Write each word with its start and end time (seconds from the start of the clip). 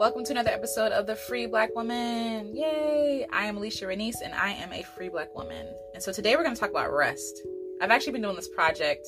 Welcome 0.00 0.24
to 0.24 0.32
another 0.32 0.48
episode 0.48 0.92
of 0.92 1.06
The 1.06 1.14
Free 1.14 1.44
Black 1.44 1.76
Woman. 1.76 2.56
Yay! 2.56 3.26
I 3.30 3.44
am 3.44 3.58
Alecia 3.58 3.86
Renece 3.86 4.22
and 4.24 4.32
I 4.32 4.52
am 4.52 4.72
a 4.72 4.82
free 4.82 5.10
black 5.10 5.34
woman. 5.34 5.66
And 5.92 6.02
so 6.02 6.10
today 6.10 6.36
we're 6.36 6.42
going 6.42 6.54
to 6.54 6.58
talk 6.58 6.70
about 6.70 6.90
rest. 6.90 7.42
I've 7.82 7.90
actually 7.90 8.12
been 8.12 8.22
doing 8.22 8.34
this 8.34 8.48
project, 8.48 9.06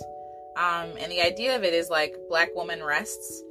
um, 0.59 0.91
and 0.99 1.11
the 1.11 1.23
idea 1.23 1.57
of 1.57 1.65
it 1.65 1.73
is 1.73 1.89
like 1.89 2.15
Black 2.29 2.55
Woman 2.55 2.83
Rests. 2.83 3.43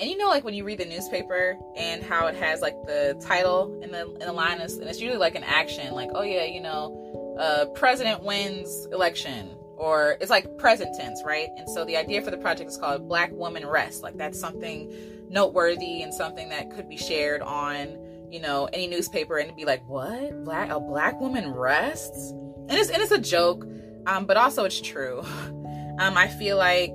And 0.00 0.08
you 0.08 0.16
know, 0.16 0.28
like 0.28 0.42
when 0.42 0.54
you 0.54 0.64
read 0.64 0.78
the 0.78 0.86
newspaper 0.86 1.58
and 1.76 2.02
how 2.02 2.28
it 2.28 2.34
has 2.36 2.62
like 2.62 2.76
the 2.86 3.22
title 3.22 3.78
and 3.82 3.92
the 3.92 4.10
in 4.12 4.20
the 4.20 4.32
line, 4.32 4.62
is, 4.62 4.78
and 4.78 4.88
it's 4.88 4.98
usually 4.98 5.18
like 5.18 5.34
an 5.34 5.44
action, 5.44 5.92
like 5.92 6.08
oh 6.14 6.22
yeah, 6.22 6.44
you 6.44 6.62
know, 6.62 7.36
uh, 7.38 7.66
president 7.74 8.22
wins 8.22 8.88
election, 8.90 9.50
or 9.76 10.16
it's 10.18 10.30
like 10.30 10.56
present 10.56 10.98
tense, 10.98 11.22
right? 11.26 11.48
And 11.58 11.68
so 11.68 11.84
the 11.84 11.98
idea 11.98 12.22
for 12.22 12.30
the 12.30 12.38
project 12.38 12.70
is 12.70 12.78
called 12.78 13.06
Black 13.06 13.32
Woman 13.32 13.66
Rest. 13.66 14.02
Like 14.02 14.16
that's 14.16 14.40
something 14.40 14.90
noteworthy 15.28 16.02
and 16.02 16.12
something 16.12 16.48
that 16.50 16.70
could 16.70 16.88
be 16.88 16.96
shared 16.96 17.42
on, 17.42 17.98
you 18.30 18.40
know, 18.40 18.66
any 18.72 18.86
newspaper 18.86 19.38
and 19.38 19.54
be 19.56 19.64
like, 19.64 19.86
what? 19.88 20.44
Black 20.44 20.70
a 20.70 20.80
black 20.80 21.20
woman 21.20 21.52
rests? 21.52 22.32
And 22.68 22.72
it's 22.72 22.90
and 22.90 23.02
it's 23.02 23.12
a 23.12 23.20
joke, 23.20 23.66
um, 24.06 24.26
but 24.26 24.36
also 24.36 24.64
it's 24.64 24.80
true. 24.80 25.24
Um, 25.98 26.14
I 26.14 26.28
feel 26.28 26.58
like, 26.58 26.94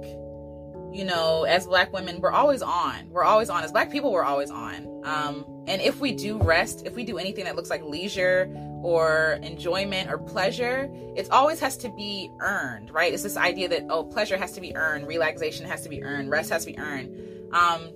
you 0.92 1.04
know, 1.06 1.44
as 1.46 1.66
black 1.66 1.92
women, 1.92 2.22
we're 2.22 2.32
always 2.32 2.62
on. 2.62 3.10
We're 3.10 3.24
always 3.24 3.50
on. 3.50 3.64
As 3.64 3.72
black 3.72 3.92
people, 3.92 4.12
we're 4.12 4.24
always 4.24 4.52
on. 4.52 5.02
Um, 5.04 5.46
and 5.68 5.82
if 5.82 6.00
we 6.00 6.12
do 6.12 6.38
rest, 6.38 6.86
if 6.86 6.96
we 6.96 7.04
do 7.04 7.18
anything 7.18 7.46
that 7.46 7.56
looks 7.56 7.70
like 7.70 7.84
leisure 7.84 8.54
or 8.84 9.40
enjoyment 9.42 10.12
or 10.12 10.18
pleasure, 10.18 10.90
it 11.16 11.30
always 11.32 11.60
has 11.60 11.78
to 11.78 11.90
be 11.90 12.30
earned, 12.42 12.92
right? 12.92 13.14
It's 13.14 13.24
this 13.24 13.38
idea 13.38 13.70
that 13.70 13.86
oh, 13.90 14.04
pleasure 14.04 14.38
has 14.38 14.52
to 14.54 14.62
be 14.62 14.76
earned, 14.76 15.08
relaxation 15.08 15.66
has 15.66 15.82
to 15.84 15.90
be 15.90 16.04
earned, 16.04 16.30
rest 16.30 16.50
has 16.52 16.66
to 16.66 16.72
be 16.72 16.78
earned. 16.78 17.10
Um, 17.54 17.90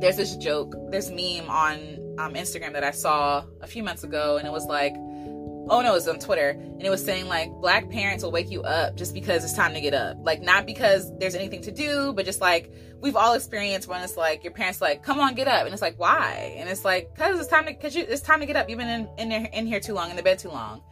there's 0.00 0.16
this 0.16 0.36
joke, 0.36 0.74
this 0.90 1.10
meme 1.10 1.48
on 1.50 1.78
um, 2.18 2.34
Instagram 2.34 2.72
that 2.72 2.84
I 2.84 2.90
saw 2.90 3.44
a 3.60 3.66
few 3.66 3.82
months 3.82 4.04
ago, 4.04 4.36
and 4.36 4.46
it 4.46 4.50
was 4.50 4.64
like, 4.64 4.94
oh 4.96 5.80
no, 5.82 5.92
it 5.92 5.94
was 5.94 6.08
on 6.08 6.18
Twitter, 6.18 6.50
and 6.50 6.82
it 6.82 6.90
was 6.90 7.04
saying 7.04 7.28
like 7.28 7.50
black 7.60 7.90
parents 7.90 8.24
will 8.24 8.32
wake 8.32 8.50
you 8.50 8.62
up 8.62 8.96
just 8.96 9.14
because 9.14 9.44
it's 9.44 9.52
time 9.52 9.74
to 9.74 9.80
get 9.80 9.94
up, 9.94 10.16
like 10.22 10.42
not 10.42 10.66
because 10.66 11.16
there's 11.18 11.34
anything 11.34 11.62
to 11.62 11.70
do, 11.70 12.12
but 12.14 12.24
just 12.24 12.40
like 12.40 12.72
we've 13.00 13.16
all 13.16 13.34
experienced 13.34 13.88
when 13.88 14.02
it's 14.02 14.16
like 14.16 14.42
your 14.42 14.52
parents 14.52 14.80
like, 14.80 15.02
come 15.02 15.20
on, 15.20 15.34
get 15.34 15.48
up, 15.48 15.64
and 15.64 15.72
it's 15.72 15.82
like 15.82 15.98
why, 15.98 16.54
and 16.56 16.68
it's 16.68 16.84
like 16.84 17.14
because 17.14 17.38
it's 17.38 17.48
time 17.48 17.66
to 17.66 17.72
because 17.72 17.94
you 17.94 18.04
it's 18.08 18.22
time 18.22 18.40
to 18.40 18.46
get 18.46 18.56
up. 18.56 18.68
You've 18.68 18.78
been 18.78 19.08
in 19.18 19.32
in, 19.32 19.46
in 19.46 19.66
here 19.66 19.80
too 19.80 19.94
long, 19.94 20.10
in 20.10 20.16
the 20.16 20.22
bed 20.22 20.38
too 20.38 20.50
long. 20.50 20.82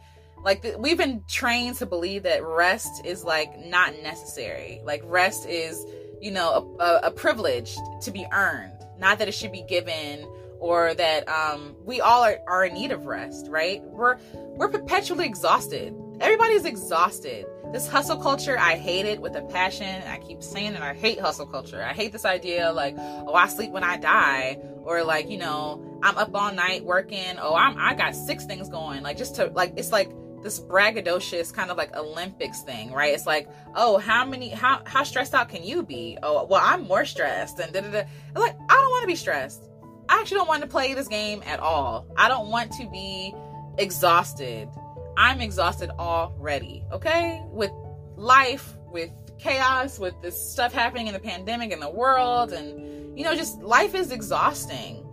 Like 0.43 0.61
the, 0.61 0.77
we've 0.79 0.97
been 0.97 1.23
trained 1.27 1.75
to 1.77 1.85
believe 1.85 2.23
that 2.23 2.43
rest 2.45 3.05
is 3.05 3.23
like 3.23 3.59
not 3.65 3.93
necessary. 4.01 4.81
Like 4.85 5.01
rest 5.03 5.47
is 5.47 5.83
you 6.21 6.31
know 6.31 6.77
a, 6.79 6.83
a, 6.83 6.99
a 7.05 7.11
privilege 7.11 7.75
to 8.01 8.11
be 8.11 8.25
earned 8.31 8.78
not 8.99 9.19
that 9.19 9.27
it 9.27 9.33
should 9.33 9.51
be 9.51 9.63
given 9.63 10.27
or 10.59 10.93
that 10.93 11.27
um, 11.29 11.75
we 11.85 12.01
all 12.01 12.23
are, 12.23 12.37
are 12.47 12.65
in 12.65 12.73
need 12.73 12.91
of 12.91 13.05
rest 13.05 13.47
right? 13.49 13.81
We're 13.83 14.17
we're 14.33 14.69
perpetually 14.69 15.25
exhausted. 15.25 15.95
Everybody's 16.19 16.65
exhausted. 16.65 17.45
This 17.71 17.87
hustle 17.87 18.17
culture 18.17 18.57
i 18.57 18.75
hate 18.75 19.05
it 19.05 19.21
with 19.21 19.35
a 19.35 19.41
passion. 19.43 20.01
I 20.07 20.17
keep 20.17 20.41
saying 20.43 20.73
it 20.73 20.81
i 20.81 20.93
hate 20.93 21.19
hustle 21.19 21.45
culture. 21.45 21.81
I 21.83 21.93
hate 21.93 22.11
this 22.11 22.25
idea 22.25 22.71
like 22.71 22.95
oh 22.97 23.33
i 23.33 23.47
sleep 23.47 23.71
when 23.71 23.83
i 23.83 23.97
die 23.97 24.59
or 24.83 25.03
like 25.03 25.29
you 25.29 25.37
know 25.37 25.99
i'm 26.03 26.17
up 26.17 26.33
all 26.33 26.53
night 26.53 26.83
working. 26.83 27.37
Oh 27.39 27.55
i'm 27.55 27.77
i 27.77 27.93
got 27.93 28.15
six 28.15 28.45
things 28.45 28.69
going. 28.69 29.03
Like 29.03 29.17
just 29.17 29.35
to 29.35 29.47
like 29.47 29.73
it's 29.77 29.91
like 29.91 30.11
this 30.41 30.59
braggadocious 30.59 31.53
kind 31.53 31.71
of 31.71 31.77
like 31.77 31.95
Olympics 31.95 32.61
thing, 32.61 32.91
right? 32.91 33.13
It's 33.13 33.25
like, 33.25 33.49
oh, 33.75 33.97
how 33.97 34.25
many, 34.25 34.49
how 34.49 34.81
how 34.85 35.03
stressed 35.03 35.33
out 35.33 35.49
can 35.49 35.63
you 35.63 35.83
be? 35.83 36.17
Oh, 36.23 36.45
well, 36.45 36.61
I'm 36.63 36.83
more 36.83 37.05
stressed, 37.05 37.59
and 37.59 37.73
da 37.73 37.81
da 37.81 37.89
da. 37.89 38.03
Like, 38.35 38.55
I 38.69 38.73
don't 38.73 38.91
want 38.91 39.01
to 39.03 39.07
be 39.07 39.15
stressed. 39.15 39.69
I 40.07 40.19
actually 40.19 40.37
don't 40.37 40.47
want 40.47 40.61
to 40.61 40.67
play 40.67 40.93
this 40.93 41.07
game 41.07 41.43
at 41.45 41.59
all. 41.59 42.07
I 42.17 42.27
don't 42.27 42.49
want 42.49 42.71
to 42.73 42.89
be 42.89 43.33
exhausted. 43.77 44.69
I'm 45.17 45.41
exhausted 45.41 45.91
already. 45.91 46.83
Okay, 46.91 47.43
with 47.51 47.71
life, 48.15 48.77
with 48.91 49.11
chaos, 49.37 49.99
with 49.99 50.19
this 50.21 50.39
stuff 50.39 50.73
happening 50.73 51.07
in 51.07 51.13
the 51.13 51.19
pandemic 51.19 51.71
in 51.71 51.79
the 51.79 51.89
world, 51.89 52.53
and 52.53 53.17
you 53.17 53.23
know, 53.23 53.35
just 53.35 53.61
life 53.61 53.95
is 53.95 54.11
exhausting. 54.11 55.05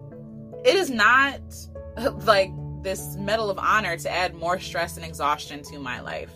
It 0.64 0.74
is 0.74 0.90
not 0.90 1.40
like 2.24 2.50
this 2.86 3.16
medal 3.16 3.50
of 3.50 3.58
honor 3.58 3.96
to 3.96 4.08
add 4.08 4.32
more 4.36 4.60
stress 4.60 4.96
and 4.96 5.04
exhaustion 5.04 5.60
to 5.60 5.80
my 5.80 6.00
life. 6.00 6.30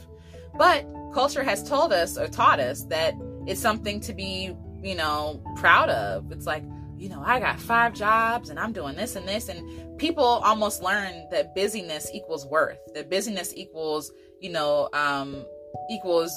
But 0.58 0.84
culture 1.14 1.44
has 1.44 1.66
told 1.66 1.92
us 1.92 2.18
or 2.18 2.26
taught 2.26 2.58
us 2.58 2.82
that 2.86 3.14
it's 3.46 3.60
something 3.60 4.00
to 4.00 4.12
be, 4.12 4.56
you 4.82 4.96
know, 4.96 5.40
proud 5.54 5.90
of. 5.90 6.32
It's 6.32 6.46
like, 6.46 6.64
you 6.96 7.08
know, 7.08 7.22
I 7.24 7.38
got 7.38 7.60
five 7.60 7.94
jobs 7.94 8.50
and 8.50 8.58
I'm 8.58 8.72
doing 8.72 8.96
this 8.96 9.14
and 9.14 9.28
this. 9.28 9.48
And 9.48 9.96
people 9.96 10.24
almost 10.24 10.82
learn 10.82 11.28
that 11.30 11.54
busyness 11.54 12.10
equals 12.12 12.44
worth, 12.46 12.80
that 12.94 13.08
busyness 13.08 13.54
equals, 13.54 14.10
you 14.40 14.50
know, 14.50 14.88
um, 14.92 15.46
equals, 15.88 16.32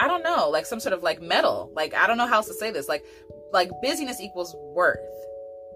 I 0.00 0.08
don't 0.08 0.24
know, 0.24 0.50
like 0.50 0.66
some 0.66 0.80
sort 0.80 0.94
of 0.94 1.04
like 1.04 1.22
medal. 1.22 1.70
Like, 1.76 1.94
I 1.94 2.08
don't 2.08 2.18
know 2.18 2.26
how 2.26 2.38
else 2.38 2.48
to 2.48 2.54
say 2.54 2.72
this. 2.72 2.88
Like, 2.88 3.04
like 3.52 3.70
busyness 3.80 4.20
equals 4.20 4.56
worth. 4.74 4.98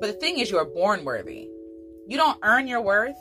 But 0.01 0.09
the 0.09 0.15
thing 0.15 0.41
is, 0.41 0.51
you 0.51 0.59
are 0.59 0.65
born 0.65 1.05
worthy. 1.05 1.49
You 2.09 2.17
don't 2.17 2.39
earn 2.43 2.67
your 2.67 2.81
worth. 2.81 3.17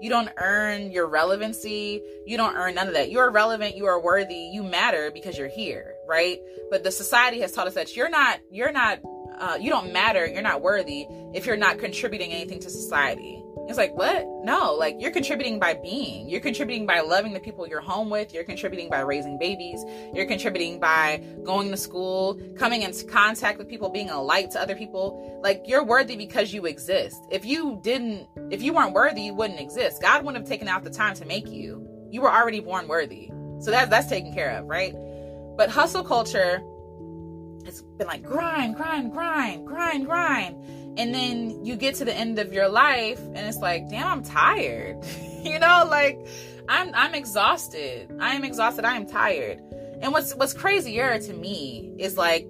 You 0.00 0.10
don't 0.10 0.30
earn 0.38 0.90
your 0.92 1.08
relevancy. 1.08 2.02
You 2.26 2.36
don't 2.36 2.54
earn 2.56 2.74
none 2.76 2.88
of 2.88 2.94
that. 2.94 3.10
You 3.10 3.18
are 3.18 3.30
relevant. 3.30 3.76
You 3.76 3.86
are 3.86 4.00
worthy. 4.00 4.50
You 4.52 4.62
matter 4.62 5.10
because 5.10 5.36
you're 5.36 5.48
here, 5.48 5.94
right? 6.06 6.40
But 6.70 6.84
the 6.84 6.92
society 6.92 7.40
has 7.40 7.52
taught 7.52 7.66
us 7.66 7.74
that 7.74 7.96
you're 7.96 8.10
not, 8.10 8.40
you're 8.50 8.72
not, 8.72 9.00
uh, 9.38 9.58
you 9.60 9.70
don't 9.70 9.92
matter. 9.92 10.26
You're 10.26 10.42
not 10.42 10.62
worthy 10.62 11.06
if 11.34 11.46
you're 11.46 11.56
not 11.56 11.78
contributing 11.78 12.32
anything 12.32 12.60
to 12.60 12.70
society. 12.70 13.42
It's 13.68 13.76
like, 13.76 13.94
what? 13.94 14.26
No, 14.44 14.74
like 14.74 14.96
you're 14.98 15.10
contributing 15.10 15.58
by 15.58 15.74
being. 15.74 16.26
You're 16.26 16.40
contributing 16.40 16.86
by 16.86 17.00
loving 17.00 17.34
the 17.34 17.40
people 17.40 17.68
you're 17.68 17.82
home 17.82 18.08
with. 18.08 18.32
You're 18.32 18.44
contributing 18.44 18.88
by 18.88 19.00
raising 19.00 19.36
babies. 19.38 19.84
You're 20.14 20.24
contributing 20.24 20.80
by 20.80 21.22
going 21.44 21.70
to 21.70 21.76
school, 21.76 22.40
coming 22.56 22.80
into 22.80 23.04
contact 23.04 23.58
with 23.58 23.68
people, 23.68 23.90
being 23.90 24.08
a 24.08 24.22
light 24.22 24.50
to 24.52 24.60
other 24.60 24.74
people. 24.74 25.38
Like 25.42 25.64
you're 25.66 25.84
worthy 25.84 26.16
because 26.16 26.52
you 26.54 26.64
exist. 26.64 27.22
If 27.30 27.44
you 27.44 27.78
didn't, 27.82 28.26
if 28.50 28.62
you 28.62 28.72
weren't 28.72 28.94
worthy, 28.94 29.22
you 29.22 29.34
wouldn't 29.34 29.60
exist. 29.60 30.00
God 30.00 30.24
wouldn't 30.24 30.42
have 30.42 30.48
taken 30.48 30.66
out 30.66 30.82
the 30.82 30.90
time 30.90 31.14
to 31.16 31.26
make 31.26 31.48
you. 31.48 31.86
You 32.10 32.22
were 32.22 32.32
already 32.32 32.60
born 32.60 32.88
worthy. 32.88 33.30
So 33.60 33.70
that's 33.70 33.90
that's 33.90 34.08
taken 34.08 34.32
care 34.32 34.56
of, 34.56 34.64
right? 34.64 34.94
But 35.58 35.68
hustle 35.68 36.04
culture 36.04 36.62
has 37.68 37.82
been 37.82 38.06
like 38.06 38.22
grind, 38.22 38.76
grind, 38.76 39.12
grind, 39.12 39.66
grind, 39.66 40.06
grind. 40.06 40.98
And 40.98 41.14
then 41.14 41.64
you 41.64 41.76
get 41.76 41.94
to 41.96 42.04
the 42.04 42.14
end 42.14 42.38
of 42.38 42.52
your 42.52 42.68
life 42.68 43.20
and 43.20 43.38
it's 43.38 43.58
like 43.58 43.88
damn 43.88 44.06
i'm 44.06 44.22
tired. 44.24 45.04
You 45.38 45.60
know 45.60 45.86
like 45.88 46.18
i'm 46.68 46.90
i'm 46.94 47.14
exhausted. 47.14 48.12
I 48.18 48.34
am 48.34 48.42
exhausted. 48.42 48.84
I 48.84 48.96
am 48.96 49.06
tired. 49.06 49.60
And 50.02 50.12
what's 50.12 50.34
what's 50.34 50.52
crazier 50.52 51.16
to 51.16 51.32
me 51.32 51.92
is 51.96 52.16
like 52.16 52.48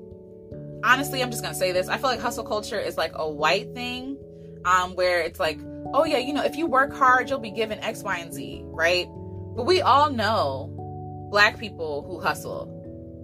honestly 0.83 1.23
i'm 1.23 1.31
just 1.31 1.43
gonna 1.43 1.55
say 1.55 1.73
this. 1.73 1.89
I 1.89 1.99
feel 1.99 2.09
like 2.09 2.21
hustle 2.21 2.45
culture 2.45 2.81
is 2.81 2.97
like 2.97 3.13
a 3.15 3.29
white 3.29 3.75
thing 3.75 4.17
um 4.65 4.97
where 4.97 5.21
it's 5.21 5.39
like 5.39 5.61
oh 5.93 6.05
yeah 6.05 6.19
you 6.19 6.33
know 6.33 6.43
if 6.43 6.57
you 6.57 6.67
work 6.67 6.93
hard 6.93 7.29
you'll 7.29 7.39
be 7.39 7.51
given 7.51 7.79
x 7.81 8.03
y 8.03 8.17
and 8.19 8.33
z 8.33 8.63
right? 8.65 9.07
But 9.55 9.67
we 9.67 9.83
all 9.83 10.11
know 10.11 10.73
black 11.31 11.59
people 11.59 12.03
who 12.09 12.21
hustle. 12.21 12.75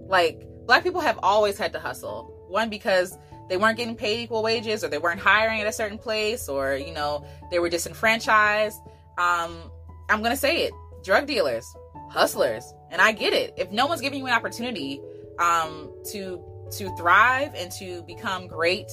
Like 0.07 0.47
black 0.65 0.83
people 0.83 1.01
have 1.01 1.19
always 1.23 1.57
had 1.57 1.73
to 1.73 1.79
hustle. 1.79 2.31
One 2.47 2.69
because 2.69 3.17
they 3.49 3.57
weren't 3.57 3.77
getting 3.77 3.95
paid 3.95 4.21
equal 4.21 4.43
wages 4.43 4.83
or 4.83 4.87
they 4.87 4.97
weren't 4.97 5.19
hiring 5.19 5.61
at 5.61 5.67
a 5.67 5.71
certain 5.71 5.97
place 5.97 6.49
or 6.49 6.75
you 6.75 6.93
know 6.93 7.25
they 7.51 7.59
were 7.59 7.69
disenfranchised. 7.69 8.79
Um 9.17 9.71
i'm 10.09 10.21
gonna 10.21 10.35
say 10.35 10.63
it 10.63 10.73
drug 11.03 11.25
dealers 11.25 11.65
hustlers 12.09 12.73
and 12.91 13.01
i 13.01 13.11
get 13.11 13.33
it. 13.33 13.53
If 13.57 13.71
no 13.71 13.87
one's 13.87 14.01
giving 14.01 14.19
you 14.19 14.27
an 14.27 14.33
opportunity 14.33 15.01
um 15.39 15.91
to 16.11 16.43
to 16.71 16.95
thrive 16.97 17.53
and 17.55 17.71
to 17.73 18.03
become 18.03 18.47
great 18.47 18.89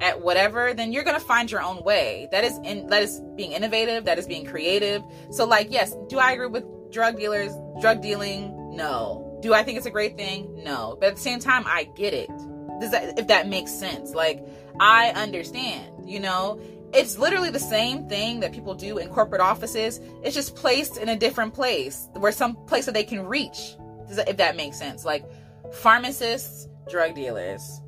at 0.00 0.20
whatever 0.20 0.74
then 0.74 0.92
you're 0.92 1.04
gonna 1.04 1.20
find 1.20 1.50
your 1.50 1.62
own 1.62 1.82
way. 1.82 2.28
That 2.30 2.44
is 2.44 2.58
in 2.64 2.86
that 2.88 3.02
is 3.02 3.20
being 3.34 3.52
innovative 3.52 4.04
that 4.04 4.18
is 4.18 4.26
being 4.26 4.44
creative. 4.46 5.02
So 5.30 5.44
like 5.46 5.68
yes 5.70 5.94
do 6.08 6.18
i 6.18 6.32
agree 6.32 6.46
with 6.46 6.64
drug 6.92 7.16
dealers 7.16 7.52
drug 7.80 8.00
dealing? 8.00 8.52
No 8.76 9.25
do 9.40 9.54
i 9.54 9.62
think 9.62 9.76
it's 9.76 9.86
a 9.86 9.90
great 9.90 10.16
thing 10.16 10.62
no 10.64 10.96
but 11.00 11.08
at 11.08 11.14
the 11.16 11.20
same 11.20 11.38
time 11.38 11.64
i 11.66 11.84
get 11.96 12.14
it 12.14 12.30
does 12.80 12.90
that 12.90 13.18
if 13.18 13.26
that 13.28 13.48
makes 13.48 13.72
sense? 13.72 14.14
Like 14.14 14.46
I 14.80 15.10
understand, 15.10 16.08
you 16.08 16.20
know, 16.20 16.60
it's 16.92 17.18
literally 17.18 17.50
the 17.50 17.58
same 17.58 18.08
thing 18.08 18.40
that 18.40 18.52
people 18.52 18.74
do 18.74 18.98
in 18.98 19.08
corporate 19.08 19.40
offices. 19.40 20.00
It's 20.22 20.34
just 20.34 20.54
placed 20.54 20.96
in 20.98 21.08
a 21.08 21.16
different 21.16 21.54
place 21.54 22.08
where 22.14 22.32
some 22.32 22.56
place 22.66 22.86
that 22.86 22.94
they 22.94 23.04
can 23.04 23.26
reach. 23.26 23.76
Does 24.06 24.16
that, 24.16 24.28
if 24.28 24.36
that 24.36 24.56
makes 24.56 24.78
sense? 24.78 25.04
Like 25.04 25.24
pharmacists, 25.72 26.68
drug 26.88 27.14
dealers, 27.14 27.80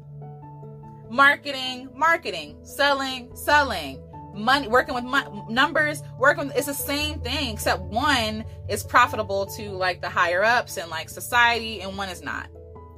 marketing, 1.11 1.91
marketing, 1.95 2.59
selling, 2.63 3.31
selling, 3.37 4.03
money, 4.39 4.69
working 4.69 4.95
with 4.95 5.05
numbers, 5.49 6.03
working. 6.19 6.51
It's 6.55 6.67
the 6.67 6.75
same 6.75 7.21
thing, 7.21 7.53
except 7.53 7.83
one 7.83 8.45
is 8.69 8.83
profitable 8.83 9.47
to 9.57 9.71
like 9.71 10.01
the 10.01 10.09
higher 10.09 10.43
ups 10.43 10.77
and 10.77 10.91
like 10.91 11.09
society, 11.09 11.81
and 11.81 11.97
one 11.97 12.09
is 12.09 12.23
not. 12.23 12.49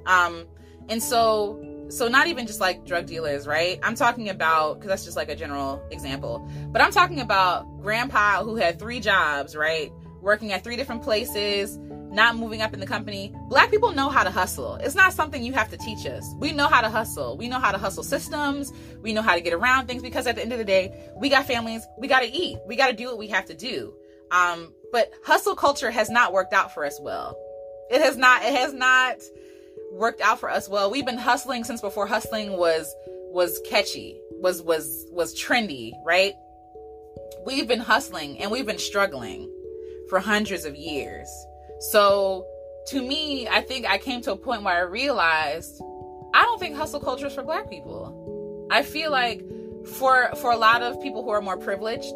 Um, 0.07 0.47
and 0.89 1.03
so 1.03 1.87
so 1.91 2.07
not 2.09 2.29
even 2.29 2.47
just 2.47 2.61
like 2.61 2.85
drug 2.87 3.07
dealers, 3.07 3.47
right? 3.47 3.79
I'm 3.83 3.95
talking 3.95 4.29
about 4.29 4.75
because 4.75 4.89
that's 4.89 5.05
just 5.05 5.17
like 5.17 5.29
a 5.29 5.37
general 5.37 5.83
example. 5.91 6.49
But 6.69 6.83
I'm 6.83 6.93
talking 6.93 7.21
about 7.21 7.83
grandpa 7.83 8.45
who 8.45 8.57
had 8.57 8.79
three 8.79 9.01
jobs, 9.01 9.57
right? 9.57 9.93
Working 10.21 10.53
at 10.53 10.63
three 10.63 10.77
different 10.77 11.03
places, 11.03 11.79
not 12.11 12.37
moving 12.37 12.61
up 12.61 12.75
in 12.75 12.81
the 12.81 12.87
company. 12.87 13.35
Black 13.49 13.71
people 13.71 13.93
know 13.93 14.09
how 14.09 14.25
to 14.25 14.31
hustle. 14.31 14.75
It's 14.77 14.95
not 14.95 15.13
something 15.13 15.43
you 15.43 15.53
have 15.53 15.71
to 15.71 15.77
teach 15.77 16.07
us. 16.07 16.35
We 16.39 16.53
know 16.53 16.67
how 16.67 16.81
to 16.81 16.89
hustle. 16.89 17.37
We 17.37 17.49
know 17.49 17.59
how 17.59 17.73
to 17.73 17.79
hustle 17.79 18.03
systems. 18.03 18.73
We 19.03 19.13
know 19.13 19.23
how 19.23 19.35
to 19.35 19.41
get 19.41 19.53
around 19.53 19.87
things 19.87 20.03
because 20.03 20.27
at 20.27 20.37
the 20.37 20.43
end 20.43 20.53
of 20.53 20.59
the 20.59 20.65
day, 20.65 20.93
we 21.17 21.29
got 21.29 21.47
families. 21.47 21.87
We 21.99 22.09
got 22.09 22.21
to 22.21 22.29
eat. 22.29 22.59
We 22.67 22.77
got 22.77 22.89
to 22.89 22.97
do 22.97 23.07
what 23.07 23.19
we 23.19 23.29
have 23.29 23.47
to 23.47 23.55
do. 23.55 23.95
Um, 24.31 24.73
but 24.93 25.11
hustle 25.25 25.55
culture 25.55 25.91
has 25.91 26.11
not 26.11 26.33
worked 26.33 26.53
out 26.53 26.75
for 26.75 26.85
us 26.85 26.99
well. 27.01 27.37
It 27.91 28.01
has 28.01 28.17
not. 28.17 28.43
It 28.43 28.55
has 28.55 28.73
not 28.73 29.17
worked 29.93 30.21
out 30.21 30.39
for 30.39 30.51
us 30.51 30.69
well. 30.69 30.91
We've 30.91 31.07
been 31.07 31.19
hustling 31.19 31.65
since 31.65 31.81
before 31.81 32.07
hustling 32.07 32.57
was 32.57 32.95
was 33.33 33.61
catchy, 33.69 34.21
was 34.41 34.63
was 34.63 35.07
was 35.11 35.35
trendy, 35.35 35.93
right? 36.05 36.35
We've 37.47 37.67
been 37.67 37.81
hustling 37.81 38.39
and 38.39 38.51
we've 38.51 38.67
been 38.67 38.79
struggling 38.79 39.51
for 40.09 40.19
hundreds 40.19 40.65
of 40.65 40.77
years. 40.77 41.29
So 41.81 42.47
to 42.89 43.03
me, 43.03 43.49
I 43.49 43.61
think 43.61 43.87
I 43.87 43.99
came 43.99 44.21
to 44.23 44.33
a 44.33 44.37
point 44.37 44.63
where 44.63 44.75
I 44.75 44.81
realized 44.81 45.81
I 46.35 46.43
don't 46.43 46.61
think 46.61 46.77
hustle 46.77 47.01
culture 47.01 47.27
is 47.27 47.35
for 47.35 47.43
black 47.43 47.69
people. 47.69 48.69
I 48.71 48.83
feel 48.83 49.11
like 49.11 49.43
for 49.87 50.31
for 50.37 50.53
a 50.53 50.57
lot 50.57 50.83
of 50.83 51.01
people 51.03 51.23
who 51.23 51.31
are 51.31 51.41
more 51.41 51.57
privileged, 51.57 52.15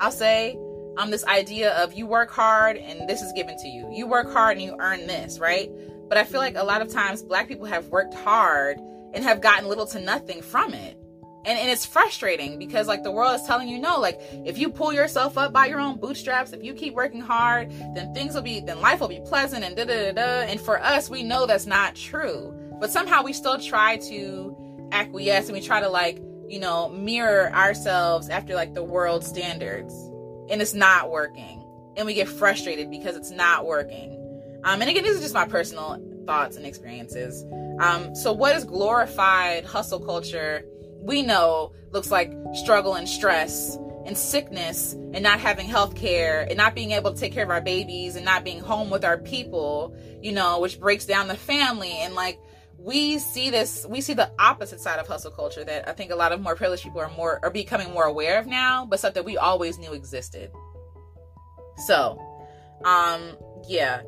I'll 0.00 0.12
say, 0.12 0.58
um 0.96 1.10
this 1.10 1.24
idea 1.24 1.72
of 1.82 1.94
you 1.94 2.06
work 2.06 2.30
hard 2.30 2.76
and 2.76 3.08
this 3.08 3.22
is 3.22 3.32
given 3.32 3.56
to 3.58 3.68
you. 3.68 3.88
You 3.92 4.06
work 4.06 4.32
hard 4.32 4.56
and 4.56 4.66
you 4.66 4.76
earn 4.78 5.06
this, 5.06 5.38
right? 5.38 5.70
But 6.08 6.18
I 6.18 6.24
feel 6.24 6.40
like 6.40 6.56
a 6.56 6.64
lot 6.64 6.82
of 6.82 6.88
times 6.88 7.22
black 7.22 7.48
people 7.48 7.66
have 7.66 7.88
worked 7.88 8.14
hard 8.14 8.78
and 9.14 9.24
have 9.24 9.40
gotten 9.40 9.68
little 9.68 9.86
to 9.86 10.00
nothing 10.00 10.42
from 10.42 10.74
it. 10.74 10.98
And, 11.46 11.58
and 11.58 11.70
it's 11.70 11.84
frustrating 11.84 12.58
because 12.58 12.88
like 12.88 13.02
the 13.02 13.10
world 13.10 13.38
is 13.38 13.46
telling 13.46 13.68
you 13.68 13.78
no 13.78 14.00
like 14.00 14.18
if 14.46 14.56
you 14.56 14.70
pull 14.70 14.92
yourself 14.92 15.36
up 15.36 15.52
by 15.52 15.66
your 15.66 15.78
own 15.78 15.98
bootstraps 15.98 16.52
if 16.52 16.64
you 16.64 16.72
keep 16.72 16.94
working 16.94 17.20
hard 17.20 17.70
then 17.94 18.14
things 18.14 18.34
will 18.34 18.42
be 18.42 18.60
then 18.60 18.80
life 18.80 19.00
will 19.00 19.08
be 19.08 19.20
pleasant 19.26 19.62
and 19.62 19.76
da 19.76 19.84
da 19.84 20.10
da 20.10 20.12
da 20.12 20.50
and 20.50 20.58
for 20.60 20.80
us 20.82 21.10
we 21.10 21.22
know 21.22 21.44
that's 21.44 21.66
not 21.66 21.94
true 21.94 22.54
but 22.80 22.90
somehow 22.90 23.22
we 23.22 23.32
still 23.32 23.58
try 23.58 23.98
to 23.98 24.56
acquiesce 24.92 25.46
and 25.46 25.54
we 25.54 25.60
try 25.60 25.80
to 25.80 25.88
like 25.88 26.18
you 26.48 26.58
know 26.58 26.88
mirror 26.88 27.52
ourselves 27.52 28.30
after 28.30 28.54
like 28.54 28.72
the 28.72 28.82
world 28.82 29.22
standards 29.22 29.92
and 30.48 30.62
it's 30.62 30.74
not 30.74 31.10
working 31.10 31.62
and 31.96 32.06
we 32.06 32.14
get 32.14 32.26
frustrated 32.26 32.90
because 32.90 33.16
it's 33.16 33.30
not 33.30 33.66
working 33.66 34.14
um, 34.64 34.80
and 34.80 34.90
again, 34.90 35.04
these 35.04 35.18
are 35.18 35.20
just 35.20 35.34
my 35.34 35.46
personal 35.46 36.02
thoughts 36.26 36.56
and 36.56 36.64
experiences. 36.64 37.44
Um, 37.80 38.14
so, 38.14 38.32
what 38.32 38.56
is 38.56 38.64
glorified 38.64 39.64
hustle 39.64 40.00
culture? 40.00 40.64
We 41.04 41.20
know 41.22 41.74
looks 41.92 42.10
like 42.10 42.32
struggle 42.54 42.94
and 42.94 43.08
stress 43.08 43.78
and 44.06 44.16
sickness 44.16 44.94
and 44.94 45.22
not 45.22 45.38
having 45.38 45.66
health 45.66 45.94
care 45.94 46.42
and 46.48 46.56
not 46.56 46.74
being 46.74 46.92
able 46.92 47.12
to 47.12 47.20
take 47.20 47.32
care 47.32 47.44
of 47.44 47.50
our 47.50 47.60
babies 47.60 48.16
and 48.16 48.24
not 48.24 48.42
being 48.42 48.58
home 48.58 48.88
with 48.88 49.04
our 49.04 49.18
people, 49.18 49.94
you 50.22 50.32
know, 50.32 50.60
which 50.60 50.80
breaks 50.80 51.04
down 51.04 51.28
the 51.28 51.36
family. 51.36 51.92
And 51.92 52.14
like, 52.14 52.40
we 52.78 53.18
see 53.18 53.50
this, 53.50 53.86
we 53.88 54.00
see 54.00 54.14
the 54.14 54.30
opposite 54.38 54.80
side 54.80 54.98
of 54.98 55.06
hustle 55.06 55.30
culture 55.30 55.64
that 55.64 55.88
I 55.88 55.92
think 55.92 56.10
a 56.10 56.16
lot 56.16 56.32
of 56.32 56.40
more 56.40 56.56
privileged 56.56 56.82
people 56.82 57.00
are 57.00 57.10
more, 57.10 57.38
are 57.42 57.50
becoming 57.50 57.90
more 57.92 58.04
aware 58.04 58.38
of 58.38 58.46
now, 58.46 58.86
but 58.86 58.98
stuff 58.98 59.14
that 59.14 59.24
we 59.24 59.36
always 59.36 59.78
knew 59.78 59.92
existed. 59.92 60.50
So, 61.86 62.18
um, 62.84 63.36
yeah 63.68 64.02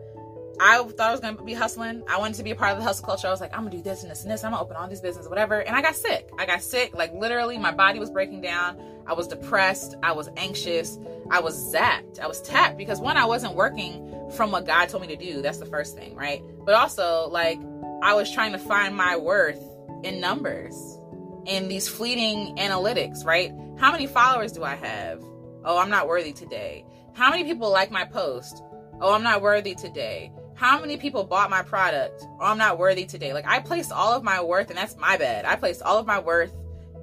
I 0.61 0.83
thought 0.83 1.09
I 1.09 1.11
was 1.11 1.21
gonna 1.21 1.43
be 1.43 1.55
hustling. 1.55 2.03
I 2.09 2.19
wanted 2.19 2.37
to 2.37 2.43
be 2.43 2.51
a 2.51 2.55
part 2.55 2.73
of 2.73 2.79
the 2.79 2.85
hustle 2.85 3.05
culture. 3.05 3.29
I 3.29 3.31
was 3.31 3.41
like, 3.41 3.53
I'm 3.53 3.61
gonna 3.61 3.77
do 3.77 3.83
this 3.83 4.03
and 4.03 4.11
this 4.11 4.23
and 4.23 4.31
this. 4.31 4.43
I'm 4.43 4.53
gonna 4.53 4.63
open 4.63 4.77
all 4.77 4.89
these 4.89 5.01
businesses, 5.01 5.29
whatever. 5.29 5.61
And 5.61 5.77
I 5.77 5.83
got 5.83 5.95
sick. 5.95 6.31
I 6.39 6.47
got 6.47 6.63
sick. 6.63 6.95
Like 6.95 7.13
literally, 7.13 7.59
my 7.59 7.73
body 7.73 7.99
was 7.99 8.11
breaking 8.11 8.41
down. 8.41 8.81
I 9.07 9.13
was 9.13 9.29
depressed. 9.29 9.97
I 10.03 10.13
was 10.13 10.29
anxious. 10.37 10.99
I 11.31 11.41
was 11.41 11.75
zapped. 11.75 12.21
I 12.21 12.27
was 12.27 12.41
tapped 12.43 12.79
because 12.79 13.01
one, 13.01 13.17
I 13.17 13.27
wasn't 13.27 13.55
working 13.55 14.31
from 14.35 14.51
what 14.51 14.67
God 14.67 14.89
told 14.89 15.03
me 15.03 15.09
to 15.09 15.17
do. 15.17 15.43
That's 15.43 15.59
the 15.59 15.67
first 15.67 15.97
thing, 15.97 16.15
right? 16.15 16.43
But 16.65 16.75
also, 16.75 17.29
like, 17.29 17.59
I 18.03 18.15
was 18.15 18.33
trying 18.33 18.53
to 18.53 18.59
find 18.59 18.97
my 18.97 19.17
worth 19.17 19.63
in 20.05 20.21
numbers, 20.21 20.99
in 21.47 21.69
these 21.69 21.89
fleeting 21.89 22.57
analytics, 22.57 23.25
right? 23.25 23.53
How 23.79 23.93
many 23.93 24.07
followers 24.07 24.53
do 24.53 24.65
I 24.65 24.75
have? 24.75 25.23
Oh, 25.65 25.79
I'm 25.79 25.91
not 25.91 26.09
worthy 26.09 26.33
today. 26.33 26.85
How 27.15 27.31
many 27.31 27.45
people 27.45 27.71
like 27.71 27.91
my 27.91 28.05
post? 28.05 28.63
Oh, 29.01 29.13
I'm 29.13 29.23
not 29.23 29.43
worthy 29.43 29.75
today 29.75 30.33
how 30.57 30.81
many 30.81 30.97
people 30.97 31.23
bought 31.23 31.51
my 31.51 31.63
product? 31.63 32.25
Or 32.39 32.45
i'm 32.45 32.59
not 32.59 32.79
worthy 32.79 33.05
today. 33.05 33.33
Like 33.33 33.47
i 33.47 33.61
placed 33.61 33.93
all 33.93 34.13
of 34.13 34.25
my 34.25 34.43
worth 34.43 34.71
and 34.71 34.79
that's 34.79 34.97
my 34.97 35.17
bad. 35.17 35.45
I 35.45 35.55
placed 35.57 35.83
all 35.83 35.99
of 35.99 36.07
my 36.07 36.19
worth 36.19 36.53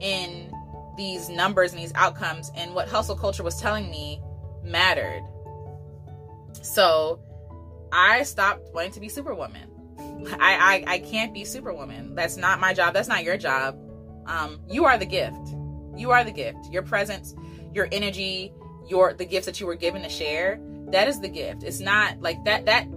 in 0.02 0.52
these 0.98 1.30
numbers 1.30 1.72
and 1.72 1.82
these 1.82 1.94
outcomes 1.96 2.52
and 2.56 2.76
what 2.76 2.88
hustle 2.88 3.16
culture 3.16 3.44
was 3.44 3.60
telling 3.62 3.90
me 3.90 4.22
mattered. 4.64 5.24
So 6.62 7.20
i 7.92 8.24
stopped 8.24 8.74
wanting 8.74 8.92
to 8.94 9.00
be 9.00 9.08
superwoman. 9.08 9.70
I, 10.40 10.84
I 10.88 10.94
i 10.96 11.00
can't 11.00 11.34
be 11.34 11.46
superwoman. 11.46 12.16
That's 12.16 12.38
not 12.38 12.60
my 12.60 12.74
job. 12.74 12.94
That's 12.94 13.08
not 13.08 13.24
your 13.24 13.38
job. 13.38 13.78
Um 14.26 14.62
you 14.68 14.86
are 14.86 14.98
the 14.98 15.06
gift. 15.06 15.56
You 15.96 16.10
are 16.10 16.24
the 16.24 16.32
gift. 16.32 16.72
Your 16.72 16.82
presence 16.82 17.36
your 17.74 17.88
energy 17.92 18.52
your 18.88 19.14
the 19.14 19.26
gifts 19.26 19.46
that 19.46 19.60
you 19.60 19.68
were 19.68 19.76
given 19.76 20.02
to 20.02 20.10
share 20.10 20.60
that 20.94 21.08
is 21.08 21.20
the 21.20 21.28
gift. 21.28 21.64
It's 21.64 21.80
not 21.80 22.22
like 22.22 22.44
that 22.46 22.66
that 22.66 22.88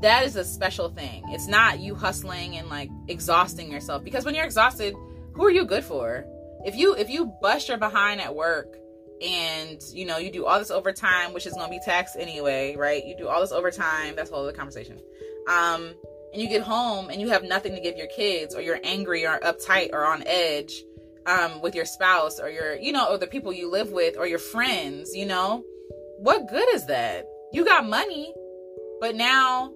that 0.00 0.24
is 0.24 0.36
a 0.36 0.44
special 0.44 0.88
thing. 0.88 1.22
It's 1.28 1.46
not 1.46 1.80
you 1.80 1.94
hustling 1.94 2.56
and 2.56 2.68
like 2.68 2.90
exhausting 3.08 3.70
yourself 3.70 4.02
because 4.02 4.24
when 4.24 4.34
you're 4.34 4.44
exhausted, 4.44 4.94
who 5.32 5.44
are 5.44 5.50
you 5.50 5.64
good 5.64 5.84
for? 5.84 6.24
If 6.64 6.76
you 6.76 6.94
if 6.94 7.08
you 7.10 7.32
bust 7.40 7.68
your 7.68 7.78
behind 7.78 8.20
at 8.20 8.34
work 8.34 8.76
and 9.22 9.82
you 9.92 10.06
know 10.06 10.18
you 10.18 10.30
do 10.30 10.46
all 10.46 10.58
this 10.58 10.70
overtime, 10.70 11.32
which 11.32 11.46
is 11.46 11.54
gonna 11.54 11.68
be 11.68 11.80
taxed 11.84 12.16
anyway, 12.18 12.76
right? 12.76 13.04
You 13.04 13.16
do 13.16 13.28
all 13.28 13.40
this 13.40 13.52
overtime. 13.52 14.16
That's 14.16 14.30
a 14.30 14.34
whole 14.34 14.44
other 14.44 14.56
conversation. 14.56 14.98
Um, 15.48 15.94
and 16.32 16.40
you 16.40 16.48
get 16.48 16.62
home 16.62 17.10
and 17.10 17.20
you 17.20 17.28
have 17.28 17.42
nothing 17.42 17.74
to 17.74 17.80
give 17.80 17.96
your 17.96 18.06
kids, 18.06 18.54
or 18.54 18.62
you're 18.62 18.80
angry 18.84 19.26
or 19.26 19.38
uptight 19.40 19.90
or 19.92 20.04
on 20.04 20.22
edge 20.26 20.82
um, 21.26 21.60
with 21.60 21.74
your 21.74 21.84
spouse 21.84 22.40
or 22.40 22.48
your 22.48 22.74
you 22.76 22.92
know 22.92 23.10
or 23.10 23.18
the 23.18 23.26
people 23.26 23.52
you 23.52 23.70
live 23.70 23.90
with 23.90 24.16
or 24.16 24.26
your 24.26 24.38
friends. 24.38 25.14
You 25.14 25.26
know, 25.26 25.64
what 26.18 26.48
good 26.48 26.68
is 26.74 26.86
that? 26.86 27.26
You 27.52 27.64
got 27.64 27.86
money, 27.86 28.32
but 29.00 29.16
now 29.16 29.72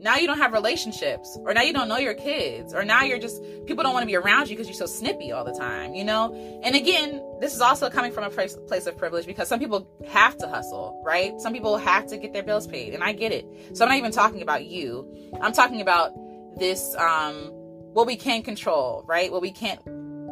now 0.00 0.16
you 0.16 0.26
don't 0.26 0.38
have 0.38 0.52
relationships 0.52 1.38
or 1.44 1.52
now 1.52 1.62
you 1.62 1.72
don't 1.72 1.88
know 1.88 1.98
your 1.98 2.14
kids 2.14 2.72
or 2.74 2.84
now 2.84 3.02
you're 3.02 3.18
just 3.18 3.42
people 3.66 3.84
don't 3.84 3.92
want 3.92 4.02
to 4.02 4.06
be 4.06 4.16
around 4.16 4.48
you 4.48 4.56
because 4.56 4.66
you're 4.66 4.74
so 4.74 4.86
snippy 4.86 5.30
all 5.32 5.44
the 5.44 5.52
time 5.52 5.94
you 5.94 6.04
know? 6.04 6.32
And 6.62 6.74
again 6.74 7.22
this 7.40 7.54
is 7.54 7.60
also 7.60 7.90
coming 7.90 8.12
from 8.12 8.24
a 8.24 8.30
place, 8.30 8.56
of 8.86 8.96
privilege 8.96 9.26
because 9.26 9.48
some 9.48 9.58
people 9.58 9.88
have 10.08 10.36
to 10.38 10.48
hustle 10.48 11.00
right? 11.04 11.38
Some 11.40 11.52
people 11.52 11.76
have 11.76 12.06
to 12.08 12.16
get 12.16 12.32
their 12.32 12.42
bills 12.42 12.66
paid 12.66 12.94
and 12.94 13.02
i 13.04 13.12
get 13.12 13.32
it. 13.32 13.46
So 13.74 13.84
i'm 13.84 13.90
not 13.90 13.98
even 13.98 14.12
talking 14.12 14.42
about 14.42 14.66
you. 14.66 15.06
I'm 15.40 15.52
talking 15.52 15.80
about 15.80 16.12
this 16.58 16.94
um 16.96 17.50
what 17.92 18.06
we 18.06 18.16
can 18.16 18.42
control 18.42 19.04
right? 19.06 19.30
What 19.30 19.42
we 19.42 19.50
can't 19.50 19.80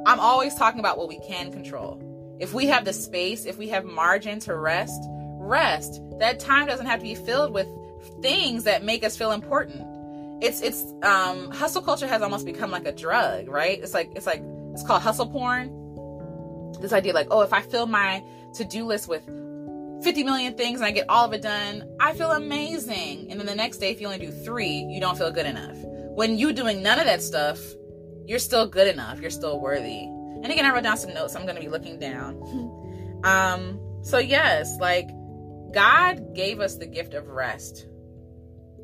i'm 0.06 0.20
always 0.20 0.54
talking 0.54 0.80
about 0.80 0.98
what 0.98 1.08
we 1.08 1.20
can 1.20 1.52
control. 1.52 2.02
If 2.40 2.54
we 2.54 2.66
have 2.66 2.84
the 2.84 2.92
space 2.92 3.44
if 3.44 3.58
we 3.58 3.68
have 3.68 3.84
margin 3.84 4.40
to 4.40 4.56
rest 4.56 5.02
rest. 5.48 6.00
That 6.18 6.38
time 6.38 6.66
doesn't 6.66 6.86
have 6.86 7.00
to 7.00 7.04
be 7.04 7.14
filled 7.14 7.52
with 7.52 7.66
things 8.22 8.64
that 8.64 8.84
make 8.84 9.04
us 9.04 9.16
feel 9.16 9.32
important. 9.32 9.86
It's 10.42 10.60
it's 10.60 10.84
um 11.02 11.50
hustle 11.50 11.82
culture 11.82 12.06
has 12.06 12.22
almost 12.22 12.46
become 12.46 12.70
like 12.70 12.86
a 12.86 12.92
drug, 12.92 13.48
right? 13.48 13.78
It's 13.80 13.94
like 13.94 14.10
it's 14.14 14.26
like 14.26 14.42
it's 14.72 14.82
called 14.82 15.02
hustle 15.02 15.26
porn. 15.26 15.74
This 16.80 16.92
idea 16.92 17.12
like, 17.12 17.28
oh, 17.30 17.40
if 17.40 17.52
I 17.52 17.60
fill 17.62 17.86
my 17.86 18.22
to-do 18.54 18.84
list 18.84 19.08
with 19.08 19.24
50 20.02 20.22
million 20.22 20.54
things 20.54 20.80
and 20.80 20.86
I 20.86 20.92
get 20.92 21.06
all 21.08 21.24
of 21.24 21.32
it 21.32 21.42
done, 21.42 21.82
I 21.98 22.12
feel 22.14 22.30
amazing. 22.30 23.30
And 23.30 23.40
then 23.40 23.46
the 23.46 23.54
next 23.54 23.78
day, 23.78 23.90
if 23.90 24.00
you 24.00 24.06
only 24.06 24.18
do 24.18 24.30
three, 24.30 24.86
you 24.88 25.00
don't 25.00 25.18
feel 25.18 25.32
good 25.32 25.46
enough. 25.46 25.76
When 26.14 26.38
you 26.38 26.52
doing 26.52 26.82
none 26.82 27.00
of 27.00 27.06
that 27.06 27.22
stuff, 27.22 27.58
you're 28.26 28.38
still 28.38 28.66
good 28.66 28.86
enough. 28.86 29.20
You're 29.20 29.30
still 29.30 29.60
worthy. 29.60 30.02
And 30.02 30.46
again, 30.46 30.64
I 30.64 30.72
wrote 30.72 30.84
down 30.84 30.96
some 30.96 31.14
notes. 31.14 31.34
I'm 31.34 31.42
going 31.42 31.56
to 31.56 31.60
be 31.60 31.68
looking 31.68 31.98
down. 31.98 33.20
um, 33.24 33.80
so 34.02 34.18
yes, 34.18 34.76
like 34.78 35.08
God 35.72 36.34
gave 36.34 36.60
us 36.60 36.76
the 36.76 36.86
gift 36.86 37.14
of 37.14 37.26
rest. 37.28 37.86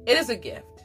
It 0.07 0.17
is 0.17 0.29
a 0.29 0.37
gift. 0.37 0.85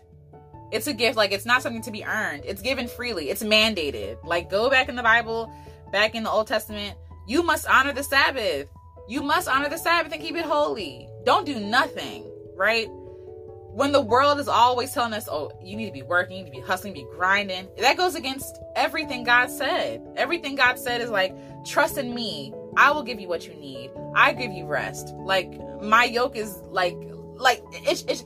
It's 0.72 0.88
a 0.88 0.94
gift. 0.94 1.18
Like, 1.18 1.32
it's 1.32 1.46
not 1.46 1.62
something 1.62 1.82
to 1.84 1.92
be 1.92 2.04
earned, 2.04 2.44
it's 2.46 2.62
given 2.62 2.88
freely, 2.88 3.30
it's 3.30 3.44
mandated. 3.44 4.18
Like, 4.24 4.50
go 4.50 4.70
back 4.70 4.90
in 4.90 4.96
the 4.96 5.04
Bible, 5.04 5.52
back 5.92 6.16
in 6.16 6.24
the 6.24 6.30
Old 6.30 6.48
Testament, 6.48 6.96
you 7.28 7.44
must 7.44 7.68
honor 7.68 7.94
the 7.94 8.04
Sabbath. 8.04 8.68
You 9.08 9.24
must 9.24 9.48
honor 9.48 9.70
the 9.70 9.78
Sabbath 9.78 10.14
and 10.14 10.22
keep 10.22 10.36
it 10.36 10.46
holy. 10.46 11.10
Don't 11.26 11.46
do 11.46 11.60
nothing, 11.60 12.24
right? 12.56 12.88
When 12.92 13.92
the 13.92 14.02
world 14.02 14.40
is 14.40 14.48
always 14.48 14.92
telling 14.92 15.14
us, 15.14 15.28
oh, 15.30 15.52
you 15.64 15.76
need 15.76 15.88
to 15.88 15.92
be 15.92 16.04
working, 16.04 16.38
you 16.38 16.44
need 16.44 16.52
to 16.52 16.62
be 16.62 16.66
hustling, 16.66 16.94
be 16.94 17.06
grinding, 17.16 17.68
that 17.80 17.98
goes 17.98 18.16
against 18.16 18.60
everything 18.76 19.24
God 19.24 19.50
said. 19.50 20.02
Everything 20.16 20.56
God 20.56 20.78
said 20.78 21.02
is 21.02 21.10
like, 21.10 21.36
trust 21.66 21.98
in 21.98 22.14
me. 22.14 22.54
I 22.78 22.92
will 22.92 23.04
give 23.04 23.20
you 23.20 23.28
what 23.28 23.48
you 23.48 23.54
need. 23.56 23.92
I 24.16 24.34
give 24.34 24.52
you 24.52 24.66
rest. 24.66 25.14
Like, 25.16 25.52
my 25.82 26.04
yoke 26.04 26.36
is 26.36 26.62
like, 26.70 26.98
like, 27.36 27.64
it's, 27.72 28.04
it's, 28.08 28.24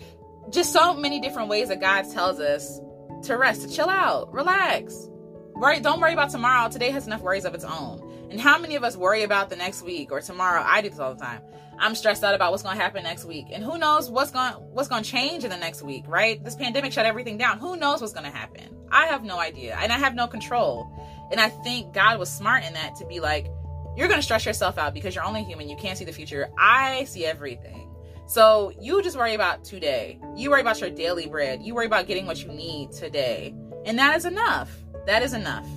just 0.50 0.74
so 0.74 0.94
many 0.94 1.20
different 1.20 1.50
ways 1.50 1.70
that 1.70 1.80
God 1.80 2.04
tells 2.12 2.40
us 2.40 2.80
to 3.24 3.38
rest, 3.38 3.62
to 3.62 3.74
chill 3.74 3.90
out, 3.90 4.32
relax. 4.34 5.10
Worry, 5.56 5.80
don't 5.80 6.02
worry 6.02 6.14
about 6.14 6.30
tomorrow. 6.30 6.70
Today 6.70 6.92
has 6.92 7.08
enough 7.08 7.22
worries 7.22 7.46
of 7.46 7.54
its 7.54 7.64
own. 7.64 8.28
And 8.30 8.42
how 8.42 8.58
many 8.58 8.76
of 8.76 8.84
us 8.84 8.98
worry 8.98 9.24
about 9.24 9.50
the 9.50 9.56
next 9.56 9.84
week 9.84 10.12
or 10.12 10.20
tomorrow? 10.20 10.64
I 10.66 10.82
do 10.82 10.90
this 10.90 11.00
all 11.00 11.14
the 11.14 11.22
time. 11.22 11.42
I'm 11.80 11.96
stressed 11.96 12.24
out 12.24 12.36
about 12.36 12.52
what's 12.52 12.64
going 12.64 12.78
to 12.78 12.82
happen 12.82 13.04
next 13.04 13.26
week, 13.26 13.48
and 13.52 13.64
who 13.64 13.78
knows 13.78 14.10
what's 14.10 14.32
going 14.32 14.54
what's 14.54 14.88
going 14.88 15.04
to 15.04 15.10
change 15.10 15.44
in 15.44 15.50
the 15.50 15.58
next 15.58 15.82
week, 15.82 16.06
right? 16.08 16.44
This 16.44 16.56
pandemic 16.56 16.94
shut 16.94 17.06
everything 17.06 17.38
down. 17.38 17.58
Who 17.60 17.76
knows 17.78 18.02
what's 18.02 18.14
going 18.14 18.26
to 18.26 18.36
happen? 18.36 18.76
I 18.92 19.08
have 19.08 19.24
no 19.24 19.40
idea, 19.40 19.76
and 19.80 19.92
I 19.92 19.98
have 19.98 20.16
no 20.16 20.28
control. 20.28 20.88
And 21.32 21.40
I 21.40 21.50
think 21.50 21.94
God 21.94 22.20
was 22.20 22.32
smart 22.32 22.64
in 22.64 22.74
that 22.74 22.96
to 22.98 23.06
be 23.06 23.20
like, 23.20 23.48
you're 23.96 24.08
going 24.08 24.20
to 24.20 24.24
stress 24.24 24.46
yourself 24.46 24.78
out 24.78 24.94
because 24.94 25.16
you're 25.16 25.24
only 25.24 25.44
human. 25.44 25.68
You 25.68 25.76
can't 25.76 25.98
see 25.98 26.06
the 26.06 26.14
future. 26.14 26.50
I 26.58 27.06
see 27.06 27.26
everything. 27.26 27.93
So 28.26 28.72
you 28.80 29.02
just 29.04 29.18
worry 29.18 29.34
about 29.34 29.64
today. 29.64 30.20
You 30.36 30.50
worry 30.50 30.62
about 30.62 30.80
your 30.80 30.90
daily 30.90 31.28
bread. 31.28 31.62
You 31.62 31.76
worry 31.76 31.86
about 31.86 32.08
getting 32.08 32.26
what 32.26 32.44
you 32.44 32.52
need 32.52 32.92
today. 32.92 33.54
And 33.86 34.00
that 34.00 34.16
is 34.16 34.26
enough. 34.26 34.72
That 35.06 35.24
is 35.24 35.34
enough. 35.34 35.68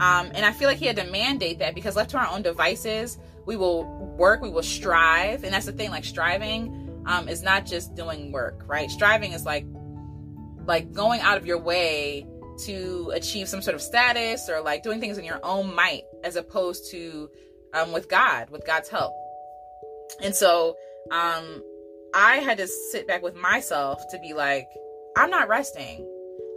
Um, 0.00 0.32
and 0.34 0.44
I 0.44 0.52
feel 0.52 0.68
like 0.68 0.78
he 0.78 0.86
had 0.86 0.96
to 0.96 1.04
mandate 1.04 1.60
that 1.60 1.74
because 1.74 1.94
left 1.94 2.10
to 2.10 2.18
our 2.18 2.26
own 2.26 2.42
devices, 2.42 3.16
we 3.46 3.56
will 3.56 3.84
work, 4.18 4.42
we 4.42 4.50
will 4.50 4.64
strive. 4.64 5.44
And 5.44 5.54
that's 5.54 5.66
the 5.66 5.72
thing, 5.72 5.90
like 5.90 6.04
striving 6.04 7.02
um, 7.06 7.28
is 7.28 7.42
not 7.42 7.64
just 7.64 7.94
doing 7.94 8.32
work, 8.32 8.64
right? 8.66 8.90
Striving 8.90 9.32
is 9.32 9.44
like 9.44 9.66
like 10.66 10.92
going 10.92 11.20
out 11.20 11.36
of 11.36 11.46
your 11.46 11.58
way 11.58 12.26
to 12.56 13.12
achieve 13.14 13.48
some 13.48 13.60
sort 13.60 13.74
of 13.74 13.82
status 13.82 14.48
or 14.48 14.62
like 14.62 14.82
doing 14.82 14.98
things 14.98 15.18
in 15.18 15.24
your 15.24 15.40
own 15.42 15.74
might 15.74 16.04
as 16.22 16.36
opposed 16.36 16.90
to 16.90 17.28
um, 17.74 17.92
with 17.92 18.08
God, 18.08 18.50
with 18.50 18.66
God's 18.66 18.88
help. 18.88 19.12
And 20.22 20.34
so 20.34 20.76
um, 21.10 21.62
I 22.14 22.36
had 22.36 22.58
to 22.58 22.68
sit 22.68 23.08
back 23.08 23.22
with 23.22 23.34
myself 23.34 24.00
to 24.10 24.18
be 24.20 24.34
like, 24.34 24.68
I'm 25.16 25.30
not 25.30 25.48
resting. 25.48 26.08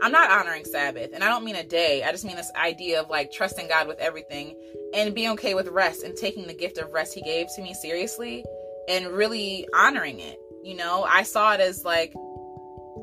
I'm 0.03 0.11
not 0.11 0.29
honoring 0.29 0.65
Sabbath. 0.65 1.09
And 1.13 1.23
I 1.23 1.29
don't 1.29 1.43
mean 1.43 1.55
a 1.55 1.63
day. 1.63 2.03
I 2.03 2.11
just 2.11 2.23
mean 2.23 2.35
this 2.35 2.51
idea 2.55 3.01
of 3.01 3.09
like 3.09 3.31
trusting 3.31 3.67
God 3.67 3.87
with 3.87 3.97
everything 3.97 4.55
and 4.93 5.15
being 5.15 5.31
okay 5.31 5.55
with 5.55 5.67
rest 5.69 6.03
and 6.03 6.15
taking 6.15 6.45
the 6.45 6.53
gift 6.53 6.77
of 6.77 6.93
rest 6.93 7.15
He 7.15 7.21
gave 7.23 7.47
to 7.55 7.63
me 7.63 7.73
seriously 7.73 8.45
and 8.87 9.07
really 9.07 9.67
honoring 9.73 10.19
it. 10.19 10.37
You 10.63 10.75
know, 10.75 11.03
I 11.03 11.23
saw 11.23 11.53
it 11.53 11.59
as 11.59 11.83
like, 11.83 12.13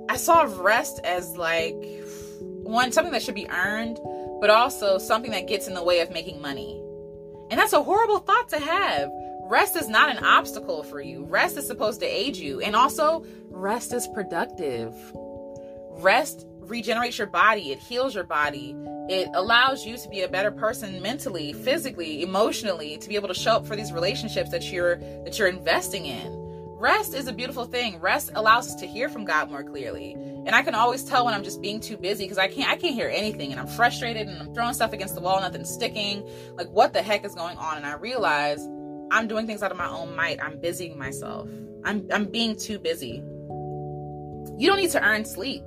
I 0.08 0.16
saw 0.16 0.42
rest 0.56 1.00
as 1.02 1.36
like 1.36 1.74
one, 2.62 2.92
something 2.92 3.12
that 3.12 3.22
should 3.22 3.34
be 3.34 3.48
earned, 3.48 3.98
but 4.40 4.50
also 4.50 4.98
something 4.98 5.32
that 5.32 5.48
gets 5.48 5.66
in 5.66 5.74
the 5.74 5.82
way 5.82 6.00
of 6.00 6.12
making 6.12 6.40
money. 6.40 6.80
And 7.50 7.58
that's 7.58 7.72
a 7.72 7.82
horrible 7.82 8.18
thought 8.18 8.48
to 8.50 8.60
have. 8.60 9.10
Rest 9.46 9.76
is 9.76 9.88
not 9.88 10.10
an 10.10 10.24
obstacle 10.24 10.82
for 10.82 11.00
you. 11.00 11.24
Rest 11.24 11.58
is 11.58 11.66
supposed 11.66 12.00
to 12.00 12.06
aid 12.06 12.36
you. 12.36 12.60
And 12.60 12.74
also, 12.74 13.24
rest 13.50 13.92
is 13.92 14.08
productive. 14.08 14.94
Rest 15.98 16.46
regenerates 16.60 17.18
your 17.18 17.26
body, 17.26 17.72
it 17.72 17.78
heals 17.78 18.14
your 18.14 18.24
body, 18.24 18.74
it 19.08 19.28
allows 19.34 19.84
you 19.84 19.98
to 19.98 20.08
be 20.08 20.22
a 20.22 20.28
better 20.28 20.50
person 20.50 21.00
mentally, 21.02 21.52
physically, 21.52 22.22
emotionally, 22.22 22.96
to 22.96 23.08
be 23.08 23.16
able 23.16 23.28
to 23.28 23.34
show 23.34 23.56
up 23.56 23.66
for 23.66 23.76
these 23.76 23.92
relationships 23.92 24.50
that 24.50 24.72
you're 24.72 24.96
that 24.96 25.38
you're 25.38 25.48
investing 25.48 26.06
in. 26.06 26.40
Rest 26.78 27.14
is 27.14 27.28
a 27.28 27.32
beautiful 27.32 27.64
thing. 27.64 28.00
Rest 28.00 28.30
allows 28.34 28.68
us 28.68 28.74
to 28.76 28.86
hear 28.86 29.08
from 29.08 29.24
God 29.24 29.50
more 29.50 29.62
clearly. 29.62 30.12
And 30.12 30.54
I 30.54 30.62
can 30.62 30.74
always 30.74 31.04
tell 31.04 31.24
when 31.24 31.34
I'm 31.34 31.44
just 31.44 31.62
being 31.62 31.80
too 31.80 31.96
busy 31.96 32.24
because 32.24 32.38
I 32.38 32.48
can't 32.48 32.70
I 32.70 32.76
can't 32.76 32.94
hear 32.94 33.08
anything 33.08 33.52
and 33.52 33.60
I'm 33.60 33.66
frustrated 33.66 34.26
and 34.26 34.38
I'm 34.38 34.54
throwing 34.54 34.74
stuff 34.74 34.92
against 34.92 35.14
the 35.14 35.20
wall, 35.20 35.40
nothing's 35.40 35.70
sticking. 35.70 36.26
Like 36.56 36.68
what 36.70 36.94
the 36.94 37.02
heck 37.02 37.24
is 37.24 37.34
going 37.34 37.58
on? 37.58 37.76
And 37.76 37.86
I 37.86 37.94
realize 37.94 38.66
I'm 39.10 39.28
doing 39.28 39.46
things 39.46 39.62
out 39.62 39.70
of 39.70 39.76
my 39.76 39.88
own 39.88 40.14
might. 40.16 40.42
I'm 40.42 40.58
busying 40.60 40.98
myself. 40.98 41.48
I'm 41.84 42.06
I'm 42.12 42.26
being 42.26 42.56
too 42.56 42.78
busy. 42.78 43.22
You 44.56 44.68
don't 44.68 44.76
need 44.76 44.90
to 44.90 45.02
earn 45.02 45.24
sleep. 45.24 45.62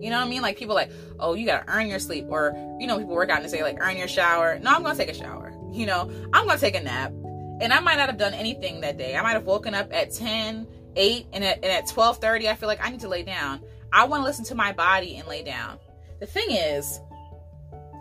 You 0.00 0.10
know 0.10 0.18
what 0.18 0.26
I 0.26 0.28
mean? 0.28 0.42
Like 0.42 0.56
people 0.58 0.74
like, 0.74 0.90
oh, 1.20 1.34
you 1.34 1.46
gotta 1.46 1.64
earn 1.72 1.86
your 1.86 2.00
sleep, 2.00 2.26
or 2.28 2.54
you 2.80 2.86
know, 2.86 2.98
people 2.98 3.14
work 3.14 3.30
out 3.30 3.40
and 3.40 3.50
say 3.50 3.62
like, 3.62 3.78
earn 3.80 3.96
your 3.96 4.08
shower. 4.08 4.58
No, 4.58 4.70
I'm 4.72 4.82
gonna 4.82 4.96
take 4.96 5.08
a 5.08 5.14
shower. 5.14 5.52
You 5.72 5.86
know, 5.86 6.10
I'm 6.32 6.46
gonna 6.46 6.58
take 6.58 6.74
a 6.74 6.82
nap, 6.82 7.12
and 7.60 7.72
I 7.72 7.80
might 7.80 7.96
not 7.96 8.08
have 8.08 8.18
done 8.18 8.34
anything 8.34 8.80
that 8.80 8.98
day. 8.98 9.16
I 9.16 9.22
might 9.22 9.32
have 9.32 9.44
woken 9.44 9.74
up 9.74 9.92
at 9.92 10.12
10, 10.12 10.66
8, 10.96 11.26
and 11.32 11.44
at, 11.44 11.56
and 11.62 11.66
at 11.66 11.86
12:30, 11.86 12.48
I 12.48 12.54
feel 12.54 12.66
like 12.66 12.84
I 12.84 12.90
need 12.90 13.00
to 13.00 13.08
lay 13.08 13.22
down. 13.22 13.60
I 13.92 14.04
want 14.04 14.22
to 14.22 14.24
listen 14.24 14.44
to 14.46 14.54
my 14.54 14.72
body 14.72 15.16
and 15.16 15.28
lay 15.28 15.44
down. 15.44 15.78
The 16.18 16.26
thing 16.26 16.50
is, 16.50 17.00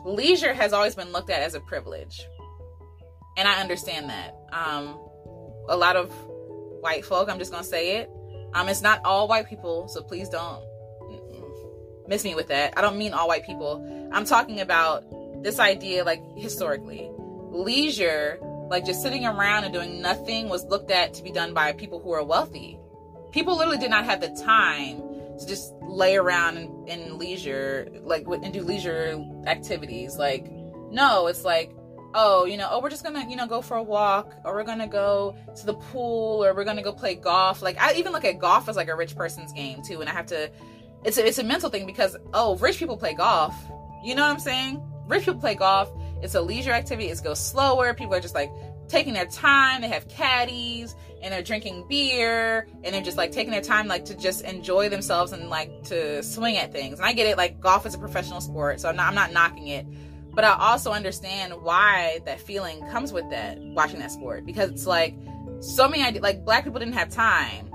leisure 0.05 0.53
has 0.53 0.73
always 0.73 0.95
been 0.95 1.11
looked 1.11 1.29
at 1.29 1.41
as 1.43 1.53
a 1.53 1.59
privilege, 1.59 2.27
and 3.37 3.47
I 3.47 3.61
understand 3.61 4.09
that. 4.09 4.35
Um, 4.51 4.99
a 5.69 5.75
lot 5.77 5.95
of 5.95 6.11
white 6.81 7.05
folk, 7.05 7.29
I'm 7.29 7.39
just 7.39 7.51
gonna 7.51 7.63
say 7.63 7.97
it. 7.97 8.09
Um, 8.53 8.67
it's 8.67 8.81
not 8.81 8.99
all 9.05 9.27
white 9.27 9.47
people, 9.47 9.87
so 9.87 10.01
please 10.01 10.27
don't 10.29 10.63
miss 12.07 12.23
me 12.25 12.35
with 12.35 12.47
that. 12.49 12.77
I 12.77 12.81
don't 12.81 12.97
mean 12.97 13.13
all 13.13 13.27
white 13.27 13.45
people. 13.45 14.09
I'm 14.11 14.25
talking 14.25 14.59
about 14.59 15.05
this 15.43 15.59
idea, 15.59 16.03
like 16.03 16.21
historically, 16.35 17.09
leisure, 17.49 18.37
like 18.69 18.85
just 18.85 19.01
sitting 19.01 19.25
around 19.25 19.63
and 19.63 19.73
doing 19.73 20.01
nothing, 20.01 20.49
was 20.49 20.65
looked 20.65 20.91
at 20.91 21.13
to 21.15 21.23
be 21.23 21.31
done 21.31 21.53
by 21.53 21.71
people 21.71 21.99
who 21.99 22.11
are 22.11 22.23
wealthy. 22.23 22.77
People 23.31 23.57
literally 23.57 23.77
did 23.77 23.89
not 23.89 24.05
have 24.05 24.19
the 24.19 24.29
time 24.43 24.97
to 25.39 25.45
just 25.47 25.73
lay 25.81 26.17
around 26.17 26.57
in, 26.57 26.87
in 26.87 27.17
leisure, 27.17 27.89
like 28.01 28.25
and 28.27 28.53
do 28.53 28.61
leisure 28.61 29.23
activities. 29.47 30.17
Like, 30.17 30.51
no, 30.91 31.27
it's 31.27 31.45
like 31.45 31.71
oh, 32.13 32.45
you 32.45 32.57
know, 32.57 32.67
oh, 32.71 32.81
we're 32.81 32.89
just 32.89 33.03
gonna, 33.03 33.25
you 33.29 33.35
know, 33.35 33.47
go 33.47 33.61
for 33.61 33.77
a 33.77 33.83
walk, 33.83 34.33
or 34.43 34.53
we're 34.53 34.63
gonna 34.63 34.87
go 34.87 35.35
to 35.55 35.65
the 35.65 35.73
pool, 35.73 36.43
or 36.43 36.53
we're 36.53 36.63
gonna 36.63 36.83
go 36.83 36.91
play 36.91 37.15
golf. 37.15 37.61
Like, 37.61 37.79
I 37.81 37.93
even 37.93 38.11
look 38.11 38.25
at 38.25 38.39
golf 38.39 38.69
as 38.69 38.75
like 38.75 38.89
a 38.89 38.95
rich 38.95 39.15
person's 39.15 39.53
game 39.53 39.81
too, 39.81 40.01
and 40.01 40.09
I 40.09 40.13
have 40.13 40.27
to 40.27 40.49
it's 41.03 41.17
a, 41.17 41.25
it's 41.25 41.39
a 41.39 41.43
mental 41.43 41.69
thing 41.69 41.85
because 41.85 42.15
oh, 42.33 42.55
rich 42.57 42.77
people 42.77 42.97
play 42.97 43.13
golf. 43.13 43.55
You 44.03 44.15
know 44.15 44.23
what 44.23 44.31
I'm 44.31 44.39
saying? 44.39 44.81
Rich 45.07 45.25
people 45.25 45.39
play 45.39 45.55
golf. 45.55 45.91
It's 46.21 46.35
a 46.35 46.41
leisure 46.41 46.71
activity. 46.71 47.09
It 47.09 47.23
goes 47.23 47.39
slower. 47.39 47.93
People 47.93 48.13
are 48.13 48.19
just 48.19 48.35
like 48.35 48.51
taking 48.87 49.13
their 49.13 49.25
time. 49.25 49.81
They 49.81 49.87
have 49.89 50.07
caddies 50.07 50.95
and 51.23 51.33
they're 51.33 51.41
drinking 51.41 51.85
beer 51.87 52.67
and 52.83 52.93
they're 52.93 53.01
just 53.01 53.17
like 53.17 53.31
taking 53.31 53.51
their 53.51 53.61
time 53.61 53.87
like 53.87 54.05
to 54.05 54.15
just 54.15 54.41
enjoy 54.41 54.89
themselves 54.89 55.31
and 55.31 55.49
like 55.49 55.83
to 55.85 56.21
swing 56.21 56.57
at 56.57 56.71
things. 56.71 56.99
And 56.99 57.05
I 57.05 57.13
get 57.13 57.27
it. 57.27 57.37
Like 57.37 57.59
golf 57.59 57.85
is 57.85 57.95
a 57.95 57.97
professional 57.97 58.41
sport, 58.41 58.79
so 58.79 58.89
I'm 58.89 58.95
not, 58.95 59.07
I'm 59.07 59.15
not 59.15 59.31
knocking 59.31 59.67
it. 59.67 59.85
But 60.33 60.45
I 60.45 60.55
also 60.57 60.91
understand 60.91 61.53
why 61.61 62.19
that 62.25 62.39
feeling 62.39 62.85
comes 62.87 63.11
with 63.11 63.29
that 63.31 63.59
watching 63.59 63.99
that 63.99 64.11
sport 64.11 64.45
because 64.45 64.69
it's 64.69 64.87
like 64.87 65.15
so 65.59 65.89
many 65.89 66.03
ideas 66.03 66.23
like 66.23 66.45
black 66.45 66.63
people 66.63 66.79
didn't 66.79 66.93
have 66.93 67.09
time. 67.09 67.69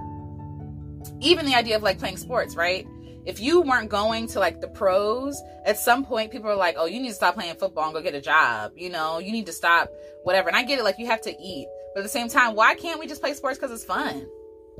Even 1.20 1.46
the 1.46 1.54
idea 1.54 1.76
of 1.76 1.82
like 1.82 1.98
playing 1.98 2.16
sports, 2.16 2.56
right? 2.56 2.86
if 3.26 3.40
you 3.40 3.60
weren't 3.60 3.90
going 3.90 4.28
to 4.28 4.38
like 4.38 4.60
the 4.60 4.68
pros, 4.68 5.42
at 5.64 5.76
some 5.76 6.04
point 6.04 6.30
people 6.30 6.48
are 6.48 6.56
like, 6.56 6.76
oh, 6.78 6.86
you 6.86 7.00
need 7.00 7.08
to 7.08 7.14
stop 7.14 7.34
playing 7.34 7.56
football 7.56 7.84
and 7.84 7.92
go 7.92 8.00
get 8.00 8.14
a 8.14 8.20
job. 8.20 8.72
You 8.76 8.88
know, 8.88 9.18
you 9.18 9.32
need 9.32 9.46
to 9.46 9.52
stop 9.52 9.92
whatever. 10.22 10.48
And 10.48 10.56
I 10.56 10.62
get 10.62 10.78
it, 10.78 10.84
like 10.84 10.98
you 10.98 11.06
have 11.06 11.20
to 11.22 11.30
eat. 11.30 11.66
But 11.92 12.00
at 12.00 12.02
the 12.04 12.08
same 12.08 12.28
time, 12.28 12.54
why 12.54 12.76
can't 12.76 13.00
we 13.00 13.06
just 13.06 13.20
play 13.20 13.34
sports 13.34 13.58
because 13.58 13.72
it's 13.72 13.84
fun? 13.84 14.28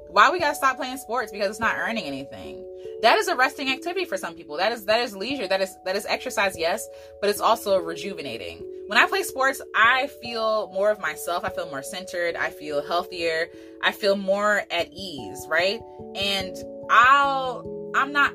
Why 0.09 0.30
we 0.30 0.38
gotta 0.38 0.54
stop 0.54 0.76
playing 0.76 0.99
sports 0.99 1.33
because 1.33 1.50
it's 1.50 1.61
not 1.61 1.76
earning 1.76 2.04
anything? 2.04 2.64
That 3.02 3.18
is 3.18 3.28
a 3.28 3.36
resting 3.36 3.68
activity 3.68 4.04
for 4.04 4.16
some 4.16 4.34
people. 4.34 4.56
That 4.56 4.72
is 4.72 4.86
that 4.86 5.00
is 5.00 5.14
leisure. 5.14 5.46
That 5.46 5.60
is 5.60 5.76
that 5.84 5.96
is 5.96 6.06
exercise, 6.06 6.56
yes, 6.58 6.86
but 7.20 7.28
it's 7.30 7.40
also 7.40 7.78
rejuvenating. 7.78 8.64
When 8.86 8.98
I 8.98 9.06
play 9.06 9.22
sports, 9.22 9.60
I 9.74 10.06
feel 10.22 10.70
more 10.72 10.90
of 10.90 11.00
myself. 11.00 11.44
I 11.44 11.50
feel 11.50 11.68
more 11.68 11.82
centered. 11.82 12.36
I 12.36 12.50
feel 12.50 12.86
healthier. 12.86 13.48
I 13.82 13.92
feel 13.92 14.16
more 14.16 14.62
at 14.70 14.88
ease, 14.92 15.46
right? 15.48 15.80
And 16.14 16.56
I'll 16.90 17.92
I'm 17.94 18.12
not 18.12 18.32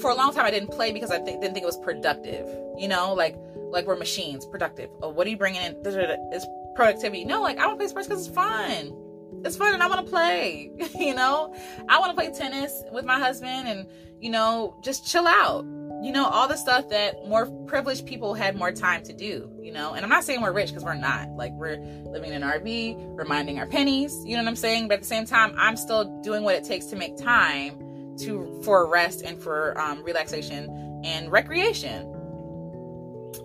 for 0.00 0.10
a 0.10 0.14
long 0.14 0.32
time 0.32 0.44
I 0.44 0.50
didn't 0.50 0.70
play 0.70 0.92
because 0.92 1.10
I 1.10 1.18
th- 1.18 1.40
didn't 1.40 1.54
think 1.54 1.62
it 1.62 1.66
was 1.66 1.78
productive. 1.78 2.48
You 2.78 2.88
know, 2.88 3.14
like 3.14 3.36
like 3.70 3.86
we're 3.86 3.96
machines, 3.96 4.46
productive. 4.46 4.90
Oh, 5.02 5.10
what 5.10 5.26
are 5.26 5.30
you 5.30 5.36
bringing 5.36 5.62
in? 5.62 5.76
Is 5.86 6.46
productivity? 6.74 7.24
No, 7.24 7.42
like 7.42 7.58
I 7.58 7.68
to 7.68 7.76
play 7.76 7.86
sports 7.88 8.08
because 8.08 8.26
it's 8.26 8.34
fun. 8.34 9.03
It's 9.44 9.56
fun, 9.56 9.74
and 9.74 9.82
I 9.82 9.86
want 9.86 10.04
to 10.04 10.10
play. 10.10 10.70
you 10.98 11.14
know, 11.14 11.54
I 11.88 11.98
want 11.98 12.10
to 12.10 12.14
play 12.14 12.32
tennis 12.32 12.82
with 12.92 13.04
my 13.04 13.18
husband, 13.18 13.68
and 13.68 13.86
you 14.20 14.30
know, 14.30 14.76
just 14.82 15.06
chill 15.06 15.26
out. 15.26 15.64
You 16.02 16.12
know, 16.12 16.26
all 16.26 16.48
the 16.48 16.56
stuff 16.56 16.90
that 16.90 17.26
more 17.28 17.46
privileged 17.66 18.04
people 18.04 18.34
had 18.34 18.56
more 18.56 18.72
time 18.72 19.02
to 19.04 19.12
do. 19.12 19.50
You 19.60 19.72
know, 19.72 19.94
and 19.94 20.04
I'm 20.04 20.10
not 20.10 20.24
saying 20.24 20.42
we're 20.42 20.52
rich 20.52 20.68
because 20.68 20.84
we're 20.84 20.94
not. 20.94 21.30
Like 21.30 21.52
we're 21.52 21.78
living 22.04 22.32
in 22.32 22.42
an 22.42 22.48
RV, 22.48 23.16
reminding 23.16 23.58
our 23.58 23.66
pennies. 23.66 24.14
You 24.24 24.36
know 24.36 24.42
what 24.42 24.48
I'm 24.48 24.56
saying? 24.56 24.88
But 24.88 24.94
at 24.94 25.00
the 25.00 25.06
same 25.06 25.26
time, 25.26 25.54
I'm 25.56 25.76
still 25.76 26.20
doing 26.22 26.42
what 26.42 26.54
it 26.54 26.64
takes 26.64 26.86
to 26.86 26.96
make 26.96 27.16
time 27.16 28.16
to 28.18 28.60
for 28.62 28.86
rest 28.88 29.22
and 29.22 29.38
for 29.40 29.78
um, 29.80 30.02
relaxation 30.04 31.02
and 31.04 31.30
recreation. 31.30 32.10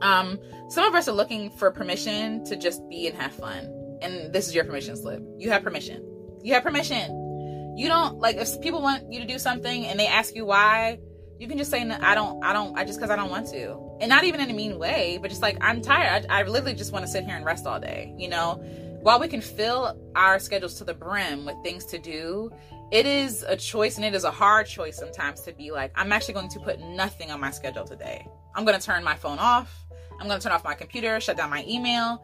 Um, 0.01 0.39
some 0.69 0.85
of 0.85 0.95
us 0.95 1.07
are 1.07 1.13
looking 1.13 1.49
for 1.49 1.71
permission 1.71 2.43
to 2.45 2.55
just 2.55 2.87
be 2.89 3.07
and 3.07 3.17
have 3.17 3.33
fun, 3.33 3.65
and 4.01 4.33
this 4.33 4.47
is 4.47 4.55
your 4.55 4.65
permission 4.65 4.95
slip. 4.95 5.21
You 5.37 5.51
have 5.51 5.63
permission. 5.63 6.05
You 6.43 6.53
have 6.53 6.63
permission. 6.63 7.73
You 7.77 7.87
don't 7.87 8.19
like 8.19 8.37
if 8.37 8.59
people 8.61 8.81
want 8.81 9.11
you 9.11 9.19
to 9.19 9.25
do 9.25 9.39
something 9.39 9.85
and 9.85 9.99
they 9.99 10.07
ask 10.07 10.35
you 10.35 10.45
why. 10.45 10.99
You 11.39 11.47
can 11.47 11.57
just 11.57 11.71
say, 11.71 11.89
"I 11.89 12.15
don't. 12.15 12.43
I 12.43 12.51
don't. 12.51 12.77
I 12.77 12.83
just 12.83 12.99
because 12.99 13.09
I 13.09 13.15
don't 13.15 13.29
want 13.29 13.47
to." 13.51 13.97
And 14.01 14.09
not 14.09 14.25
even 14.25 14.41
in 14.41 14.49
a 14.49 14.53
mean 14.53 14.77
way, 14.77 15.19
but 15.21 15.29
just 15.29 15.41
like 15.41 15.57
I'm 15.61 15.81
tired. 15.81 16.25
I, 16.29 16.41
I 16.41 16.43
literally 16.43 16.75
just 16.75 16.91
want 16.91 17.05
to 17.05 17.11
sit 17.11 17.23
here 17.23 17.35
and 17.35 17.45
rest 17.45 17.65
all 17.65 17.79
day. 17.79 18.13
You 18.17 18.27
know, 18.27 18.55
while 19.01 19.19
we 19.19 19.29
can 19.29 19.39
fill 19.39 19.97
our 20.15 20.39
schedules 20.39 20.75
to 20.75 20.83
the 20.83 20.93
brim 20.93 21.45
with 21.45 21.55
things 21.63 21.85
to 21.85 21.97
do, 21.97 22.51
it 22.91 23.05
is 23.05 23.45
a 23.47 23.55
choice 23.55 23.95
and 23.95 24.05
it 24.05 24.13
is 24.13 24.25
a 24.25 24.31
hard 24.31 24.67
choice 24.67 24.97
sometimes 24.97 25.41
to 25.41 25.53
be 25.53 25.71
like, 25.71 25.91
I'm 25.95 26.11
actually 26.11 26.33
going 26.33 26.49
to 26.49 26.59
put 26.59 26.79
nothing 26.79 27.31
on 27.31 27.39
my 27.39 27.51
schedule 27.51 27.85
today. 27.85 28.27
I'm 28.55 28.65
going 28.65 28.77
to 28.77 28.85
turn 28.85 29.03
my 29.03 29.15
phone 29.15 29.39
off. 29.39 29.85
I'm 30.19 30.27
going 30.27 30.39
to 30.39 30.43
turn 30.43 30.51
off 30.51 30.65
my 30.65 30.73
computer, 30.73 31.19
shut 31.21 31.37
down 31.37 31.49
my 31.49 31.63
email. 31.67 32.21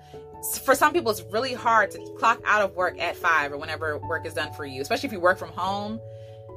For 0.64 0.76
some 0.76 0.94
people, 0.94 1.12
it's 1.12 1.24
really 1.32 1.54
hard 1.54 1.92
to 1.92 2.00
clock 2.18 2.42
out 2.46 2.62
of 2.62 2.76
work 2.76 3.00
at 3.00 3.16
five 3.16 3.52
or 3.52 3.58
whenever 3.58 3.98
work 3.98 4.26
is 4.26 4.34
done 4.34 4.54
for 4.54 4.66
you, 4.66 4.82
especially 4.82 5.08
if 5.08 5.14
you 5.14 5.20
work 5.20 5.38
from 5.38 5.50
home. 5.50 6.00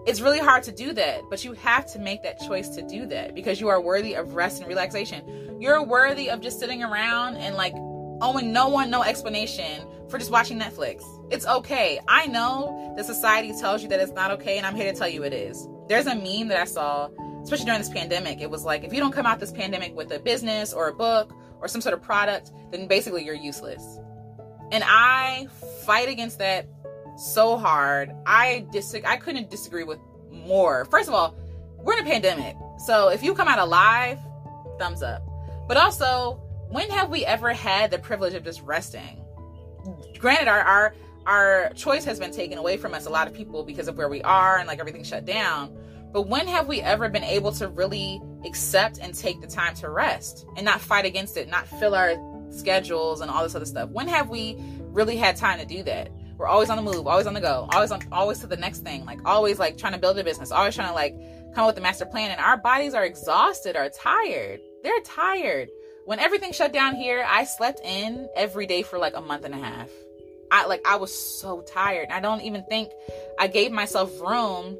It's 0.06 0.20
really 0.20 0.38
hard 0.38 0.62
to 0.64 0.72
do 0.72 0.92
that, 0.94 1.22
but 1.28 1.44
you 1.44 1.52
have 1.54 1.86
to 1.92 1.98
make 1.98 2.22
that 2.22 2.38
choice 2.40 2.68
to 2.70 2.82
do 2.82 3.06
that 3.06 3.34
because 3.34 3.60
you 3.60 3.68
are 3.68 3.80
worthy 3.80 4.14
of 4.14 4.34
rest 4.34 4.60
and 4.60 4.68
relaxation. 4.68 5.58
You're 5.60 5.82
worthy 5.82 6.30
of 6.30 6.40
just 6.40 6.58
sitting 6.58 6.82
around 6.82 7.36
and 7.36 7.56
like 7.56 7.74
owing 8.20 8.52
no 8.52 8.68
one 8.68 8.90
no 8.90 9.02
explanation 9.02 9.82
for 10.08 10.18
just 10.18 10.30
watching 10.30 10.58
Netflix. 10.58 11.02
It's 11.30 11.46
okay. 11.46 12.00
I 12.08 12.26
know 12.26 12.94
that 12.96 13.04
society 13.04 13.52
tells 13.58 13.82
you 13.82 13.88
that 13.90 14.00
it's 14.00 14.12
not 14.12 14.30
okay, 14.32 14.56
and 14.56 14.66
I'm 14.66 14.74
here 14.74 14.90
to 14.90 14.98
tell 14.98 15.08
you 15.08 15.24
it 15.24 15.32
is. 15.32 15.68
There's 15.88 16.06
a 16.06 16.14
meme 16.14 16.48
that 16.48 16.58
I 16.58 16.64
saw, 16.64 17.10
especially 17.42 17.66
during 17.66 17.80
this 17.80 17.90
pandemic. 17.90 18.40
It 18.40 18.50
was 18.50 18.64
like, 18.64 18.84
if 18.84 18.92
you 18.92 19.00
don't 19.00 19.12
come 19.12 19.26
out 19.26 19.40
this 19.40 19.52
pandemic 19.52 19.94
with 19.94 20.10
a 20.12 20.18
business 20.18 20.72
or 20.72 20.88
a 20.88 20.94
book 20.94 21.32
or 21.60 21.68
some 21.68 21.80
sort 21.80 21.94
of 21.94 22.02
product, 22.02 22.52
then 22.70 22.86
basically 22.86 23.24
you're 23.24 23.34
useless. 23.34 23.98
And 24.70 24.84
I 24.86 25.48
fight 25.84 26.08
against 26.08 26.38
that 26.38 26.66
so 27.16 27.56
hard. 27.56 28.12
I 28.26 28.66
dis- 28.70 28.94
I 28.94 29.16
couldn't 29.16 29.50
disagree 29.50 29.84
with 29.84 29.98
more. 30.30 30.84
First 30.86 31.08
of 31.08 31.14
all, 31.14 31.36
we're 31.78 31.94
in 31.94 32.06
a 32.06 32.08
pandemic. 32.08 32.56
So 32.86 33.08
if 33.08 33.22
you 33.22 33.34
come 33.34 33.48
out 33.48 33.58
alive, 33.58 34.18
thumbs 34.78 35.02
up. 35.02 35.22
But 35.66 35.76
also, 35.76 36.40
when 36.70 36.90
have 36.90 37.10
we 37.10 37.24
ever 37.24 37.52
had 37.52 37.90
the 37.90 37.98
privilege 37.98 38.34
of 38.34 38.44
just 38.44 38.62
resting? 38.62 39.24
Granted, 40.18 40.48
our 40.48 40.60
our 40.60 40.94
our 41.26 41.72
choice 41.74 42.04
has 42.04 42.18
been 42.18 42.30
taken 42.30 42.58
away 42.58 42.76
from 42.76 42.94
us 42.94 43.06
a 43.06 43.10
lot 43.10 43.26
of 43.28 43.34
people 43.34 43.62
because 43.62 43.88
of 43.88 43.96
where 43.96 44.08
we 44.08 44.22
are 44.22 44.58
and 44.58 44.66
like 44.66 44.78
everything 44.78 45.02
shut 45.02 45.24
down. 45.24 45.76
But 46.12 46.22
when 46.22 46.46
have 46.46 46.68
we 46.68 46.80
ever 46.80 47.08
been 47.08 47.24
able 47.24 47.52
to 47.52 47.68
really 47.68 48.20
accept 48.44 48.98
and 48.98 49.14
take 49.14 49.40
the 49.40 49.46
time 49.46 49.74
to 49.76 49.90
rest 49.90 50.46
and 50.56 50.64
not 50.64 50.80
fight 50.80 51.04
against 51.04 51.36
it, 51.36 51.48
not 51.48 51.66
fill 51.66 51.94
our 51.94 52.14
schedules 52.50 53.20
and 53.20 53.30
all 53.30 53.42
this 53.42 53.54
other 53.54 53.66
stuff? 53.66 53.90
When 53.90 54.08
have 54.08 54.28
we 54.30 54.56
really 54.86 55.16
had 55.16 55.36
time 55.36 55.58
to 55.58 55.66
do 55.66 55.82
that? 55.84 56.10
We're 56.38 56.46
always 56.46 56.70
on 56.70 56.76
the 56.76 56.82
move, 56.82 57.06
always 57.06 57.26
on 57.26 57.34
the 57.34 57.40
go, 57.40 57.68
always 57.72 57.90
on 57.90 58.00
always 58.12 58.38
to 58.40 58.46
the 58.46 58.56
next 58.56 58.80
thing, 58.80 59.04
like 59.04 59.18
always 59.24 59.58
like 59.58 59.76
trying 59.76 59.92
to 59.92 59.98
build 59.98 60.18
a 60.18 60.24
business, 60.24 60.52
always 60.52 60.74
trying 60.74 60.88
to 60.88 60.94
like 60.94 61.14
come 61.54 61.64
up 61.64 61.68
with 61.68 61.78
a 61.78 61.80
master 61.80 62.06
plan 62.06 62.30
and 62.30 62.40
our 62.40 62.56
bodies 62.56 62.94
are 62.94 63.04
exhausted, 63.04 63.76
are 63.76 63.88
tired. 63.88 64.60
They're 64.82 65.00
tired 65.00 65.68
when 66.08 66.20
everything 66.20 66.52
shut 66.52 66.72
down 66.72 66.94
here, 66.94 67.22
I 67.28 67.44
slept 67.44 67.80
in 67.84 68.30
every 68.34 68.64
day 68.64 68.80
for 68.80 68.98
like 68.98 69.14
a 69.14 69.20
month 69.20 69.44
and 69.44 69.52
a 69.52 69.58
half. 69.58 69.90
I 70.50 70.64
like 70.64 70.80
I 70.88 70.96
was 70.96 71.12
so 71.12 71.60
tired. 71.60 72.08
I 72.10 72.20
don't 72.20 72.40
even 72.40 72.64
think 72.64 72.92
I 73.38 73.46
gave 73.46 73.72
myself 73.72 74.18
room 74.18 74.78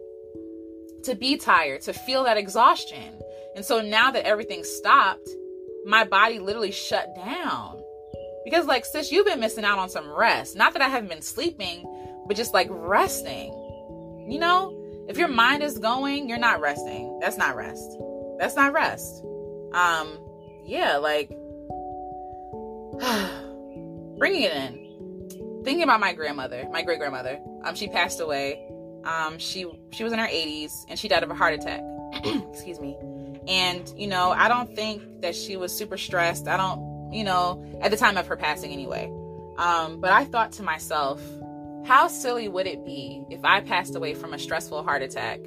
to 1.09 1.15
be 1.15 1.37
tired, 1.37 1.83
to 1.83 1.93
feel 1.93 2.25
that 2.25 2.37
exhaustion. 2.37 3.21
And 3.57 3.65
so 3.65 3.81
now 3.81 4.11
that 4.11 4.27
everything 4.27 4.63
stopped, 4.63 5.29
my 5.85 6.05
body 6.05 6.39
literally 6.39 6.71
shut 6.71 7.15
down. 7.17 7.83
Because 8.45 8.67
like 8.67 8.85
sis, 8.85 9.11
you've 9.11 9.27
been 9.27 9.41
missing 9.41 9.65
out 9.65 9.79
on 9.79 9.89
some 9.89 10.11
rest. 10.11 10.57
Not 10.57 10.75
that 10.75 10.83
I 10.83 10.89
haven't 10.89 11.09
been 11.09 11.23
sleeping, 11.23 11.85
but 12.27 12.37
just 12.37 12.55
like 12.55 12.69
resting. 12.71 13.53
You 14.29 14.39
know, 14.39 14.75
if 15.09 15.17
your 15.17 15.29
mind 15.29 15.63
is 15.63 15.79
going, 15.79 16.29
you're 16.29 16.39
not 16.39 16.61
resting. 16.61 17.19
That's 17.21 17.39
not 17.39 17.57
rest. 17.57 17.97
That's 18.39 18.55
not 18.55 18.75
rest. 18.75 19.25
Um 19.73 20.19
yeah, 20.65 20.99
like 20.99 21.31
bringing 24.19 24.43
it 24.43 24.53
in. 24.53 25.63
Thinking 25.65 25.83
about 25.83 26.01
my 26.01 26.13
grandmother, 26.13 26.69
my 26.71 26.83
great 26.83 26.99
grandmother. 26.99 27.41
Um, 27.65 27.75
she 27.75 27.89
passed 27.89 28.21
away. 28.21 28.68
Um, 29.09 29.39
she 29.39 29.67
she 29.91 30.05
was 30.05 30.13
in 30.13 30.19
her 30.19 30.27
80s 30.27 30.85
and 30.89 30.99
she 30.99 31.09
died 31.09 31.23
of 31.23 31.31
a 31.31 31.35
heart 31.35 31.55
attack. 31.55 31.81
Excuse 32.53 32.79
me. 32.79 32.97
And 33.49 33.91
you 33.97 34.07
know, 34.07 34.33
I 34.33 34.49
don't 34.49 34.75
think 34.77 35.23
that 35.23 35.35
she 35.35 35.57
was 35.57 35.77
super 35.77 35.97
stressed. 35.97 36.47
I 36.47 36.59
don't, 36.59 37.13
you 37.13 37.25
know, 37.25 37.65
at 37.81 37.91
the 37.91 37.97
time 37.97 38.19
of 38.19 38.27
her 38.27 38.37
passing 38.37 38.71
anyway. 38.71 39.11
Um, 39.57 40.01
but 40.01 40.13
I 40.13 40.27
thought 40.27 40.53
to 40.53 40.63
myself, 40.63 41.23
how 41.87 42.07
silly 42.09 42.49
would 42.49 42.67
it 42.67 42.85
be 42.85 43.25
if 43.31 43.43
I 43.45 43.61
passed 43.61 43.97
away 43.97 44.13
from 44.13 44.35
a 44.35 44.39
stressful 44.39 44.83
heart 44.83 45.03
attack 45.03 45.41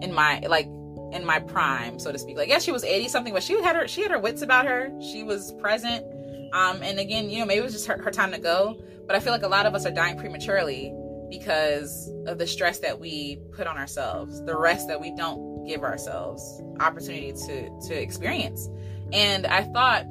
in 0.00 0.12
my 0.14 0.38
like 0.46 0.66
in 1.12 1.24
my 1.24 1.40
prime, 1.40 1.98
so 1.98 2.12
to 2.12 2.18
speak. 2.18 2.36
Like, 2.36 2.48
yes, 2.48 2.62
she 2.62 2.72
was 2.72 2.84
80 2.84 3.08
something, 3.08 3.32
but 3.32 3.42
she 3.42 3.60
had 3.60 3.74
her 3.74 3.88
she 3.88 4.02
had 4.02 4.12
her 4.12 4.20
wits 4.20 4.42
about 4.42 4.66
her. 4.66 4.92
She 5.00 5.24
was 5.24 5.52
present. 5.54 6.04
Um, 6.52 6.80
and 6.82 7.00
again, 7.00 7.28
you 7.28 7.40
know, 7.40 7.44
maybe 7.44 7.58
it 7.58 7.64
was 7.64 7.72
just 7.72 7.86
her, 7.86 8.00
her 8.00 8.12
time 8.12 8.30
to 8.30 8.38
go. 8.38 8.80
But 9.04 9.16
I 9.16 9.20
feel 9.20 9.32
like 9.32 9.42
a 9.42 9.48
lot 9.48 9.66
of 9.66 9.74
us 9.74 9.84
are 9.84 9.90
dying 9.90 10.16
prematurely 10.16 10.94
because 11.30 12.12
of 12.26 12.38
the 12.38 12.46
stress 12.46 12.78
that 12.80 12.98
we 12.98 13.40
put 13.52 13.66
on 13.66 13.76
ourselves, 13.76 14.42
the 14.44 14.56
rest 14.56 14.88
that 14.88 15.00
we 15.00 15.14
don't 15.14 15.64
give 15.66 15.82
ourselves 15.82 16.62
opportunity 16.80 17.32
to 17.32 17.80
to 17.88 17.94
experience. 17.94 18.68
And 19.12 19.46
I 19.46 19.62
thought 19.62 20.06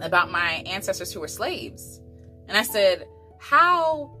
about 0.00 0.30
my 0.30 0.62
ancestors 0.66 1.12
who 1.12 1.20
were 1.20 1.28
slaves. 1.28 2.00
And 2.48 2.56
I 2.56 2.62
said, 2.62 3.06
how 3.38 4.18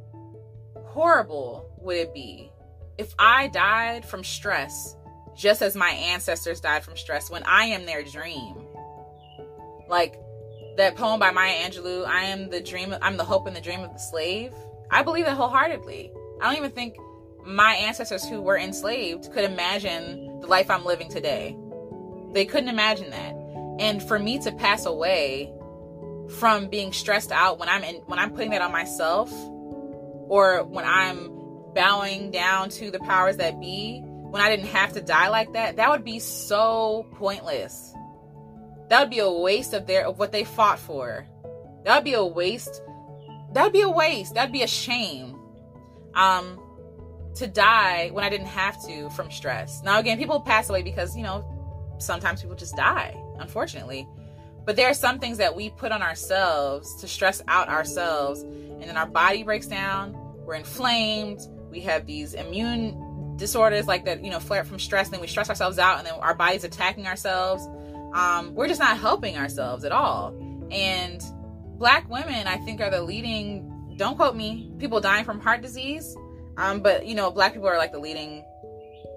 horrible 0.86 1.70
would 1.78 1.96
it 1.96 2.14
be 2.14 2.50
if 2.98 3.14
I 3.18 3.48
died 3.48 4.04
from 4.04 4.24
stress 4.24 4.96
just 5.36 5.60
as 5.62 5.76
my 5.76 5.90
ancestors 5.90 6.60
died 6.60 6.82
from 6.82 6.96
stress 6.96 7.30
when 7.30 7.42
I 7.44 7.66
am 7.66 7.84
their 7.84 8.02
dream. 8.02 8.56
Like 9.88 10.18
that 10.78 10.96
poem 10.96 11.20
by 11.20 11.30
Maya 11.30 11.68
Angelou, 11.68 12.06
I 12.06 12.24
am 12.24 12.50
the 12.50 12.60
dream, 12.60 12.94
I'm 13.02 13.16
the 13.16 13.24
hope 13.24 13.46
and 13.46 13.54
the 13.54 13.60
dream 13.60 13.80
of 13.80 13.92
the 13.92 13.98
slave. 13.98 14.52
I 14.90 15.02
believe 15.02 15.24
that 15.26 15.36
wholeheartedly. 15.36 16.12
I 16.40 16.44
don't 16.46 16.56
even 16.56 16.70
think 16.70 16.96
my 17.44 17.74
ancestors 17.74 18.28
who 18.28 18.42
were 18.42 18.58
enslaved 18.58 19.32
could 19.32 19.44
imagine 19.44 20.40
the 20.40 20.46
life 20.46 20.70
I'm 20.70 20.84
living 20.84 21.08
today. 21.08 21.56
They 22.32 22.44
couldn't 22.44 22.68
imagine 22.68 23.10
that. 23.10 23.34
And 23.78 24.02
for 24.02 24.18
me 24.18 24.38
to 24.40 24.52
pass 24.52 24.86
away 24.86 25.52
from 26.38 26.68
being 26.68 26.92
stressed 26.92 27.30
out 27.30 27.58
when 27.58 27.68
I'm 27.68 27.84
in 27.84 27.96
when 28.06 28.18
I'm 28.18 28.30
putting 28.32 28.50
that 28.50 28.62
on 28.62 28.72
myself 28.72 29.30
or 30.28 30.64
when 30.64 30.84
I'm 30.84 31.30
bowing 31.74 32.30
down 32.30 32.70
to 32.70 32.90
the 32.90 32.98
powers 33.00 33.36
that 33.36 33.60
be 33.60 34.02
when 34.30 34.42
I 34.42 34.50
didn't 34.50 34.68
have 34.70 34.92
to 34.94 35.00
die 35.00 35.28
like 35.28 35.52
that, 35.52 35.76
that 35.76 35.90
would 35.90 36.04
be 36.04 36.18
so 36.18 37.06
pointless. 37.14 37.94
That 38.88 39.00
would 39.00 39.10
be 39.10 39.20
a 39.20 39.30
waste 39.30 39.72
of 39.72 39.86
their 39.86 40.06
of 40.06 40.18
what 40.18 40.32
they 40.32 40.44
fought 40.44 40.78
for. 40.78 41.26
That 41.84 41.96
would 41.96 42.04
be 42.04 42.14
a 42.14 42.24
waste. 42.24 42.82
That'd 43.52 43.72
be 43.72 43.82
a 43.82 43.88
waste. 43.88 44.34
That'd 44.34 44.52
be 44.52 44.62
a 44.62 44.68
shame. 44.68 45.38
Um 46.14 46.60
to 47.36 47.46
die 47.46 48.08
when 48.12 48.24
I 48.24 48.30
didn't 48.30 48.46
have 48.46 48.82
to 48.86 49.10
from 49.10 49.30
stress. 49.30 49.82
Now 49.82 49.98
again, 49.98 50.16
people 50.16 50.40
pass 50.40 50.70
away 50.70 50.82
because, 50.82 51.14
you 51.14 51.22
know, 51.22 51.44
sometimes 51.98 52.40
people 52.40 52.56
just 52.56 52.76
die, 52.76 53.14
unfortunately. 53.38 54.08
But 54.64 54.76
there 54.76 54.88
are 54.88 54.94
some 54.94 55.18
things 55.18 55.38
that 55.38 55.54
we 55.54 55.70
put 55.70 55.92
on 55.92 56.02
ourselves 56.02 57.00
to 57.00 57.06
stress 57.06 57.42
out 57.46 57.68
ourselves, 57.68 58.40
and 58.40 58.82
then 58.82 58.96
our 58.96 59.06
body 59.06 59.42
breaks 59.44 59.66
down, 59.66 60.16
we're 60.44 60.54
inflamed, 60.54 61.40
we 61.70 61.80
have 61.80 62.06
these 62.06 62.34
immune 62.34 63.36
disorders 63.36 63.86
like 63.86 64.06
that, 64.06 64.24
you 64.24 64.30
know, 64.30 64.40
flare 64.40 64.62
up 64.62 64.66
from 64.66 64.78
stress, 64.78 65.06
and 65.06 65.14
then 65.14 65.20
we 65.20 65.28
stress 65.28 65.48
ourselves 65.48 65.78
out, 65.78 65.98
and 65.98 66.06
then 66.06 66.14
our 66.14 66.34
body's 66.34 66.64
attacking 66.64 67.06
ourselves. 67.06 67.64
Um, 68.12 68.54
we're 68.54 68.66
just 68.66 68.80
not 68.80 68.98
helping 68.98 69.36
ourselves 69.36 69.84
at 69.84 69.92
all. 69.92 70.34
And 70.70 71.22
black 71.78 72.08
women, 72.08 72.46
I 72.46 72.56
think, 72.58 72.80
are 72.80 72.90
the 72.90 73.02
leading. 73.02 73.94
Don't 73.96 74.16
quote 74.16 74.36
me. 74.36 74.70
People 74.78 75.00
dying 75.00 75.24
from 75.24 75.40
heart 75.40 75.62
disease. 75.62 76.16
Um, 76.56 76.80
but 76.80 77.06
you 77.06 77.14
know, 77.14 77.30
black 77.30 77.52
people 77.52 77.68
are 77.68 77.78
like 77.78 77.92
the 77.92 77.98
leading 77.98 78.44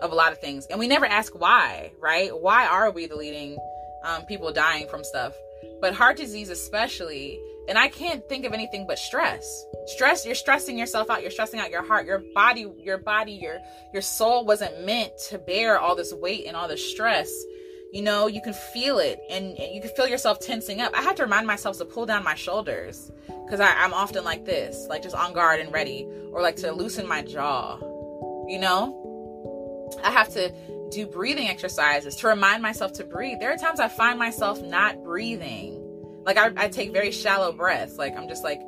of 0.02 0.12
a 0.12 0.16
lot 0.16 0.32
of 0.32 0.40
things, 0.40 0.66
and 0.68 0.80
we 0.80 0.88
never 0.88 1.06
ask 1.06 1.34
why, 1.34 1.92
right? 2.00 2.30
Why 2.40 2.66
are 2.66 2.92
we 2.92 3.06
the 3.06 3.16
leading 3.16 3.58
um, 4.04 4.24
people 4.24 4.52
dying 4.52 4.88
from 4.88 5.04
stuff? 5.04 5.34
But 5.82 5.94
heart 5.94 6.18
disease, 6.18 6.50
especially, 6.50 7.40
and 7.68 7.78
I 7.78 7.88
can't 7.88 8.28
think 8.28 8.46
of 8.46 8.54
anything 8.54 8.86
but 8.88 9.00
stress. 9.00 9.66
Stress, 9.86 10.26
you're 10.26 10.36
stressing 10.36 10.78
yourself 10.78 11.10
out, 11.10 11.22
you're 11.22 11.32
stressing 11.32 11.60
out 11.60 11.70
your 11.70 11.86
heart, 11.86 12.06
your 12.06 12.24
body, 12.34 12.72
your 12.78 12.98
body, 12.98 13.34
your 13.34 13.60
your 13.94 14.02
soul 14.02 14.46
wasn't 14.46 14.86
meant 14.86 15.18
to 15.30 15.38
bear 15.38 15.80
all 15.80 15.96
this 15.96 16.14
weight 16.14 16.46
and 16.46 16.56
all 16.56 16.68
this 16.68 16.92
stress. 16.92 17.32
You 17.92 18.04
know, 18.04 18.28
you 18.28 18.42
can 18.42 18.54
feel 18.54 19.00
it 19.00 19.20
and, 19.30 19.58
you 19.58 19.82
can 19.82 19.90
feel 19.96 20.08
yourself 20.08 20.40
tensing 20.40 20.80
up. 20.82 20.94
I 20.96 21.02
have 21.02 21.16
to 21.16 21.24
remind 21.24 21.48
myself 21.48 21.78
to 21.80 21.86
pull 21.86 22.06
down 22.06 22.24
my 22.24 22.36
shoulders 22.36 23.12
because 23.46 23.60
I'm 23.60 23.94
often 23.94 24.24
like 24.24 24.46
this, 24.46 24.86
like 24.90 25.02
just 25.02 25.16
on 25.16 25.34
guard 25.34 25.60
and 25.60 25.74
ready, 25.74 26.08
or 26.32 26.42
like 26.42 26.56
to 26.58 26.72
loosen 26.72 27.08
my 27.08 27.24
jaw. 27.24 27.78
You 28.48 28.60
know, 28.60 29.98
I 30.04 30.12
have 30.12 30.30
to 30.34 30.54
do 30.92 31.08
breathing 31.08 31.48
exercises 31.48 32.16
to 32.18 32.28
remind 32.28 32.62
myself 32.62 32.94
to 32.94 33.04
breathe. 33.04 33.40
There 33.40 33.52
are 33.52 33.58
times 33.58 33.80
I 33.80 33.88
find 33.88 34.20
myself 34.20 34.62
not 34.62 35.04
breathing 35.04 35.80
like 36.30 36.38
I, 36.38 36.52
I 36.66 36.68
take 36.68 36.92
very 36.92 37.12
shallow 37.12 37.52
breaths. 37.52 37.98
Like 37.98 38.16
I'm 38.16 38.28
just 38.28 38.44
like 38.44 38.62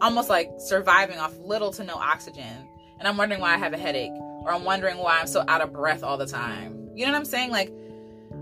almost 0.00 0.28
like 0.28 0.50
surviving 0.58 1.18
off 1.18 1.36
little 1.38 1.72
to 1.74 1.84
no 1.84 1.94
oxygen. 1.94 2.68
And 2.98 3.06
I'm 3.06 3.16
wondering 3.16 3.40
why 3.40 3.54
I 3.54 3.58
have 3.58 3.72
a 3.72 3.78
headache. 3.78 4.12
Or 4.12 4.52
I'm 4.52 4.64
wondering 4.64 4.98
why 4.98 5.20
I'm 5.20 5.26
so 5.26 5.44
out 5.46 5.60
of 5.60 5.72
breath 5.72 6.02
all 6.02 6.16
the 6.16 6.26
time. 6.26 6.88
You 6.94 7.04
know 7.06 7.12
what 7.12 7.18
I'm 7.18 7.24
saying? 7.24 7.50
Like 7.50 7.72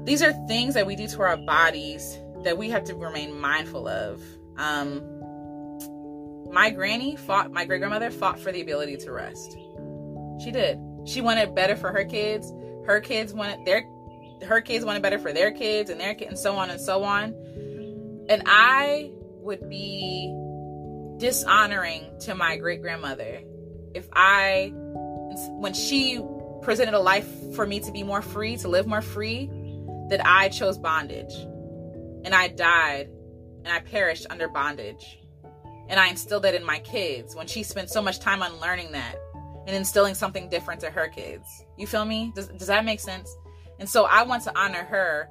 these 0.04 0.22
are 0.22 0.32
things 0.46 0.74
that 0.74 0.86
we 0.86 0.96
do 0.96 1.06
to 1.08 1.22
our 1.22 1.36
bodies 1.36 2.18
that 2.42 2.56
we 2.58 2.70
have 2.70 2.84
to 2.84 2.94
remain 2.94 3.38
mindful 3.38 3.88
of. 3.88 4.22
Um 4.56 5.02
my 6.52 6.70
granny 6.70 7.16
fought 7.16 7.50
my 7.52 7.64
great 7.64 7.78
grandmother 7.78 8.10
fought 8.10 8.38
for 8.38 8.52
the 8.52 8.60
ability 8.60 8.96
to 8.98 9.12
rest. 9.12 9.56
She 10.42 10.50
did. 10.50 10.78
She 11.06 11.20
wanted 11.20 11.54
better 11.54 11.76
for 11.76 11.90
her 11.92 12.04
kids. 12.04 12.52
Her 12.86 13.00
kids 13.00 13.32
wanted 13.32 13.64
their 13.64 13.84
her 14.46 14.60
kids 14.60 14.84
wanted 14.84 15.02
better 15.02 15.18
for 15.18 15.32
their 15.32 15.50
kids 15.50 15.90
and 15.90 16.00
their 16.00 16.14
kids 16.14 16.30
and 16.30 16.38
so 16.38 16.56
on 16.56 16.70
and 16.70 16.80
so 16.80 17.02
on 17.02 17.34
And 18.28 18.42
I 18.46 19.10
would 19.40 19.68
be 19.68 20.32
dishonoring 21.18 22.18
to 22.20 22.34
my 22.34 22.56
great 22.56 22.82
grandmother 22.82 23.42
if 23.94 24.08
I, 24.12 24.72
when 24.74 25.72
she 25.72 26.20
presented 26.62 26.94
a 26.94 26.98
life 26.98 27.28
for 27.54 27.66
me 27.66 27.80
to 27.80 27.92
be 27.92 28.02
more 28.02 28.22
free, 28.22 28.56
to 28.58 28.68
live 28.68 28.86
more 28.86 29.02
free, 29.02 29.48
that 30.08 30.24
I 30.24 30.48
chose 30.48 30.78
bondage. 30.78 31.34
And 32.24 32.34
I 32.34 32.48
died 32.48 33.10
and 33.64 33.72
I 33.72 33.80
perished 33.80 34.26
under 34.30 34.48
bondage. 34.48 35.18
And 35.88 36.00
I 36.00 36.08
instilled 36.08 36.44
that 36.44 36.54
in 36.54 36.64
my 36.64 36.78
kids 36.78 37.34
when 37.36 37.46
she 37.46 37.62
spent 37.62 37.90
so 37.90 38.00
much 38.00 38.18
time 38.18 38.42
on 38.42 38.58
learning 38.60 38.92
that 38.92 39.16
and 39.66 39.76
instilling 39.76 40.14
something 40.14 40.48
different 40.48 40.80
to 40.80 40.90
her 40.90 41.08
kids. 41.08 41.46
You 41.76 41.86
feel 41.86 42.04
me? 42.04 42.32
Does, 42.34 42.48
does 42.48 42.68
that 42.68 42.84
make 42.84 43.00
sense? 43.00 43.34
And 43.78 43.88
so 43.88 44.04
I 44.04 44.22
want 44.22 44.44
to 44.44 44.58
honor 44.58 44.84
her 44.84 45.28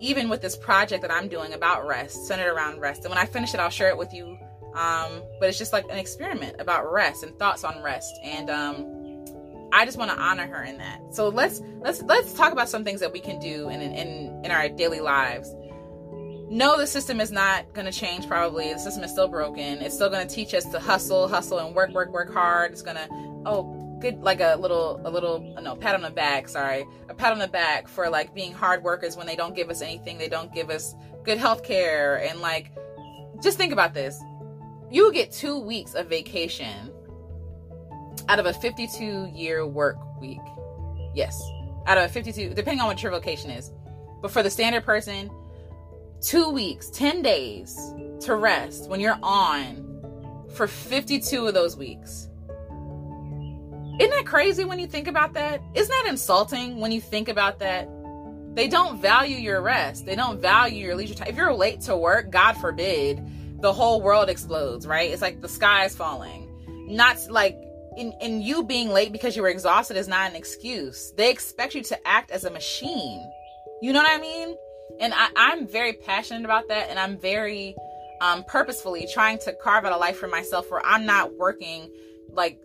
even 0.00 0.28
with 0.28 0.42
this 0.42 0.56
project 0.56 1.02
that 1.02 1.12
I'm 1.12 1.28
doing 1.28 1.52
about 1.52 1.86
rest, 1.86 2.26
centered 2.26 2.52
around 2.52 2.80
rest. 2.80 3.04
And 3.04 3.10
when 3.10 3.18
I 3.18 3.24
finish 3.24 3.54
it, 3.54 3.60
I'll 3.60 3.70
share 3.70 3.88
it 3.88 3.96
with 3.96 4.12
you. 4.12 4.36
Um, 4.74 5.22
but 5.38 5.48
it's 5.48 5.58
just 5.58 5.72
like 5.72 5.84
an 5.84 5.98
experiment 5.98 6.56
about 6.58 6.90
rest 6.90 7.22
and 7.22 7.38
thoughts 7.38 7.62
on 7.62 7.80
rest. 7.82 8.12
And 8.24 8.50
um, 8.50 9.01
I 9.72 9.84
just 9.84 9.96
want 9.96 10.10
to 10.10 10.18
honor 10.18 10.46
her 10.46 10.62
in 10.62 10.78
that. 10.78 11.00
So 11.10 11.28
let's 11.28 11.62
let's 11.80 12.02
let's 12.02 12.34
talk 12.34 12.52
about 12.52 12.68
some 12.68 12.84
things 12.84 13.00
that 13.00 13.12
we 13.12 13.20
can 13.20 13.38
do 13.38 13.68
in 13.68 13.80
in 13.80 14.44
in 14.44 14.50
our 14.50 14.68
daily 14.68 15.00
lives. 15.00 15.54
No, 16.50 16.76
the 16.76 16.86
system 16.86 17.20
is 17.20 17.32
not 17.32 17.72
going 17.72 17.86
to 17.86 17.92
change. 17.92 18.28
Probably 18.28 18.72
the 18.74 18.78
system 18.78 19.02
is 19.02 19.10
still 19.10 19.28
broken. 19.28 19.78
It's 19.78 19.94
still 19.94 20.10
going 20.10 20.26
to 20.26 20.32
teach 20.32 20.52
us 20.52 20.66
to 20.66 20.78
hustle, 20.78 21.26
hustle, 21.26 21.58
and 21.58 21.74
work, 21.74 21.92
work, 21.92 22.12
work 22.12 22.30
hard. 22.30 22.72
It's 22.72 22.82
going 22.82 22.98
to 22.98 23.08
oh 23.46 23.82
good 24.02 24.20
like 24.20 24.40
a 24.40 24.56
little 24.56 25.00
a 25.04 25.10
little 25.10 25.40
no 25.62 25.76
pat 25.76 25.94
on 25.94 26.02
the 26.02 26.10
back 26.10 26.48
sorry 26.48 26.84
a 27.08 27.14
pat 27.14 27.32
on 27.32 27.38
the 27.38 27.46
back 27.46 27.86
for 27.86 28.10
like 28.10 28.34
being 28.34 28.52
hard 28.52 28.82
workers 28.82 29.16
when 29.16 29.28
they 29.28 29.36
don't 29.36 29.54
give 29.54 29.70
us 29.70 29.80
anything 29.80 30.18
they 30.18 30.28
don't 30.28 30.52
give 30.52 30.70
us 30.70 30.96
good 31.22 31.38
health 31.38 31.62
care 31.62 32.16
and 32.16 32.40
like 32.40 32.72
just 33.40 33.56
think 33.56 33.72
about 33.72 33.94
this 33.94 34.20
you 34.90 35.12
get 35.12 35.30
two 35.30 35.56
weeks 35.56 35.94
of 35.94 36.08
vacation 36.08 36.91
out 38.28 38.38
of 38.38 38.46
a 38.46 38.52
52 38.52 39.30
year 39.34 39.66
work 39.66 39.96
week 40.20 40.40
yes 41.14 41.42
out 41.86 41.98
of 41.98 42.04
a 42.04 42.08
52 42.08 42.54
depending 42.54 42.80
on 42.80 42.86
what 42.86 43.02
your 43.02 43.12
vocation 43.12 43.50
is 43.50 43.70
but 44.20 44.30
for 44.30 44.42
the 44.42 44.50
standard 44.50 44.84
person 44.84 45.30
two 46.20 46.50
weeks 46.50 46.90
10 46.90 47.22
days 47.22 47.76
to 48.20 48.36
rest 48.36 48.88
when 48.88 49.00
you're 49.00 49.18
on 49.22 49.88
for 50.54 50.66
52 50.66 51.46
of 51.46 51.54
those 51.54 51.76
weeks 51.76 52.28
isn't 53.98 54.10
that 54.10 54.24
crazy 54.24 54.64
when 54.64 54.78
you 54.78 54.86
think 54.86 55.06
about 55.06 55.34
that? 55.34 55.62
Isn't 55.74 55.90
that 55.90 56.10
insulting 56.10 56.80
when 56.80 56.92
you 56.92 57.00
think 57.00 57.28
about 57.28 57.58
that? 57.58 57.88
They 58.54 58.66
don't 58.66 59.00
value 59.00 59.36
your 59.36 59.60
rest. 59.60 60.06
They 60.06 60.16
don't 60.16 60.40
value 60.40 60.86
your 60.86 60.94
leisure 60.94 61.14
time. 61.14 61.28
If 61.28 61.36
you're 61.36 61.54
late 61.54 61.82
to 61.82 61.96
work, 61.96 62.30
God 62.30 62.54
forbid, 62.54 63.22
the 63.60 63.72
whole 63.72 64.00
world 64.00 64.30
explodes, 64.30 64.86
right? 64.86 65.10
It's 65.10 65.22
like 65.22 65.40
the 65.40 65.48
sky 65.48 65.84
is 65.84 65.94
falling. 65.94 66.48
Not 66.88 67.30
like 67.30 67.56
in, 67.96 68.12
in 68.20 68.40
you 68.40 68.62
being 68.62 68.88
late 68.88 69.12
because 69.12 69.36
you 69.36 69.42
were 69.42 69.48
exhausted 69.48 69.96
is 69.96 70.08
not 70.08 70.30
an 70.30 70.36
excuse. 70.36 71.12
They 71.16 71.30
expect 71.30 71.74
you 71.74 71.82
to 71.84 72.08
act 72.08 72.30
as 72.30 72.44
a 72.44 72.50
machine. 72.50 73.30
You 73.80 73.92
know 73.92 74.02
what 74.02 74.10
I 74.10 74.20
mean? 74.20 74.56
And 75.00 75.12
I, 75.14 75.28
I'm 75.36 75.66
very 75.66 75.92
passionate 75.94 76.44
about 76.44 76.68
that. 76.68 76.90
And 76.90 76.98
I'm 76.98 77.18
very 77.18 77.74
um, 78.20 78.44
purposefully 78.44 79.08
trying 79.12 79.38
to 79.40 79.52
carve 79.54 79.84
out 79.84 79.92
a 79.92 79.96
life 79.96 80.16
for 80.16 80.28
myself 80.28 80.70
where 80.70 80.84
I'm 80.84 81.04
not 81.04 81.36
working 81.36 81.90
like 82.30 82.58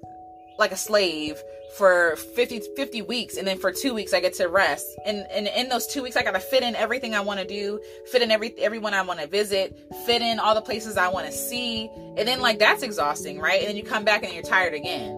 like 0.59 0.71
a 0.71 0.77
slave 0.77 1.41
for 1.77 2.15
50 2.15 2.61
50 2.75 3.01
weeks 3.03 3.37
and 3.37 3.47
then 3.47 3.59
for 3.59 3.71
2 3.71 3.93
weeks 3.93 4.13
I 4.13 4.19
get 4.19 4.33
to 4.35 4.47
rest. 4.47 4.87
And 5.05 5.25
and 5.31 5.47
in 5.47 5.69
those 5.69 5.87
2 5.87 6.01
weeks 6.03 6.15
I 6.15 6.23
got 6.23 6.31
to 6.31 6.39
fit 6.39 6.63
in 6.63 6.75
everything 6.75 7.13
I 7.13 7.21
want 7.21 7.39
to 7.39 7.45
do, 7.45 7.79
fit 8.11 8.21
in 8.21 8.31
every 8.31 8.53
everyone 8.59 8.93
I 8.93 9.01
want 9.01 9.19
to 9.19 9.27
visit, 9.27 9.77
fit 10.05 10.21
in 10.21 10.39
all 10.39 10.55
the 10.55 10.61
places 10.61 10.97
I 10.97 11.09
want 11.09 11.27
to 11.27 11.31
see. 11.31 11.89
And 12.17 12.27
then 12.27 12.41
like 12.41 12.59
that's 12.59 12.83
exhausting, 12.83 13.39
right? 13.39 13.59
And 13.59 13.69
then 13.69 13.77
you 13.77 13.83
come 13.83 14.03
back 14.03 14.23
and 14.23 14.33
you're 14.33 14.43
tired 14.43 14.73
again. 14.73 15.11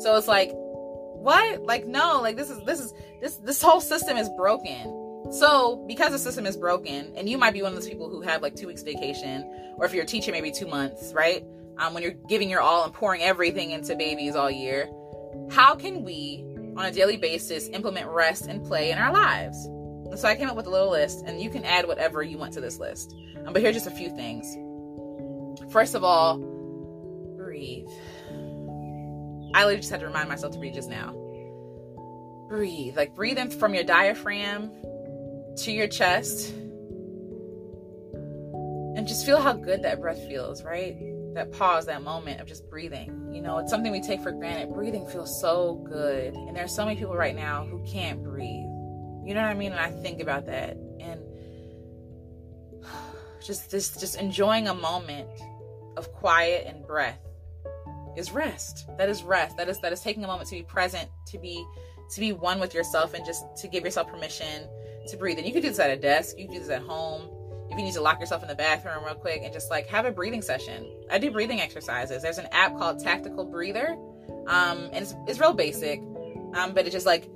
So 0.00 0.16
it's 0.16 0.28
like 0.28 0.50
what? 0.52 1.62
Like 1.62 1.86
no, 1.86 2.20
like 2.20 2.36
this 2.36 2.50
is 2.50 2.58
this 2.64 2.80
is 2.80 2.92
this 3.20 3.36
this 3.36 3.62
whole 3.62 3.80
system 3.80 4.16
is 4.16 4.28
broken. 4.30 4.98
So, 5.30 5.76
because 5.86 6.10
the 6.10 6.18
system 6.18 6.46
is 6.46 6.56
broken, 6.56 7.12
and 7.16 7.28
you 7.28 7.38
might 7.38 7.52
be 7.54 7.62
one 7.62 7.70
of 7.70 7.76
those 7.76 7.88
people 7.88 8.10
who 8.10 8.20
have 8.20 8.42
like 8.42 8.54
two 8.54 8.66
weeks 8.66 8.82
vacation, 8.82 9.48
or 9.76 9.86
if 9.86 9.94
you're 9.94 10.02
a 10.02 10.06
teacher, 10.06 10.32
maybe 10.32 10.50
two 10.50 10.66
months, 10.66 11.12
right? 11.14 11.44
Um, 11.78 11.94
when 11.94 12.02
you're 12.02 12.12
giving 12.28 12.50
your 12.50 12.60
all 12.60 12.84
and 12.84 12.92
pouring 12.92 13.22
everything 13.22 13.70
into 13.70 13.96
babies 13.96 14.36
all 14.36 14.50
year, 14.50 14.88
how 15.50 15.74
can 15.74 16.04
we, 16.04 16.44
on 16.76 16.84
a 16.84 16.92
daily 16.92 17.16
basis, 17.16 17.68
implement 17.68 18.08
rest 18.08 18.46
and 18.46 18.64
play 18.64 18.90
in 18.90 18.98
our 18.98 19.12
lives? 19.12 19.66
And 19.66 20.18
so 20.18 20.28
I 20.28 20.34
came 20.34 20.48
up 20.48 20.56
with 20.56 20.66
a 20.66 20.70
little 20.70 20.90
list, 20.90 21.24
and 21.26 21.40
you 21.40 21.48
can 21.48 21.64
add 21.64 21.86
whatever 21.86 22.22
you 22.22 22.36
want 22.36 22.52
to 22.54 22.60
this 22.60 22.78
list. 22.78 23.14
Um, 23.46 23.52
but 23.52 23.62
here's 23.62 23.74
just 23.74 23.86
a 23.86 23.90
few 23.90 24.14
things. 24.14 24.46
First 25.72 25.94
of 25.94 26.04
all, 26.04 26.38
breathe. 27.36 27.88
I 29.54 29.64
literally 29.64 29.76
just 29.76 29.90
had 29.90 30.00
to 30.00 30.06
remind 30.06 30.28
myself 30.28 30.52
to 30.52 30.58
breathe 30.58 30.74
just 30.74 30.90
now. 30.90 31.14
Breathe. 32.48 32.96
Like 32.96 33.14
breathe 33.14 33.38
in 33.38 33.50
from 33.50 33.74
your 33.74 33.84
diaphragm 33.84 34.70
to 35.58 35.72
your 35.72 35.88
chest. 35.88 36.52
And 38.94 39.08
just 39.08 39.24
feel 39.24 39.40
how 39.40 39.54
good 39.54 39.82
that 39.84 40.00
breath 40.00 40.26
feels, 40.28 40.62
right? 40.62 40.96
That 41.34 41.52
pause, 41.52 41.86
that 41.86 42.02
moment 42.02 42.40
of 42.40 42.46
just 42.46 42.68
breathing. 42.68 43.30
You 43.32 43.42
know, 43.42 43.58
it's 43.58 43.70
something 43.70 43.92
we 43.92 44.00
take 44.00 44.20
for 44.20 44.32
granted. 44.32 44.72
Breathing 44.72 45.06
feels 45.06 45.40
so 45.40 45.74
good. 45.88 46.34
And 46.34 46.56
there's 46.56 46.74
so 46.74 46.84
many 46.84 46.96
people 46.96 47.14
right 47.14 47.34
now 47.34 47.64
who 47.64 47.82
can't 47.84 48.22
breathe. 48.22 48.66
You 49.24 49.34
know 49.34 49.42
what 49.42 49.50
I 49.50 49.54
mean? 49.54 49.72
And 49.72 49.80
I 49.80 49.90
think 49.90 50.20
about 50.20 50.46
that 50.46 50.76
and 51.00 51.20
just 53.44 53.70
this 53.70 53.96
just 53.96 54.16
enjoying 54.16 54.68
a 54.68 54.74
moment 54.74 55.28
of 55.96 56.12
quiet 56.12 56.66
and 56.66 56.86
breath 56.86 57.20
is 58.16 58.32
rest. 58.32 58.86
That 58.98 59.08
is 59.08 59.22
rest. 59.22 59.56
That 59.56 59.68
is 59.68 59.80
that 59.80 59.92
is 59.92 60.00
taking 60.00 60.24
a 60.24 60.26
moment 60.26 60.48
to 60.50 60.56
be 60.56 60.62
present, 60.62 61.08
to 61.26 61.38
be 61.38 61.64
to 62.10 62.20
be 62.20 62.32
one 62.32 62.60
with 62.60 62.74
yourself 62.74 63.14
and 63.14 63.24
just 63.24 63.44
to 63.56 63.68
give 63.68 63.84
yourself 63.84 64.08
permission 64.08 64.68
to 65.08 65.16
breathe. 65.16 65.38
And 65.38 65.46
you 65.46 65.52
can 65.52 65.62
do 65.62 65.68
this 65.68 65.78
at 65.78 65.90
a 65.90 65.96
desk, 65.96 66.36
you 66.38 66.44
can 66.44 66.54
do 66.54 66.60
this 66.60 66.68
at 66.68 66.82
home 66.82 67.28
if 67.72 67.78
you 67.78 67.84
need 67.84 67.94
to 67.94 68.02
lock 68.02 68.20
yourself 68.20 68.42
in 68.42 68.48
the 68.48 68.54
bathroom 68.54 69.02
real 69.02 69.14
quick 69.14 69.40
and 69.42 69.52
just 69.52 69.70
like 69.70 69.86
have 69.86 70.04
a 70.04 70.12
breathing 70.12 70.42
session. 70.42 70.86
I 71.10 71.18
do 71.18 71.30
breathing 71.30 71.60
exercises. 71.60 72.22
There's 72.22 72.38
an 72.38 72.48
app 72.52 72.76
called 72.76 73.00
Tactical 73.00 73.46
Breather. 73.46 73.96
Um, 74.46 74.90
and 74.92 74.96
it's, 74.96 75.14
it's 75.26 75.40
real 75.40 75.54
basic. 75.54 76.00
Um, 76.54 76.74
but 76.74 76.86
it 76.86 76.90
just 76.90 77.06
like 77.06 77.30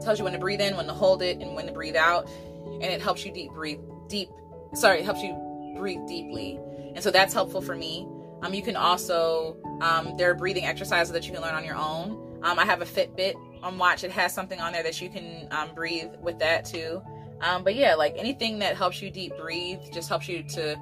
tells 0.00 0.18
you 0.18 0.24
when 0.24 0.32
to 0.32 0.38
breathe 0.38 0.62
in, 0.62 0.76
when 0.76 0.86
to 0.86 0.94
hold 0.94 1.20
it, 1.20 1.40
and 1.40 1.54
when 1.54 1.66
to 1.66 1.72
breathe 1.72 1.96
out. 1.96 2.26
And 2.64 2.84
it 2.84 3.02
helps 3.02 3.24
you 3.24 3.32
deep 3.32 3.52
breathe 3.52 3.80
deep. 4.08 4.30
Sorry, 4.72 5.00
it 5.00 5.04
helps 5.04 5.20
you 5.20 5.36
breathe 5.76 6.06
deeply. 6.08 6.58
And 6.94 7.04
so 7.04 7.10
that's 7.10 7.34
helpful 7.34 7.60
for 7.60 7.76
me. 7.76 8.08
Um, 8.40 8.54
you 8.54 8.62
can 8.62 8.76
also 8.76 9.58
um, 9.82 10.16
there 10.16 10.30
are 10.30 10.34
breathing 10.34 10.64
exercises 10.64 11.12
that 11.12 11.26
you 11.26 11.34
can 11.34 11.42
learn 11.42 11.54
on 11.54 11.64
your 11.66 11.76
own. 11.76 12.40
Um, 12.42 12.58
I 12.58 12.64
have 12.64 12.80
a 12.80 12.86
Fitbit 12.86 13.34
on 13.62 13.76
watch. 13.76 14.04
It 14.04 14.10
has 14.10 14.34
something 14.34 14.58
on 14.58 14.72
there 14.72 14.82
that 14.82 15.00
you 15.02 15.10
can 15.10 15.48
um, 15.50 15.74
breathe 15.74 16.10
with 16.20 16.38
that 16.38 16.64
too. 16.64 17.02
Um, 17.42 17.64
but 17.64 17.74
yeah, 17.74 17.94
like 17.94 18.14
anything 18.16 18.60
that 18.60 18.76
helps 18.76 19.02
you 19.02 19.10
deep 19.10 19.36
breathe 19.36 19.80
just 19.92 20.08
helps 20.08 20.28
you 20.28 20.44
to 20.44 20.78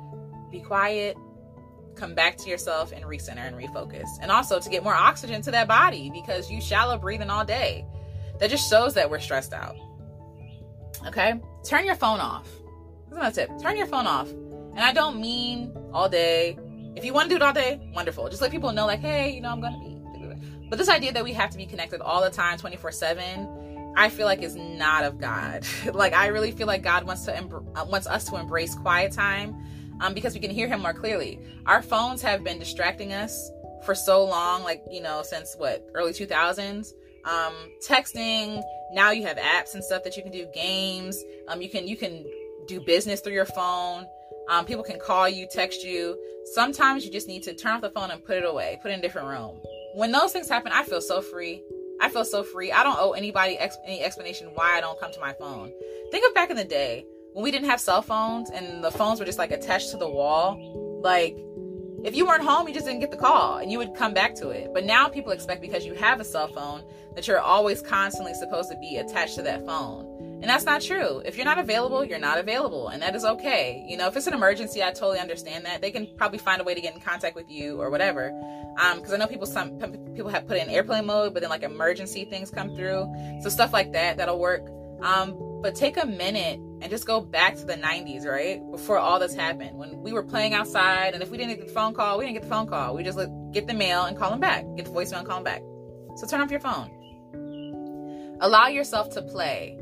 be 0.51 0.61
quiet, 0.61 1.16
come 1.94 2.14
back 2.14 2.37
to 2.38 2.51
yourself, 2.51 2.92
and 2.92 3.05
recenter 3.05 3.38
and 3.38 3.57
refocus. 3.57 4.09
And 4.20 4.31
also 4.31 4.61
to 4.61 4.68
get 4.68 4.85
more 4.85 4.94
oxygen 4.94 5.40
to 5.42 5.51
that 5.53 5.66
body 5.66 6.11
because 6.12 6.51
you 6.51 6.61
shallow 6.61 6.99
breathing 6.99 7.31
all 7.31 7.44
day. 7.44 7.87
That 8.38 8.51
just 8.51 8.68
shows 8.68 8.94
that 8.94 9.11
we're 9.11 9.20
stressed 9.20 9.53
out. 9.53 9.77
Okay? 11.07 11.40
Turn 11.64 11.85
your 11.85 11.94
phone 11.94 12.20
off. 12.20 12.49
That's 13.11 13.20
my 13.20 13.31
tip. 13.31 13.51
Turn 13.61 13.77
your 13.77 13.87
phone 13.87 14.07
off. 14.07 14.31
And 14.31 14.81
I 14.81 14.92
don't 14.92 15.20
mean 15.20 15.77
all 15.92 16.09
day. 16.09 16.59
If 16.94 17.05
you 17.05 17.12
want 17.12 17.29
to 17.29 17.31
do 17.31 17.37
it 17.37 17.42
all 17.42 17.53
day, 17.53 17.81
wonderful. 17.94 18.29
Just 18.29 18.42
let 18.42 18.51
people 18.51 18.73
know, 18.73 18.87
like, 18.87 19.01
hey, 19.01 19.31
you 19.31 19.40
know, 19.40 19.51
I'm 19.51 19.61
going 19.61 19.73
to 19.73 19.79
be. 19.79 20.01
But 20.70 20.79
this 20.79 20.88
idea 20.88 21.12
that 21.12 21.25
we 21.25 21.33
have 21.33 21.51
to 21.51 21.57
be 21.57 21.66
connected 21.66 22.01
all 22.01 22.23
the 22.23 22.31
time, 22.31 22.57
24 22.57 22.92
7, 22.92 23.49
I 23.96 24.09
feel 24.09 24.26
like 24.26 24.42
is 24.42 24.57
not 24.57 25.05
of 25.05 25.18
God. 25.18 25.64
like 25.94 26.12
I 26.12 26.29
really 26.29 26.53
feel 26.53 26.66
like 26.66 26.83
God 26.83 27.05
wants 27.05 27.24
to 27.24 27.37
em- 27.37 27.66
uh, 27.74 27.85
wants 27.88 28.07
us 28.07 28.24
to 28.31 28.37
embrace 28.37 28.74
quiet 28.74 29.12
time 29.12 29.57
um, 30.00 30.14
because 30.14 30.35
we 30.35 30.40
can 30.40 30.50
hear 30.50 30.68
Him 30.68 30.81
more 30.81 30.94
clearly. 30.94 31.40
Our 31.66 31.83
phones 31.83 32.22
have 32.22 32.44
been 32.44 32.59
distracting 32.59 33.12
us 33.12 33.50
for 33.85 33.94
so 33.94 34.24
long, 34.24 34.62
like 34.62 34.83
you 34.90 35.03
know, 35.03 35.22
since 35.22 35.55
what 35.57 35.87
early 35.94 36.12
2000s. 36.12 36.92
Um, 37.24 37.53
texting. 37.87 38.62
Now 38.92 39.11
you 39.11 39.26
have 39.26 39.37
apps 39.37 39.74
and 39.74 39.85
stuff 39.85 40.03
that 40.05 40.16
you 40.16 40.22
can 40.22 40.33
do. 40.33 40.46
Games. 40.55 41.22
Um, 41.48 41.61
you 41.61 41.68
can 41.68 41.87
you 41.87 41.96
can 41.96 42.24
do 42.66 42.81
business 42.81 43.20
through 43.20 43.35
your 43.35 43.44
phone. 43.44 44.07
Um, 44.48 44.64
people 44.64 44.83
can 44.83 44.98
call 44.98 45.29
you, 45.29 45.46
text 45.50 45.85
you. 45.85 46.18
Sometimes 46.55 47.05
you 47.05 47.12
just 47.12 47.29
need 47.29 47.42
to 47.44 47.55
turn 47.55 47.74
off 47.74 47.83
the 47.83 47.90
phone 47.90 48.11
and 48.11 48.24
put 48.24 48.37
it 48.37 48.44
away, 48.44 48.79
put 48.83 48.90
it 48.90 48.94
in 48.94 49.00
a 49.00 49.03
different 49.03 49.29
room. 49.29 49.61
When 49.94 50.11
those 50.11 50.33
things 50.33 50.48
happen, 50.48 50.72
I 50.72 50.83
feel 50.85 51.00
so 51.00 51.20
free. 51.20 51.62
I 52.01 52.09
feel 52.09 52.25
so 52.25 52.43
free. 52.43 52.73
I 52.73 52.83
don't 52.83 52.99
owe 52.99 53.13
anybody 53.13 53.59
ex- 53.59 53.77
any 53.85 54.01
explanation 54.03 54.49
why 54.55 54.77
I 54.77 54.81
don't 54.81 54.99
come 54.99 55.13
to 55.13 55.21
my 55.21 55.33
phone. 55.35 55.73
Think 56.11 56.27
of 56.27 56.35
back 56.35 56.51
in 56.51 56.57
the 56.57 56.65
day 56.65 57.05
when 57.35 57.45
we 57.45 57.51
didn't 57.51 57.69
have 57.69 57.81
cell 57.81 58.03
phones 58.03 58.51
and 58.51 58.83
the 58.83 58.91
phones 58.91 59.21
were 59.21 59.27
just 59.27 59.39
like 59.39 59.51
attached 59.51 59.91
to 59.91 59.97
the 59.97 60.09
wall. 60.09 61.01
Like, 61.03 61.37
if 62.03 62.17
you 62.17 62.27
weren't 62.27 62.43
home, 62.43 62.67
you 62.67 62.73
just 62.73 62.87
didn't 62.87 63.01
get 63.01 63.11
the 63.11 63.17
call 63.17 63.59
and 63.59 63.71
you 63.71 63.77
would 63.79 63.95
come 63.95 64.15
back 64.15 64.35
to 64.37 64.49
it. 64.49 64.73
But 64.73 64.85
now 64.85 65.09
people 65.09 65.33
expect 65.33 65.61
because 65.61 65.85
you 65.85 65.95
have 65.95 66.21
a 66.21 66.25
cell 66.25 66.49
phone 66.49 66.83
that 67.15 67.29
you're 67.29 67.41
always 67.41 67.83
constantly 67.83 68.33
supposed 68.33 68.71
to 68.71 68.79
be 68.79 68.97
attached 68.97 69.35
to 69.35 69.43
that 69.43 69.67
phone. 69.67 70.10
And 70.40 70.48
that's 70.48 70.64
not 70.64 70.81
true. 70.81 71.20
If 71.24 71.37
you're 71.37 71.44
not 71.44 71.59
available, 71.59 72.03
you're 72.03 72.18
not 72.18 72.38
available. 72.38 72.88
And 72.88 73.03
that 73.03 73.14
is 73.14 73.24
okay. 73.24 73.85
You 73.87 73.98
know, 73.98 74.07
if 74.07 74.16
it's 74.16 74.26
an 74.26 74.33
emergency, 74.33 74.83
I 74.83 74.90
totally 74.90 75.18
understand 75.18 75.66
that. 75.66 75.83
They 75.83 75.90
can 75.90 76.09
probably 76.16 76.38
find 76.38 76.62
a 76.62 76.64
way 76.64 76.74
to 76.74 76.81
get 76.81 76.94
in 76.94 77.00
contact 77.00 77.37
with 77.37 77.50
you 77.50 77.79
or 77.81 77.90
whatever. 77.90 78.31
Um, 78.79 78.96
because 78.98 79.12
I 79.12 79.18
know 79.18 79.26
people 79.26 79.46
some 79.46 79.79
people 80.14 80.31
have 80.31 80.46
put 80.46 80.57
in 80.57 80.70
airplane 80.70 81.05
mode, 81.05 81.35
but 81.35 81.40
then 81.40 81.50
like 81.50 81.62
emergency 81.62 82.24
things 82.24 82.50
come 82.50 82.74
through. 82.74 83.12
So 83.42 83.50
stuff 83.50 83.74
like 83.74 83.92
that, 83.92 84.16
that'll 84.16 84.38
work. 84.38 84.62
Um, 85.03 85.61
but 85.62 85.74
take 85.74 86.03
a 86.03 86.07
minute 86.07 86.59
and 86.81 86.88
just 86.88 87.07
go 87.07 87.20
back 87.20 87.57
to 87.57 87.64
the 87.64 87.74
90s, 87.74 88.24
right? 88.24 88.62
Before 88.70 88.98
all 88.98 89.18
this 89.18 89.35
happened. 89.35 89.76
When 89.76 90.00
we 90.00 90.12
were 90.12 90.22
playing 90.22 90.55
outside, 90.55 91.12
and 91.12 91.22
if 91.22 91.31
we 91.31 91.37
didn't 91.37 91.57
get 91.57 91.66
the 91.66 91.72
phone 91.72 91.92
call, 91.92 92.18
we 92.18 92.24
didn't 92.24 92.37
get 92.37 92.42
the 92.44 92.48
phone 92.48 92.66
call. 92.66 92.94
We 92.94 93.03
just 93.03 93.18
like, 93.18 93.29
get 93.53 93.66
the 93.66 93.74
mail 93.74 94.05
and 94.05 94.16
call 94.16 94.31
them 94.31 94.40
back. 94.40 94.64
Get 94.76 94.87
the 94.87 94.90
voicemail 94.90 95.18
and 95.18 95.26
call 95.26 95.42
them 95.42 95.44
back. 95.44 95.62
So 96.16 96.26
turn 96.26 96.40
off 96.40 96.50
your 96.50 96.61
phone. 96.61 96.90
Allow 98.40 98.68
yourself 98.68 99.11
to 99.11 99.22
play. 99.22 99.79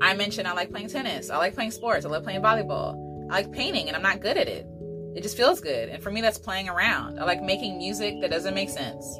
I 0.00 0.14
mentioned 0.14 0.46
I 0.46 0.52
like 0.52 0.70
playing 0.70 0.88
tennis. 0.88 1.30
I 1.30 1.38
like 1.38 1.54
playing 1.54 1.72
sports. 1.72 2.04
I 2.06 2.08
love 2.08 2.24
playing 2.24 2.42
volleyball. 2.42 2.96
I 3.30 3.34
like 3.34 3.52
painting 3.52 3.88
and 3.88 3.96
I'm 3.96 4.02
not 4.02 4.20
good 4.20 4.36
at 4.36 4.48
it. 4.48 4.66
It 5.14 5.22
just 5.22 5.36
feels 5.36 5.60
good. 5.60 5.88
And 5.88 6.02
for 6.02 6.10
me, 6.10 6.20
that's 6.20 6.38
playing 6.38 6.68
around. 6.68 7.18
I 7.18 7.24
like 7.24 7.42
making 7.42 7.78
music 7.78 8.20
that 8.20 8.30
doesn't 8.30 8.54
make 8.54 8.70
sense, 8.70 9.18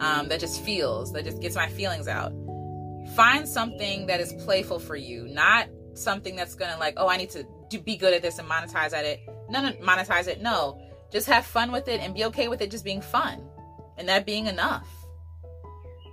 um, 0.00 0.28
that 0.28 0.40
just 0.40 0.62
feels, 0.62 1.12
that 1.12 1.24
just 1.24 1.40
gets 1.40 1.54
my 1.54 1.68
feelings 1.68 2.08
out. 2.08 2.32
Find 3.14 3.48
something 3.48 4.06
that 4.06 4.20
is 4.20 4.32
playful 4.44 4.78
for 4.80 4.96
you, 4.96 5.28
not 5.28 5.68
something 5.94 6.34
that's 6.34 6.54
gonna 6.54 6.76
like, 6.78 6.94
oh, 6.96 7.08
I 7.08 7.16
need 7.16 7.30
to 7.30 7.46
do, 7.70 7.80
be 7.80 7.96
good 7.96 8.12
at 8.12 8.22
this 8.22 8.38
and 8.38 8.48
monetize 8.48 8.92
at 8.92 9.04
it. 9.04 9.20
No, 9.48 9.62
no, 9.62 9.72
monetize 9.74 10.26
it. 10.26 10.42
No, 10.42 10.80
just 11.12 11.26
have 11.28 11.46
fun 11.46 11.70
with 11.70 11.86
it 11.86 12.00
and 12.00 12.14
be 12.14 12.24
okay 12.24 12.48
with 12.48 12.60
it 12.60 12.70
just 12.70 12.84
being 12.84 13.00
fun, 13.00 13.40
and 13.96 14.08
that 14.08 14.26
being 14.26 14.46
enough. 14.46 14.88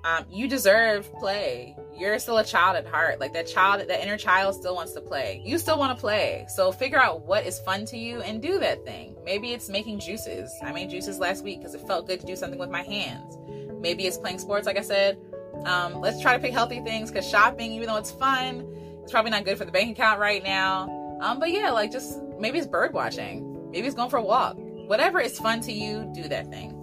Um, 0.03 0.25
you 0.29 0.47
deserve 0.47 1.11
play 1.13 1.77
you're 1.95 2.17
still 2.19 2.37
a 2.39 2.43
child 2.43 2.75
at 2.75 2.87
heart. 2.87 3.19
Like 3.19 3.33
that 3.33 3.47
child, 3.47 3.87
that 3.87 4.03
inner 4.03 4.17
child 4.17 4.55
still 4.55 4.75
wants 4.75 4.93
to 4.93 5.01
play. 5.01 5.41
You 5.45 5.57
still 5.57 5.77
want 5.77 5.95
to 5.95 5.99
play. 5.99 6.45
So 6.49 6.71
figure 6.71 6.99
out 6.99 7.25
what 7.25 7.45
is 7.45 7.59
fun 7.59 7.85
to 7.85 7.97
you 7.97 8.21
and 8.21 8.41
do 8.41 8.59
that 8.59 8.83
thing. 8.85 9.15
Maybe 9.23 9.53
it's 9.53 9.69
making 9.69 9.99
juices. 9.99 10.51
I 10.61 10.71
made 10.71 10.89
juices 10.89 11.19
last 11.19 11.43
week 11.43 11.59
because 11.59 11.75
it 11.75 11.85
felt 11.87 12.07
good 12.07 12.19
to 12.19 12.25
do 12.25 12.35
something 12.35 12.59
with 12.59 12.69
my 12.69 12.81
hands. 12.81 13.37
Maybe 13.79 14.05
it's 14.05 14.17
playing 14.17 14.39
sports, 14.39 14.65
like 14.65 14.77
I 14.77 14.81
said. 14.81 15.17
Um, 15.65 16.01
let's 16.01 16.21
try 16.21 16.35
to 16.35 16.41
pick 16.41 16.51
healthy 16.51 16.81
things 16.81 17.11
because 17.11 17.27
shopping, 17.27 17.71
even 17.73 17.87
though 17.87 17.97
it's 17.97 18.11
fun, 18.11 18.67
it's 19.03 19.11
probably 19.11 19.31
not 19.31 19.45
good 19.45 19.57
for 19.57 19.65
the 19.65 19.71
bank 19.71 19.91
account 19.91 20.19
right 20.19 20.43
now. 20.43 20.89
Um, 21.21 21.39
but 21.39 21.51
yeah, 21.51 21.71
like 21.71 21.91
just 21.91 22.21
maybe 22.39 22.57
it's 22.57 22.67
bird 22.67 22.93
watching. 22.93 23.69
Maybe 23.71 23.87
it's 23.87 23.95
going 23.95 24.09
for 24.09 24.17
a 24.17 24.23
walk. 24.23 24.55
Whatever 24.57 25.19
is 25.19 25.37
fun 25.37 25.61
to 25.61 25.71
you, 25.71 26.11
do 26.13 26.23
that 26.23 26.49
thing. 26.49 26.79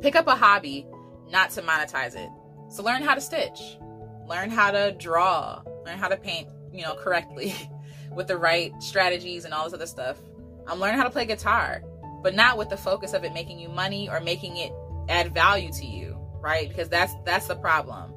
Pick 0.00 0.16
up 0.16 0.26
a 0.26 0.34
hobby, 0.34 0.86
not 1.30 1.50
to 1.50 1.62
monetize 1.62 2.14
it 2.14 2.30
so 2.68 2.82
learn 2.82 3.02
how 3.02 3.14
to 3.14 3.20
stitch, 3.20 3.78
learn 4.28 4.50
how 4.50 4.70
to 4.70 4.92
draw, 4.98 5.62
learn 5.84 5.98
how 5.98 6.08
to 6.08 6.16
paint, 6.16 6.48
you 6.72 6.82
know, 6.82 6.94
correctly 6.94 7.54
with 8.12 8.26
the 8.26 8.36
right 8.36 8.72
strategies 8.82 9.44
and 9.44 9.54
all 9.54 9.64
this 9.64 9.74
other 9.74 9.86
stuff. 9.86 10.18
I'm 10.66 10.80
learning 10.80 10.98
how 10.98 11.04
to 11.04 11.10
play 11.10 11.26
guitar, 11.26 11.82
but 12.22 12.34
not 12.34 12.58
with 12.58 12.68
the 12.68 12.76
focus 12.76 13.12
of 13.12 13.24
it 13.24 13.32
making 13.32 13.58
you 13.58 13.68
money 13.68 14.08
or 14.08 14.20
making 14.20 14.56
it 14.56 14.72
add 15.08 15.32
value 15.32 15.72
to 15.72 15.86
you, 15.86 16.18
right? 16.40 16.68
Because 16.68 16.88
that's 16.88 17.14
that's 17.24 17.46
the 17.46 17.54
problem. 17.54 18.12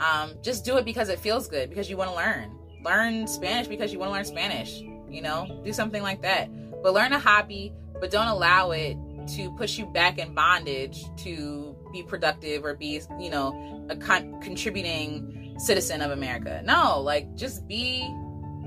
Um, 0.00 0.32
just 0.40 0.64
do 0.64 0.78
it 0.78 0.86
because 0.86 1.10
it 1.10 1.18
feels 1.18 1.46
good, 1.46 1.68
because 1.68 1.90
you 1.90 1.98
want 1.98 2.10
to 2.10 2.16
learn. 2.16 2.56
Learn 2.82 3.26
Spanish 3.26 3.68
because 3.68 3.92
you 3.92 3.98
want 3.98 4.08
to 4.08 4.14
learn 4.14 4.24
Spanish. 4.24 4.80
You 5.10 5.20
know, 5.20 5.60
do 5.62 5.72
something 5.74 6.02
like 6.02 6.22
that. 6.22 6.48
But 6.82 6.94
learn 6.94 7.12
a 7.12 7.18
hobby, 7.18 7.74
but 8.00 8.10
don't 8.10 8.28
allow 8.28 8.70
it 8.70 8.96
to 9.34 9.50
push 9.56 9.78
you 9.78 9.84
back 9.84 10.18
in 10.18 10.32
bondage 10.32 11.04
to 11.18 11.76
be 11.92 12.02
productive 12.02 12.64
or 12.64 12.74
be, 12.74 13.00
you 13.18 13.30
know, 13.30 13.86
a 13.88 13.96
con- 13.96 14.40
contributing 14.40 15.54
citizen 15.58 16.00
of 16.02 16.10
America. 16.10 16.62
No, 16.64 17.00
like 17.00 17.34
just 17.34 17.66
be, 17.66 18.02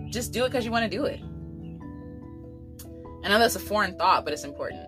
just 0.09 0.31
do 0.31 0.45
it 0.45 0.49
because 0.49 0.65
you 0.65 0.71
want 0.71 0.89
to 0.89 0.97
do 0.97 1.05
it. 1.05 1.19
I 3.23 3.29
know 3.29 3.39
that's 3.39 3.55
a 3.55 3.59
foreign 3.59 3.97
thought, 3.97 4.25
but 4.25 4.33
it's 4.33 4.43
important. 4.43 4.87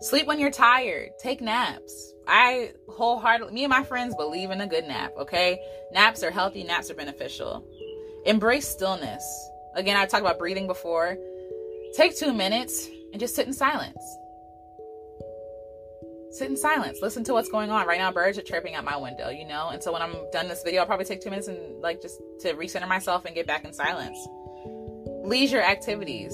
Sleep 0.00 0.26
when 0.26 0.38
you're 0.38 0.50
tired. 0.50 1.10
Take 1.18 1.40
naps. 1.40 2.12
I 2.26 2.72
wholeheartedly, 2.88 3.52
me 3.52 3.64
and 3.64 3.70
my 3.70 3.82
friends 3.82 4.14
believe 4.14 4.50
in 4.50 4.60
a 4.60 4.66
good 4.66 4.84
nap, 4.84 5.12
okay? 5.18 5.60
Naps 5.92 6.22
are 6.22 6.30
healthy, 6.30 6.64
naps 6.64 6.90
are 6.90 6.94
beneficial. 6.94 7.66
Embrace 8.26 8.68
stillness. 8.68 9.24
Again, 9.74 9.96
I 9.96 10.06
talked 10.06 10.20
about 10.20 10.38
breathing 10.38 10.66
before. 10.66 11.16
Take 11.94 12.16
two 12.16 12.32
minutes 12.32 12.88
and 13.12 13.20
just 13.20 13.34
sit 13.34 13.46
in 13.46 13.52
silence 13.52 13.98
sit 16.32 16.48
in 16.50 16.56
silence. 16.56 16.98
Listen 17.02 17.22
to 17.24 17.34
what's 17.34 17.48
going 17.48 17.70
on. 17.70 17.86
Right 17.86 17.98
now 17.98 18.10
birds 18.10 18.38
are 18.38 18.42
chirping 18.42 18.74
at 18.74 18.84
my 18.84 18.96
window 18.96 19.28
you 19.28 19.46
know? 19.46 19.68
And 19.70 19.82
so 19.82 19.92
when 19.92 20.02
i'm 20.02 20.16
done 20.32 20.48
this 20.48 20.62
video 20.62 20.80
i'll 20.80 20.86
probably 20.86 21.04
take 21.04 21.20
two 21.20 21.30
minutes 21.30 21.48
and 21.48 21.80
like 21.80 22.00
just 22.02 22.20
to 22.40 22.54
recenter 22.54 22.88
myself 22.88 23.24
and 23.24 23.34
get 23.34 23.46
back 23.46 23.64
in 23.64 23.72
silence. 23.72 24.18
Leisure 25.24 25.60
activities 25.60 26.32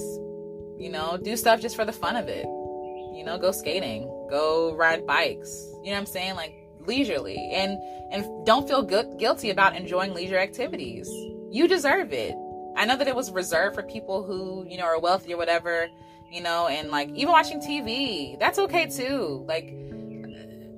you 0.79 0.89
know? 0.89 1.17
Do 1.21 1.35
stuff 1.35 1.59
just 1.59 1.75
for 1.75 1.85
the 1.85 1.91
fun 1.91 2.15
of 2.15 2.27
it. 2.27 2.45
You 2.45 3.23
know 3.25 3.37
go 3.37 3.51
skating. 3.51 4.07
Go 4.29 4.73
ride 4.75 5.05
bikes. 5.05 5.67
You 5.83 5.91
know 5.91 5.91
what 5.91 5.97
i'm 5.99 6.05
saying? 6.05 6.35
Like 6.35 6.55
leisurely. 6.79 7.37
And 7.53 7.77
and 8.11 8.45
don't 8.45 8.67
feel 8.67 8.81
gu- 8.81 9.17
guilty 9.17 9.49
about 9.49 9.75
enjoying 9.75 10.13
leisure 10.13 10.39
activities. 10.39 11.07
You 11.51 11.67
deserve 11.67 12.13
it. 12.13 12.35
I 12.75 12.85
know 12.85 12.95
that 12.95 13.07
it 13.07 13.15
was 13.15 13.31
reserved 13.31 13.75
for 13.75 13.83
people 13.83 14.23
who 14.23 14.65
you 14.69 14.77
know 14.77 14.85
are 14.85 14.99
wealthy 14.99 15.33
or 15.33 15.37
whatever 15.37 15.89
you 16.31 16.41
know 16.41 16.67
and 16.67 16.89
like 16.89 17.09
even 17.09 17.31
watching 17.31 17.59
tv 17.59 18.37
that's 18.39 18.59
okay 18.59 18.85
too 18.85 19.43
like 19.47 19.73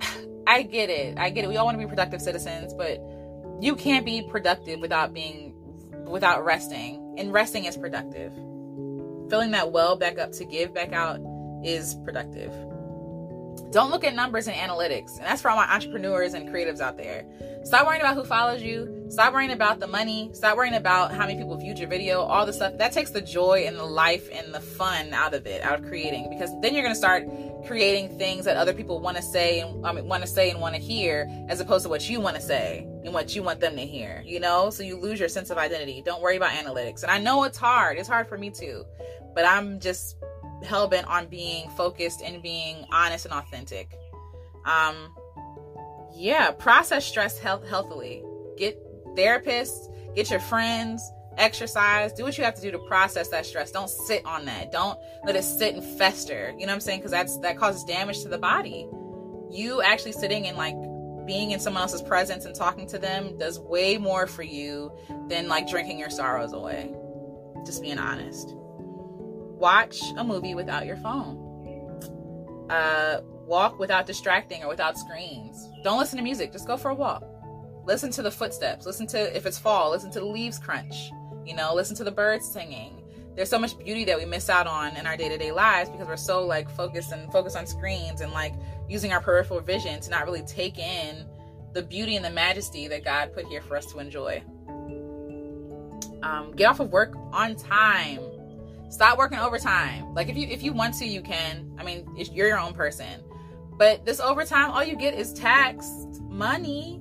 I 0.47 0.63
get 0.63 0.89
it. 0.89 1.17
I 1.17 1.29
get 1.29 1.45
it. 1.45 1.47
We 1.47 1.57
all 1.57 1.65
want 1.65 1.79
to 1.79 1.83
be 1.83 1.89
productive 1.89 2.21
citizens, 2.21 2.73
but 2.73 3.01
you 3.59 3.75
can't 3.75 4.05
be 4.05 4.21
productive 4.23 4.79
without 4.79 5.13
being 5.13 5.53
without 6.07 6.43
resting. 6.43 7.15
And 7.17 7.31
resting 7.31 7.65
is 7.65 7.77
productive. 7.77 8.33
Filling 9.29 9.51
that 9.51 9.71
well 9.71 9.95
back 9.95 10.17
up 10.17 10.31
to 10.33 10.45
give 10.45 10.73
back 10.73 10.93
out 10.93 11.19
is 11.63 11.95
productive. 12.03 12.51
Don't 13.71 13.91
look 13.91 14.03
at 14.03 14.15
numbers 14.15 14.47
and 14.47 14.55
analytics. 14.55 15.17
And 15.17 15.25
that's 15.25 15.41
for 15.41 15.49
all 15.49 15.57
my 15.57 15.71
entrepreneurs 15.71 16.33
and 16.33 16.49
creatives 16.49 16.81
out 16.81 16.97
there. 16.97 17.25
Stop 17.63 17.85
worrying 17.85 18.01
about 18.01 18.15
who 18.15 18.23
follows 18.25 18.61
you. 18.61 19.00
Stop 19.11 19.33
worrying 19.33 19.51
about 19.51 19.81
the 19.81 19.87
money. 19.87 20.29
Stop 20.31 20.55
worrying 20.55 20.75
about 20.75 21.11
how 21.11 21.27
many 21.27 21.37
people 21.37 21.57
viewed 21.57 21.77
your 21.77 21.89
video, 21.89 22.21
all 22.21 22.45
the 22.45 22.53
stuff. 22.53 22.77
That 22.77 22.93
takes 22.93 23.11
the 23.11 23.19
joy 23.19 23.65
and 23.67 23.77
the 23.77 23.83
life 23.83 24.29
and 24.31 24.53
the 24.53 24.61
fun 24.61 25.13
out 25.13 25.33
of 25.33 25.45
it, 25.45 25.61
out 25.63 25.79
of 25.79 25.85
creating. 25.85 26.29
Because 26.29 26.49
then 26.61 26.73
you're 26.73 26.81
going 26.81 26.95
to 26.95 26.97
start 26.97 27.25
creating 27.67 28.17
things 28.17 28.45
that 28.45 28.55
other 28.55 28.73
people 28.73 29.01
want 29.01 29.17
to 29.17 29.23
say 29.23 29.59
and 29.59 29.85
I 29.85 29.91
mean 29.91 30.07
want 30.07 30.23
to 30.23 30.29
say 30.29 30.49
and 30.49 30.61
want 30.61 30.75
to 30.75 30.81
hear 30.81 31.29
as 31.49 31.59
opposed 31.59 31.83
to 31.83 31.89
what 31.89 32.09
you 32.09 32.21
want 32.21 32.37
to 32.37 32.41
say 32.41 32.87
and 33.03 33.13
what 33.13 33.35
you 33.35 33.43
want 33.43 33.59
them 33.59 33.75
to 33.75 33.85
hear, 33.85 34.23
you 34.25 34.39
know? 34.39 34.69
So 34.69 34.81
you 34.81 34.97
lose 34.97 35.19
your 35.19 35.27
sense 35.27 35.49
of 35.49 35.57
identity. 35.57 36.01
Don't 36.05 36.21
worry 36.21 36.37
about 36.37 36.51
analytics. 36.51 37.03
And 37.03 37.11
I 37.11 37.19
know 37.19 37.43
it's 37.43 37.57
hard. 37.57 37.97
It's 37.97 38.07
hard 38.07 38.29
for 38.29 38.37
me 38.37 38.49
too. 38.49 38.85
But 39.35 39.43
I'm 39.43 39.81
just 39.81 40.15
hell 40.63 40.87
bent 40.87 41.07
on 41.07 41.27
being 41.27 41.69
focused 41.71 42.21
and 42.21 42.41
being 42.41 42.85
honest 42.93 43.25
and 43.25 43.33
authentic. 43.33 43.91
Um, 44.63 45.13
yeah, 46.15 46.51
process 46.51 47.05
stress 47.05 47.37
health 47.37 47.67
healthily. 47.67 48.23
Get 48.57 48.79
therapists, 49.15 49.93
get 50.15 50.29
your 50.29 50.39
friends, 50.39 51.11
exercise, 51.37 52.13
do 52.13 52.23
what 52.23 52.37
you 52.37 52.43
have 52.43 52.55
to 52.55 52.61
do 52.61 52.71
to 52.71 52.79
process 52.79 53.29
that 53.29 53.45
stress. 53.45 53.71
Don't 53.71 53.89
sit 53.89 54.25
on 54.25 54.45
that. 54.45 54.71
Don't 54.71 54.99
let 55.25 55.35
it 55.35 55.43
sit 55.43 55.75
and 55.75 55.83
fester. 55.83 56.53
You 56.57 56.65
know 56.65 56.71
what 56.71 56.75
I'm 56.75 56.79
saying? 56.81 56.99
Because 56.99 57.11
that's 57.11 57.37
that 57.39 57.57
causes 57.57 57.83
damage 57.83 58.21
to 58.23 58.29
the 58.29 58.37
body. 58.37 58.87
You 59.49 59.81
actually 59.81 60.13
sitting 60.13 60.47
and 60.47 60.57
like 60.57 60.75
being 61.25 61.51
in 61.51 61.59
someone 61.59 61.81
else's 61.81 62.01
presence 62.01 62.45
and 62.45 62.55
talking 62.55 62.87
to 62.87 62.97
them 62.97 63.37
does 63.37 63.59
way 63.59 63.97
more 63.97 64.27
for 64.27 64.43
you 64.43 64.91
than 65.27 65.47
like 65.47 65.69
drinking 65.69 65.99
your 65.99 66.09
sorrows 66.09 66.53
away. 66.53 66.93
Just 67.65 67.81
being 67.81 67.99
honest 67.99 68.55
watch 69.61 70.01
a 70.17 70.23
movie 70.23 70.55
without 70.55 70.85
your 70.85 70.97
phone. 70.97 71.37
Uh, 72.69 73.21
walk 73.45 73.79
without 73.79 74.07
distracting 74.07 74.63
or 74.63 74.67
without 74.67 74.97
screens. 74.97 75.69
Don't 75.83 75.99
listen 75.99 76.17
to 76.17 76.23
music. 76.23 76.51
Just 76.51 76.67
go 76.67 76.75
for 76.75 76.89
a 76.89 76.95
walk. 76.95 77.23
Listen 77.85 78.11
to 78.11 78.21
the 78.21 78.31
footsteps. 78.31 78.85
Listen 78.85 79.07
to 79.07 79.35
if 79.35 79.45
it's 79.45 79.57
fall. 79.57 79.91
Listen 79.91 80.11
to 80.11 80.19
the 80.19 80.25
leaves 80.25 80.59
crunch. 80.59 81.11
You 81.45 81.55
know, 81.55 81.73
listen 81.73 81.95
to 81.97 82.03
the 82.03 82.11
birds 82.11 82.47
singing. 82.47 83.03
There's 83.35 83.49
so 83.49 83.57
much 83.57 83.77
beauty 83.79 84.03
that 84.05 84.17
we 84.17 84.25
miss 84.25 84.49
out 84.49 84.67
on 84.67 84.97
in 84.97 85.07
our 85.07 85.15
day-to-day 85.15 85.51
lives 85.51 85.89
because 85.89 86.07
we're 86.07 86.17
so 86.17 86.45
like 86.45 86.69
focused 86.69 87.11
and 87.11 87.31
focused 87.31 87.55
on 87.55 87.65
screens 87.65 88.21
and 88.21 88.31
like 88.33 88.53
using 88.89 89.13
our 89.13 89.21
peripheral 89.21 89.61
vision 89.61 89.99
to 90.01 90.09
not 90.09 90.25
really 90.25 90.43
take 90.43 90.77
in 90.77 91.25
the 91.73 91.81
beauty 91.81 92.17
and 92.17 92.25
the 92.25 92.29
majesty 92.29 92.87
that 92.89 93.05
God 93.05 93.33
put 93.33 93.45
here 93.45 93.61
for 93.61 93.77
us 93.77 93.85
to 93.93 93.99
enjoy. 93.99 94.43
Um, 96.23 96.51
get 96.55 96.65
off 96.65 96.79
of 96.81 96.91
work 96.91 97.15
on 97.31 97.55
time 97.55 98.19
Stop 98.91 99.17
working 99.17 99.39
overtime. 99.39 100.13
Like 100.13 100.27
if 100.27 100.35
you 100.35 100.47
if 100.49 100.61
you 100.61 100.73
want 100.73 100.95
to, 100.95 101.05
you 101.05 101.21
can. 101.21 101.73
I 101.77 101.83
mean, 101.83 102.05
you're 102.33 102.47
your 102.47 102.59
own 102.59 102.73
person. 102.73 103.23
But 103.77 104.05
this 104.05 104.19
overtime, 104.19 104.69
all 104.69 104.83
you 104.83 104.97
get 104.97 105.13
is 105.13 105.31
taxed 105.31 106.21
money. 106.23 107.00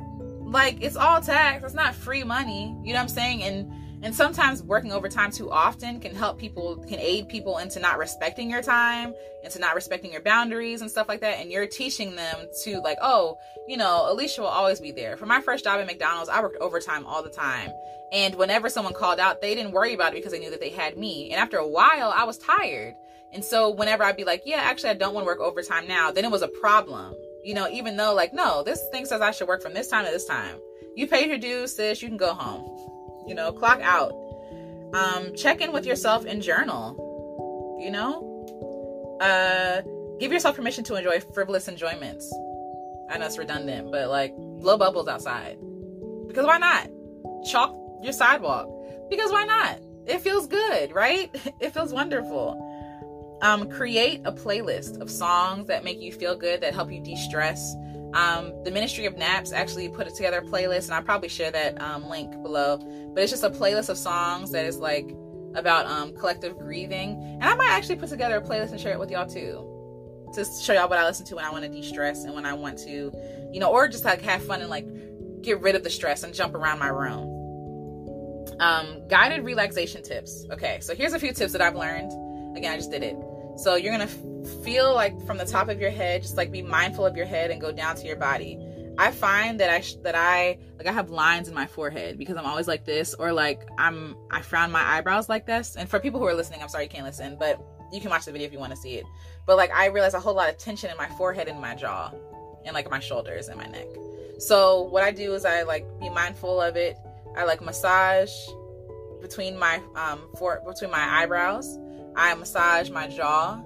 Like 0.51 0.83
it's 0.83 0.97
all 0.97 1.21
tax. 1.21 1.65
It's 1.65 1.75
not 1.75 1.95
free 1.95 2.25
money. 2.25 2.77
You 2.83 2.93
know 2.93 2.99
what 2.99 3.03
I'm 3.03 3.09
saying? 3.09 3.43
And 3.45 3.73
And 4.03 4.15
sometimes 4.15 4.63
working 4.63 4.93
overtime 4.93 5.31
too 5.31 5.51
often 5.51 6.01
can 6.01 6.15
help 6.15 6.39
people, 6.39 6.79
can 6.89 6.99
aid 6.99 7.29
people 7.29 7.59
into 7.59 7.81
not 7.81 7.99
respecting 7.99 8.49
your 8.51 8.63
time, 8.63 9.13
into 9.45 9.59
not 9.59 9.75
respecting 9.75 10.11
your 10.11 10.23
boundaries 10.23 10.81
and 10.81 10.91
stuff 10.91 11.07
like 11.07 11.21
that. 11.21 11.39
And 11.39 11.53
you're 11.53 11.67
teaching 11.67 12.17
them 12.17 12.49
to, 12.65 12.81
like, 12.81 12.97
oh, 13.03 13.37
you 13.69 13.77
know, 13.77 14.09
Alecia 14.11 14.39
will 14.39 14.47
always 14.47 14.81
be 14.81 14.91
there. 14.91 15.19
For 15.19 15.27
my 15.27 15.43
first 15.43 15.65
job 15.65 15.81
at 15.81 15.87
McDonald's, 15.87 16.31
I 16.31 16.41
worked 16.41 16.57
overtime 16.63 17.05
all 17.05 17.23
the 17.23 17.29
time. 17.29 17.71
And 18.11 18.35
whenever 18.37 18.71
someone 18.71 18.95
called 18.95 19.21
out, 19.21 19.43
they 19.43 19.55
didn't 19.55 19.73
worry 19.73 19.93
about 19.93 20.13
it 20.13 20.17
because 20.17 20.33
they 20.33 20.41
knew 20.41 20.51
that 20.51 20.61
they 20.61 20.71
had 20.71 20.97
me. 20.97 21.31
And 21.31 21.39
after 21.39 21.59
a 21.59 21.69
while, 21.69 22.11
I 22.17 22.25
was 22.25 22.39
tired. 22.39 22.95
And 23.35 23.45
so 23.45 23.69
whenever 23.69 24.03
I'd 24.03 24.17
be 24.17 24.25
like, 24.25 24.43
yeah, 24.47 24.63
actually, 24.63 24.91
I 24.91 24.95
don't 24.95 25.15
want 25.15 25.25
to 25.25 25.31
work 25.33 25.41
overtime 25.41 25.87
now, 25.87 26.11
then 26.11 26.25
it 26.25 26.31
was 26.31 26.43
a 26.43 26.49
problem. 26.49 27.15
You 27.45 27.55
know, 27.55 27.69
even 27.69 27.97
though, 27.97 28.15
like, 28.15 28.33
no, 28.33 28.63
this 28.63 28.83
thing 28.93 29.05
says 29.07 29.21
I 29.21 29.31
should 29.31 29.49
work 29.49 29.63
from 29.63 29.75
this 29.75 29.89
time 29.89 30.05
to 30.05 30.11
this 30.11 30.27
time. 30.27 30.57
You 30.95 31.07
paid 31.07 31.29
your 31.29 31.39
dues, 31.39 31.75
sis, 31.75 32.03
you 32.03 32.09
can 32.09 32.17
go 32.17 32.35
home 32.35 32.91
you 33.31 33.37
know, 33.37 33.53
clock 33.53 33.81
out. 33.81 34.13
Um, 34.93 35.35
check 35.37 35.61
in 35.61 35.73
with 35.73 35.87
yourself 35.87 36.25
and 36.25 36.43
journal. 36.43 37.79
You 37.81 37.91
know, 37.93 39.19
uh, 39.21 39.83
give 40.19 40.33
yourself 40.33 40.57
permission 40.57 40.85
to 40.85 40.97
enjoy 40.97 41.21
frivolous 41.21 41.69
enjoyments. 41.69 42.31
I 43.09 43.19
know 43.19 43.27
it's 43.27 43.39
redundant, 43.39 43.91
but 43.91 44.09
like 44.09 44.35
blow 44.37 44.77
bubbles 44.77 45.09
outside 45.09 45.59
because 46.27 46.45
why 46.45 46.59
not? 46.59 46.89
Chalk 47.51 47.75
your 48.03 48.13
sidewalk 48.13 48.69
because 49.09 49.31
why 49.31 49.45
not? 49.45 49.79
It 50.07 50.21
feels 50.21 50.47
good, 50.47 50.93
right? 50.93 51.31
It 51.61 51.73
feels 51.73 51.93
wonderful. 51.93 52.67
Um, 53.43 53.71
create 53.71 54.21
a 54.25 54.33
playlist 54.33 55.01
of 55.01 55.11
songs 55.11 55.67
that 55.69 55.83
make 55.83 56.01
you 56.01 56.13
feel 56.13 56.37
good, 56.37 56.61
that 56.61 56.75
help 56.75 56.93
you 56.93 57.03
de 57.03 57.17
stress, 57.17 57.75
um, 58.15 58.53
the 58.65 58.71
Ministry 58.71 59.07
of 59.07 59.17
Naps 59.17 59.53
actually 59.53 59.89
put 59.89 60.13
together 60.15 60.39
a 60.39 60.43
playlist, 60.43 60.87
and 60.87 60.95
I'll 60.95 61.03
probably 61.03 61.29
share 61.29 61.51
that 61.53 61.81
um, 61.81 62.09
link 62.09 62.31
below. 62.43 62.79
But 63.15 63.23
it's 63.23 63.31
just 63.31 63.45
a 63.45 63.51
playlist 63.51 63.89
of 63.89 63.97
songs 63.97 64.51
that 64.51 64.65
is 64.65 64.79
like 64.79 65.15
about 65.55 65.87
um, 65.87 66.15
collective 66.15 66.59
grieving. 66.59 67.21
And 67.41 67.45
I 67.45 67.55
might 67.55 67.71
actually 67.71 67.97
put 67.97 68.09
together 68.09 68.37
a 68.37 68.43
playlist 68.43 68.71
and 68.71 68.81
share 68.81 68.93
it 68.93 68.99
with 68.99 69.11
y'all 69.11 69.27
too. 69.27 69.67
To 70.35 70.45
show 70.45 70.73
y'all 70.73 70.89
what 70.89 70.99
I 70.99 71.05
listen 71.05 71.27
to 71.27 71.37
when 71.37 71.45
I 71.45 71.51
want 71.51 71.65
to 71.65 71.69
de 71.69 71.83
stress 71.83 72.25
and 72.25 72.35
when 72.35 72.47
I 72.47 72.53
want 72.53 72.79
to, 72.79 73.13
you 73.53 73.61
know, 73.61 73.71
or 73.71 73.89
just 73.89 74.05
like 74.05 74.23
have 74.23 74.45
fun 74.45 74.61
and 74.61 74.71
like 74.71 74.87
get 75.43 75.61
rid 75.61 75.75
of 75.75 75.83
the 75.83 75.91
stress 75.91 76.23
and 76.23 76.35
jump 76.35 76.55
around 76.55 76.79
my 76.79 76.89
room. 76.89 77.37
Um, 78.61 79.03
guided 79.09 79.45
relaxation 79.45 80.03
tips. 80.03 80.47
Okay, 80.53 80.79
so 80.81 80.95
here's 80.95 81.15
a 81.15 81.19
few 81.19 81.33
tips 81.33 81.53
that 81.53 81.63
I've 81.63 81.77
learned. 81.77 82.13
Again, 82.57 82.73
I 82.73 82.77
just 82.77 82.91
did 82.91 83.03
it. 83.03 83.17
So 83.61 83.75
you're 83.75 83.93
gonna 83.93 84.07
feel 84.65 84.95
like 84.95 85.21
from 85.27 85.37
the 85.37 85.45
top 85.45 85.69
of 85.69 85.79
your 85.79 85.91
head, 85.91 86.23
just 86.23 86.39
like 86.39 86.51
be 86.51 86.63
mindful 86.63 87.05
of 87.05 87.15
your 87.15 87.27
head 87.27 87.51
and 87.51 87.61
go 87.61 87.71
down 87.71 87.95
to 87.97 88.07
your 88.07 88.17
body. 88.17 88.59
I 88.97 89.11
find 89.11 89.61
that 89.61 89.69
I 89.69 89.81
sh- 89.81 89.97
that 90.03 90.15
I 90.15 90.59
like 90.79 90.87
I 90.87 90.93
have 90.93 91.11
lines 91.11 91.47
in 91.47 91.55
my 91.55 91.67
forehead 91.67 92.17
because 92.17 92.37
I'm 92.39 92.47
always 92.47 92.67
like 92.67 92.87
this, 92.87 93.13
or 93.13 93.33
like 93.33 93.69
I'm 93.77 94.17
I 94.31 94.41
frown 94.41 94.71
my 94.71 94.83
eyebrows 94.83 95.29
like 95.29 95.45
this. 95.47 95.77
And 95.77 95.89
for 95.91 96.01
people 96.01 96.19
who 96.21 96.27
are 96.27 96.35
listening, 96.35 96.63
I'm 96.63 96.71
sorry 96.71 96.85
you 96.85 96.91
can't 96.91 97.05
listen, 97.05 97.37
but 97.39 97.61
you 97.93 98.01
can 98.01 98.09
watch 98.09 98.25
the 98.25 98.33
video 98.33 98.47
if 98.47 98.53
you 98.53 98.59
want 98.59 98.73
to 98.73 98.79
see 98.79 98.95
it. 98.95 99.05
But 99.47 99.59
like 99.59 99.71
I 99.73 99.87
realize 99.87 100.15
a 100.15 100.21
whole 100.21 100.35
lot 100.35 100.49
of 100.49 100.57
tension 100.57 100.91
in 100.91 100.97
my 100.97 101.09
forehead 101.19 101.47
and 101.49 101.61
my 101.61 101.75
jaw, 101.75 102.13
and 102.65 102.73
like 102.73 102.91
my 102.91 102.99
shoulders 102.99 103.49
and 103.49 103.59
my 103.59 103.67
neck. 103.67 103.89
So 104.39 104.83
what 104.85 105.03
I 105.03 105.11
do 105.11 105.35
is 105.35 105.45
I 105.45 105.63
like 105.63 105.85
be 106.01 106.09
mindful 106.09 106.63
of 106.63 106.77
it. 106.77 106.97
I 107.37 107.45
like 107.45 107.61
massage 107.61 108.33
between 109.21 109.59
my 109.59 109.83
um 109.97 110.21
for 110.39 110.63
between 110.67 110.91
my 110.91 111.23
eyebrows. 111.23 111.79
I 112.17 112.35
massage 112.35 112.91
my 112.91 113.09
jaw 113.09 113.63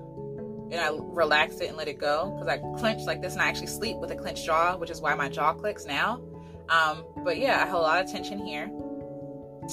and 0.70 0.80
I 0.80 0.90
relax 0.98 1.60
it 1.60 1.68
and 1.68 1.76
let 1.76 1.88
it 1.88 1.98
go 1.98 2.30
because 2.32 2.48
I 2.48 2.58
clench 2.78 3.02
like 3.02 3.22
this 3.22 3.34
and 3.34 3.42
I 3.42 3.46
actually 3.46 3.68
sleep 3.68 3.96
with 3.98 4.10
a 4.10 4.16
clenched 4.16 4.44
jaw, 4.44 4.76
which 4.76 4.90
is 4.90 5.00
why 5.00 5.14
my 5.14 5.28
jaw 5.28 5.52
clicks 5.52 5.86
now. 5.86 6.20
Um, 6.68 7.04
but 7.24 7.38
yeah, 7.38 7.62
I 7.62 7.66
have 7.66 7.74
a 7.74 7.78
lot 7.78 8.02
of 8.02 8.10
tension 8.10 8.44
here. 8.44 8.70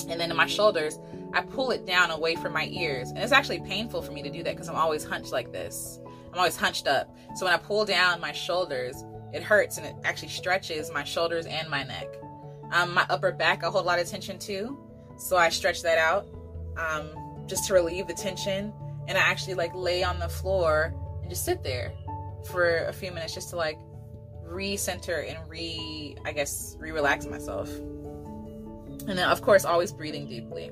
And 0.10 0.19
then 0.19 0.31
in 0.31 0.38
my 0.38 0.45
shoulders, 0.45 0.99
I 1.34 1.41
pull 1.41 1.71
it 1.71 1.86
down 1.86 2.12
away 2.12 2.36
from 2.36 2.53
my 2.53 2.67
ears. 2.67 3.10
And 3.10 3.19
it's 3.19 3.31
actually 3.31 3.60
painful 3.62 4.01
for 4.01 4.12
me 4.12 4.21
to 4.23 4.29
do 4.29 4.43
that 4.43 4.53
because 4.55 4.69
I'm 4.69 4.75
always 4.75 5.03
hunched 5.03 5.31
like 5.31 5.51
this. 5.51 5.99
I'm 6.31 6.38
always 6.38 6.55
hunched 6.55 6.88
up. 6.88 7.13
So 7.36 7.45
when 7.45 7.53
I 7.53 7.57
pull 7.57 7.86
down 7.86 8.21
my 8.21 8.31
shoulders, 8.31 9.03
it 9.34 9.43
hurts 9.43 9.77
and 9.77 9.86
it 9.86 9.95
actually 10.03 10.29
stretches 10.29 10.91
my 10.91 11.03
shoulders 11.03 11.45
and 11.45 11.69
my 11.69 11.84
neck. 11.84 12.07
Um, 12.71 12.93
my 12.93 13.05
upper 13.10 13.31
back, 13.31 13.63
I 13.63 13.69
hold 13.69 13.84
a 13.84 13.88
lot 13.88 13.99
of 13.99 14.07
tension 14.07 14.39
too. 14.39 14.77
So 15.17 15.38
I 15.38 15.49
stretch 15.49 15.81
that 15.84 15.97
out 15.97 16.25
um, 16.77 17.10
just 17.47 17.67
to 17.67 17.73
relieve 17.73 18.08
the 18.08 18.13
tension 18.13 18.73
and 19.08 19.17
I 19.17 19.21
actually 19.21 19.56
like 19.56 19.73
lay 19.75 20.04
on 20.04 20.19
the 20.19 20.30
floor 20.30 20.93
and 21.21 21.30
just 21.30 21.45
sit 21.45 21.63
there 21.63 21.93
for 22.49 22.86
a 22.86 22.93
few 22.93 23.12
minutes 23.12 23.34
just 23.34 23.49
to 23.49 23.56
like 23.56 23.77
recenter 24.45 25.30
and 25.30 25.38
re 25.49 26.15
I 26.25 26.32
guess 26.32 26.75
re-relax 26.80 27.25
myself. 27.25 27.69
And 27.69 29.17
then 29.17 29.30
of 29.30 29.41
course 29.41 29.65
always 29.65 29.91
breathing 29.91 30.27
deeply. 30.27 30.71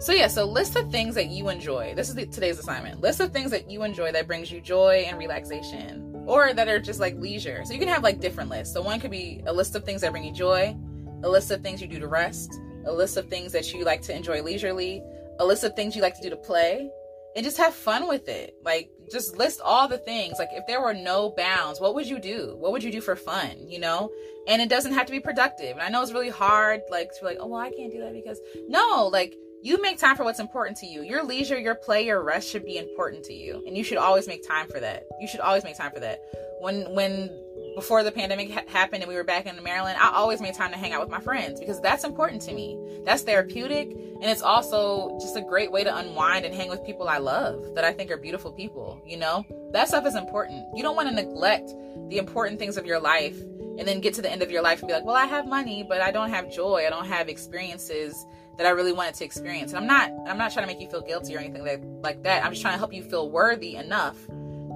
So 0.00 0.12
yeah, 0.12 0.26
so 0.26 0.44
list 0.44 0.76
of 0.76 0.90
things 0.90 1.14
that 1.14 1.26
you 1.26 1.48
enjoy. 1.48 1.94
This 1.94 2.08
is 2.08 2.16
the, 2.16 2.26
today's 2.26 2.58
assignment. 2.58 3.00
List 3.00 3.20
of 3.20 3.32
things 3.32 3.52
that 3.52 3.70
you 3.70 3.84
enjoy 3.84 4.10
that 4.12 4.26
brings 4.26 4.50
you 4.50 4.60
joy 4.60 5.04
and 5.06 5.18
relaxation 5.18 6.24
or 6.26 6.52
that 6.52 6.68
are 6.68 6.80
just 6.80 7.00
like 7.00 7.16
leisure. 7.16 7.62
So 7.64 7.72
you 7.72 7.78
can 7.78 7.88
have 7.88 8.02
like 8.02 8.20
different 8.20 8.50
lists. 8.50 8.74
So 8.74 8.82
one 8.82 8.98
could 8.98 9.10
be 9.10 9.42
a 9.46 9.52
list 9.52 9.76
of 9.76 9.84
things 9.84 10.00
that 10.00 10.10
bring 10.10 10.24
you 10.24 10.32
joy, 10.32 10.76
a 11.22 11.28
list 11.28 11.50
of 11.50 11.62
things 11.62 11.80
you 11.80 11.86
do 11.86 12.00
to 12.00 12.08
rest, 12.08 12.52
a 12.86 12.92
list 12.92 13.16
of 13.16 13.28
things 13.28 13.52
that 13.52 13.72
you 13.72 13.84
like 13.84 14.02
to 14.02 14.14
enjoy 14.14 14.42
leisurely, 14.42 15.02
a 15.38 15.44
list 15.44 15.64
of 15.64 15.74
things 15.74 15.96
you 15.96 16.02
like 16.02 16.16
to 16.16 16.22
do 16.22 16.30
to 16.30 16.36
play, 16.36 16.90
and 17.34 17.44
just 17.44 17.56
have 17.58 17.74
fun 17.74 18.08
with 18.08 18.28
it. 18.28 18.54
Like 18.64 18.90
just 19.10 19.36
list 19.36 19.60
all 19.62 19.88
the 19.88 19.98
things. 19.98 20.38
Like 20.38 20.50
if 20.52 20.66
there 20.66 20.80
were 20.80 20.94
no 20.94 21.30
bounds, 21.30 21.80
what 21.80 21.94
would 21.94 22.06
you 22.06 22.18
do? 22.18 22.56
What 22.58 22.72
would 22.72 22.84
you 22.84 22.92
do 22.92 23.00
for 23.00 23.16
fun, 23.16 23.68
you 23.68 23.78
know? 23.78 24.10
And 24.46 24.62
it 24.62 24.68
doesn't 24.68 24.92
have 24.92 25.06
to 25.06 25.12
be 25.12 25.20
productive. 25.20 25.72
And 25.72 25.82
I 25.82 25.88
know 25.88 26.02
it's 26.02 26.12
really 26.12 26.30
hard 26.30 26.82
like 26.90 27.12
to 27.14 27.20
be 27.20 27.26
like, 27.26 27.38
"Oh, 27.40 27.46
well, 27.46 27.60
I 27.60 27.70
can't 27.70 27.92
do 27.92 28.00
that 28.00 28.12
because 28.12 28.40
no, 28.68 29.08
like 29.12 29.34
you 29.62 29.80
make 29.80 29.98
time 29.98 30.14
for 30.16 30.24
what's 30.24 30.40
important 30.40 30.76
to 30.78 30.86
you. 30.86 31.02
Your 31.02 31.24
leisure, 31.24 31.58
your 31.58 31.74
play, 31.74 32.04
your 32.04 32.22
rest 32.22 32.50
should 32.50 32.66
be 32.66 32.76
important 32.76 33.24
to 33.24 33.32
you. 33.32 33.62
And 33.66 33.76
you 33.76 33.82
should 33.82 33.96
always 33.98 34.28
make 34.28 34.46
time 34.46 34.68
for 34.68 34.78
that. 34.78 35.04
You 35.20 35.26
should 35.26 35.40
always 35.40 35.64
make 35.64 35.76
time 35.76 35.90
for 35.90 36.00
that. 36.00 36.20
When 36.60 36.94
when 36.94 37.30
before 37.74 38.02
the 38.02 38.12
pandemic 38.12 38.50
ha- 38.50 38.62
happened 38.68 39.02
and 39.02 39.08
we 39.08 39.16
were 39.16 39.24
back 39.24 39.46
in 39.46 39.62
Maryland, 39.62 39.98
I 40.00 40.10
always 40.10 40.40
made 40.40 40.54
time 40.54 40.70
to 40.70 40.78
hang 40.78 40.92
out 40.92 41.00
with 41.00 41.10
my 41.10 41.20
friends 41.20 41.60
because 41.60 41.80
that's 41.80 42.04
important 42.04 42.42
to 42.42 42.54
me. 42.54 42.78
That's 43.04 43.22
therapeutic. 43.22 43.90
And 43.90 44.24
it's 44.24 44.42
also 44.42 45.18
just 45.20 45.36
a 45.36 45.42
great 45.42 45.70
way 45.70 45.84
to 45.84 45.94
unwind 45.94 46.44
and 46.44 46.54
hang 46.54 46.70
with 46.70 46.84
people 46.84 47.08
I 47.08 47.18
love 47.18 47.74
that 47.74 47.84
I 47.84 47.92
think 47.92 48.10
are 48.10 48.16
beautiful 48.16 48.52
people. 48.52 49.02
You 49.06 49.18
know, 49.18 49.44
that 49.72 49.88
stuff 49.88 50.06
is 50.06 50.14
important. 50.14 50.64
You 50.74 50.82
don't 50.82 50.96
want 50.96 51.08
to 51.08 51.14
neglect 51.14 51.72
the 52.08 52.18
important 52.18 52.58
things 52.58 52.76
of 52.76 52.86
your 52.86 53.00
life 53.00 53.38
and 53.76 53.88
then 53.88 54.00
get 54.00 54.14
to 54.14 54.22
the 54.22 54.30
end 54.30 54.42
of 54.42 54.50
your 54.50 54.62
life 54.62 54.80
and 54.80 54.88
be 54.88 54.94
like, 54.94 55.04
well, 55.04 55.16
I 55.16 55.26
have 55.26 55.46
money, 55.46 55.82
but 55.82 56.00
I 56.00 56.10
don't 56.12 56.30
have 56.30 56.50
joy. 56.50 56.84
I 56.86 56.90
don't 56.90 57.06
have 57.06 57.28
experiences 57.28 58.24
that 58.56 58.66
I 58.66 58.70
really 58.70 58.92
wanted 58.92 59.14
to 59.16 59.24
experience. 59.24 59.72
And 59.72 59.78
I'm 59.78 59.86
not, 59.86 60.12
I'm 60.28 60.38
not 60.38 60.52
trying 60.52 60.66
to 60.66 60.72
make 60.72 60.80
you 60.80 60.88
feel 60.88 61.00
guilty 61.00 61.34
or 61.34 61.40
anything 61.40 61.64
like, 61.64 61.82
like 62.02 62.22
that. 62.22 62.44
I'm 62.44 62.52
just 62.52 62.62
trying 62.62 62.74
to 62.74 62.78
help 62.78 62.92
you 62.92 63.02
feel 63.02 63.30
worthy 63.30 63.74
enough 63.74 64.16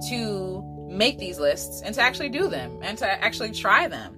to 0.09 0.58
make 0.89 1.19
these 1.19 1.39
lists 1.39 1.81
and 1.81 1.93
to 1.95 2.01
actually 2.01 2.29
do 2.29 2.47
them 2.47 2.79
and 2.81 2.97
to 2.97 3.07
actually 3.07 3.51
try 3.51 3.87
them. 3.87 4.15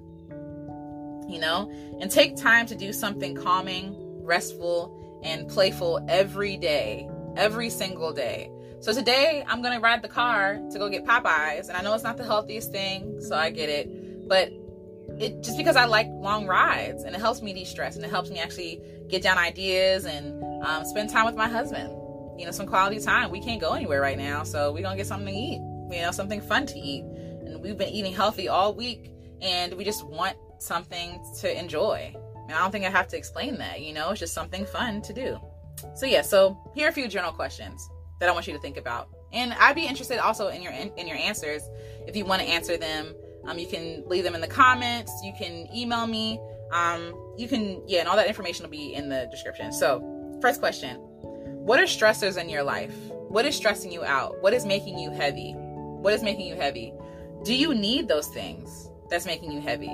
You 1.27 1.39
know, 1.39 1.71
and 2.01 2.11
take 2.11 2.35
time 2.35 2.65
to 2.65 2.75
do 2.75 2.91
something 2.91 3.35
calming, 3.35 3.95
restful, 4.23 5.21
and 5.23 5.47
playful 5.47 6.03
every 6.09 6.57
day, 6.57 7.09
every 7.37 7.69
single 7.69 8.11
day. 8.11 8.51
So 8.81 8.93
today 8.93 9.45
I'm 9.47 9.61
gonna 9.61 9.79
ride 9.79 10.01
the 10.01 10.09
car 10.09 10.59
to 10.71 10.79
go 10.79 10.89
get 10.89 11.05
Popeyes, 11.05 11.69
and 11.69 11.77
I 11.77 11.81
know 11.81 11.93
it's 11.93 12.03
not 12.03 12.17
the 12.17 12.25
healthiest 12.25 12.71
thing, 12.71 13.21
so 13.21 13.35
I 13.35 13.49
get 13.49 13.69
it, 13.69 14.27
but 14.27 14.51
it 15.19 15.41
just 15.43 15.57
because 15.57 15.75
I 15.75 15.85
like 15.85 16.07
long 16.09 16.47
rides 16.47 17.03
and 17.03 17.15
it 17.15 17.19
helps 17.19 17.41
me 17.41 17.53
de-stress 17.53 17.95
and 17.95 18.03
it 18.03 18.09
helps 18.09 18.29
me 18.29 18.39
actually 18.39 18.81
get 19.07 19.21
down 19.21 19.37
ideas 19.37 20.05
and 20.05 20.43
um, 20.63 20.83
spend 20.85 21.09
time 21.09 21.25
with 21.25 21.35
my 21.35 21.47
husband. 21.47 21.93
You 22.37 22.45
know, 22.45 22.51
some 22.51 22.65
quality 22.65 22.99
time. 22.99 23.29
We 23.29 23.39
can't 23.39 23.61
go 23.61 23.73
anywhere 23.73 24.01
right 24.01 24.17
now, 24.17 24.43
so 24.43 24.71
we're 24.71 24.81
gonna 24.81 24.97
get 24.97 25.07
something 25.07 25.33
to 25.33 25.39
eat 25.39 25.61
you 25.91 26.01
know, 26.01 26.11
something 26.11 26.41
fun 26.41 26.65
to 26.67 26.79
eat. 26.79 27.03
And 27.45 27.61
we've 27.61 27.77
been 27.77 27.89
eating 27.89 28.13
healthy 28.13 28.47
all 28.47 28.73
week 28.73 29.11
and 29.41 29.73
we 29.73 29.83
just 29.83 30.05
want 30.05 30.37
something 30.59 31.23
to 31.39 31.59
enjoy. 31.59 32.15
And 32.47 32.53
I 32.53 32.59
don't 32.59 32.71
think 32.71 32.85
I 32.85 32.89
have 32.89 33.07
to 33.09 33.17
explain 33.17 33.57
that, 33.57 33.81
you 33.81 33.93
know, 33.93 34.11
it's 34.11 34.19
just 34.19 34.33
something 34.33 34.65
fun 34.65 35.01
to 35.03 35.13
do. 35.13 35.39
So 35.95 36.05
yeah, 36.05 36.21
so 36.21 36.57
here 36.75 36.87
are 36.87 36.89
a 36.89 36.93
few 36.93 37.07
journal 37.07 37.31
questions 37.31 37.89
that 38.19 38.29
I 38.29 38.31
want 38.31 38.47
you 38.47 38.53
to 38.53 38.59
think 38.59 38.77
about. 38.77 39.09
And 39.33 39.53
I'd 39.53 39.75
be 39.75 39.85
interested 39.85 40.19
also 40.19 40.49
in 40.49 40.61
your 40.61 40.73
in, 40.73 40.91
in 40.97 41.07
your 41.07 41.17
answers. 41.17 41.63
If 42.07 42.15
you 42.15 42.25
want 42.25 42.41
to 42.41 42.47
answer 42.47 42.77
them, 42.77 43.13
um, 43.45 43.57
you 43.57 43.67
can 43.67 44.03
leave 44.07 44.23
them 44.23 44.35
in 44.35 44.41
the 44.41 44.47
comments. 44.47 45.11
You 45.23 45.33
can 45.37 45.67
email 45.73 46.05
me. 46.07 46.39
Um, 46.71 47.13
you 47.37 47.47
can 47.47 47.81
yeah, 47.87 48.01
and 48.01 48.09
all 48.09 48.15
that 48.15 48.27
information 48.27 48.63
will 48.63 48.71
be 48.71 48.93
in 48.93 49.09
the 49.09 49.27
description. 49.31 49.71
So, 49.71 50.37
first 50.41 50.59
question: 50.59 50.97
What 50.97 51.79
are 51.79 51.83
stressors 51.83 52.37
in 52.37 52.49
your 52.49 52.63
life? 52.63 52.93
What 53.09 53.45
is 53.45 53.55
stressing 53.55 53.91
you 53.91 54.03
out? 54.03 54.41
What 54.41 54.53
is 54.53 54.65
making 54.65 54.99
you 54.99 55.11
heavy? 55.11 55.55
What 56.01 56.13
is 56.13 56.23
making 56.23 56.47
you 56.47 56.55
heavy? 56.55 56.93
Do 57.43 57.55
you 57.55 57.73
need 57.73 58.07
those 58.07 58.27
things 58.27 58.89
that's 59.09 59.25
making 59.25 59.51
you 59.51 59.61
heavy? 59.61 59.91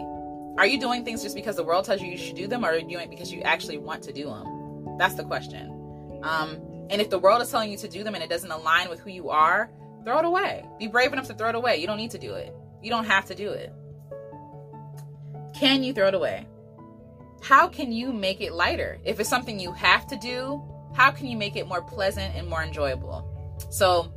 Are 0.58 0.66
you 0.66 0.80
doing 0.80 1.06
things 1.06 1.22
just 1.22 1.36
because 1.36 1.56
the 1.56 1.64
world 1.64 1.86
tells 1.86 2.02
you 2.02 2.08
you 2.08 2.18
should 2.18 2.36
do 2.36 2.48
them, 2.48 2.66
or 2.66 2.70
are 2.70 2.78
you 2.78 2.88
doing 2.88 3.06
it 3.06 3.10
because 3.10 3.32
you 3.32 3.42
actually 3.42 3.78
want 3.78 4.04
to 4.04 4.14
do 4.14 4.26
them? 4.26 4.98
That's 4.98 5.16
the 5.16 5.24
question. 5.24 6.20
Um, 6.24 6.58
and 6.90 7.02
if 7.02 7.10
the 7.10 7.20
world 7.20 7.42
is 7.42 7.52
telling 7.52 7.72
you 7.72 7.78
to 7.78 7.88
do 7.88 8.04
them 8.04 8.16
and 8.16 8.24
it 8.24 8.30
doesn't 8.30 8.52
align 8.52 8.90
with 8.90 9.00
who 9.00 9.12
you 9.12 9.30
are, 9.30 9.70
throw 10.04 10.20
it 10.20 10.26
away. 10.26 10.66
Be 10.80 10.88
brave 10.88 11.14
enough 11.14 11.28
to 11.28 11.34
throw 11.34 11.50
it 11.50 11.56
away. 11.56 11.78
You 11.78 11.88
don't 11.88 11.98
need 11.98 12.12
to 12.12 12.18
do 12.18 12.34
it. 12.34 12.56
You 12.82 12.90
don't 12.90 13.06
have 13.06 13.26
to 13.26 13.36
do 13.36 13.52
it. 13.52 13.72
Can 15.54 15.84
you 15.84 15.94
throw 15.94 16.08
it 16.08 16.14
away? 16.14 16.48
how 17.42 17.68
can 17.68 17.92
you 17.92 18.12
make 18.12 18.42
it 18.42 18.54
lighter? 18.54 19.00
If 19.04 19.20
it's 19.20 19.30
something 19.30 19.60
you 19.60 19.72
have 19.74 20.08
to 20.08 20.18
do, 20.18 20.62
how 20.94 21.12
can 21.12 21.28
you 21.28 21.38
make 21.38 21.56
it 21.56 21.68
more 21.68 21.82
pleasant 21.82 22.36
and 22.36 22.48
more 22.48 22.64
enjoyable? 22.64 23.26
So, 23.70 24.12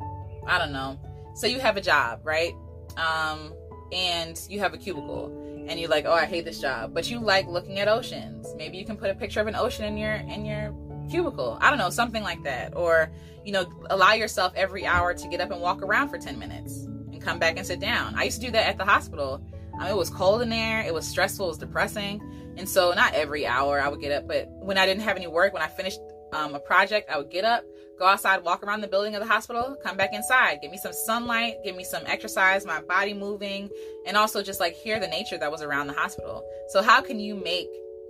I 0.47 0.59
don't 0.59 0.73
know. 0.73 0.99
So 1.41 1.47
you 1.47 1.59
have 1.59 1.79
a 1.79 1.81
job, 1.81 2.21
right? 2.23 2.55
Um, 2.99 3.55
and 3.93 4.39
you 4.51 4.61
have 4.61 4.75
a 4.75 4.77
cubicle, 4.77 5.65
and 5.67 5.81
you're 5.81 5.89
like, 5.89 6.05
oh, 6.05 6.13
I 6.13 6.27
hate 6.27 6.45
this 6.45 6.61
job, 6.61 6.93
but 6.93 7.11
you 7.11 7.19
like 7.19 7.47
looking 7.47 7.79
at 7.79 7.89
oceans. 7.89 8.47
Maybe 8.59 8.77
you 8.77 8.85
can 8.85 8.99
put 8.99 9.09
a 9.09 9.15
picture 9.15 9.41
of 9.41 9.47
an 9.47 9.57
ocean 9.57 9.87
in 9.87 9.97
your 9.97 10.13
in 10.13 10.45
your 10.45 10.75
cubicle. 11.09 11.57
I 11.63 11.71
don't 11.71 11.79
know, 11.79 11.89
something 11.89 12.23
like 12.23 12.43
that. 12.43 12.77
Or, 12.77 13.11
you 13.43 13.53
know, 13.53 13.73
allow 13.89 14.13
yourself 14.13 14.53
every 14.55 14.85
hour 14.85 15.15
to 15.15 15.29
get 15.29 15.41
up 15.41 15.51
and 15.51 15.63
walk 15.63 15.81
around 15.81 16.11
for 16.11 16.19
10 16.19 16.39
minutes 16.39 16.85
and 16.85 17.23
come 17.23 17.39
back 17.39 17.57
and 17.57 17.67
sit 17.67 17.81
down. 17.81 18.17
I 18.17 18.25
used 18.25 18.39
to 18.43 18.47
do 18.47 18.53
that 18.53 18.67
at 18.69 18.77
the 18.77 18.85
hospital. 18.85 19.43
Um, 19.81 19.89
it 19.89 19.97
was 19.97 20.11
cold 20.11 20.43
in 20.43 20.51
there, 20.51 20.83
it 20.83 20.93
was 20.93 21.09
stressful, 21.09 21.47
it 21.47 21.49
was 21.49 21.59
depressing. 21.59 22.21
And 22.59 22.69
so, 22.69 22.93
not 22.93 23.15
every 23.15 23.47
hour 23.47 23.81
I 23.81 23.89
would 23.89 24.03
get 24.03 24.13
up, 24.13 24.29
but 24.29 24.51
when 24.51 24.77
I 24.77 24.85
didn't 24.85 25.05
have 25.05 25.17
any 25.17 25.27
work, 25.27 25.55
when 25.55 25.63
I 25.63 25.69
finished 25.69 26.01
um, 26.35 26.55
a 26.55 26.61
project, 26.61 27.09
I 27.09 27.17
would 27.17 27.31
get 27.31 27.47
up, 27.47 27.65
go 28.01 28.07
outside, 28.07 28.43
walk 28.43 28.65
around 28.65 28.81
the 28.81 28.89
building 28.89 29.15
of 29.15 29.21
the 29.21 29.29
hospital, 29.29 29.77
come 29.83 29.97
back 29.97 30.15
inside, 30.15 30.59
get 30.63 30.71
me 30.71 30.79
some 30.79 30.93
sunlight, 30.93 31.57
give 31.63 31.77
me 31.77 31.85
some 31.85 32.03
exercise, 32.07 32.65
my 32.65 32.81
body 32.81 33.13
moving, 33.13 33.69
and 34.07 34.17
also 34.17 34.43
just 34.43 34.59
like 34.59 34.75
hear 34.75 34.99
the 34.99 35.07
nature 35.07 35.37
that 35.37 35.53
was 35.53 35.61
around 35.61 35.87
the 35.87 35.93
hospital. 35.93 36.43
So, 36.71 36.83
how 36.83 37.03
can 37.03 37.21
you 37.21 37.37
make 37.37 37.69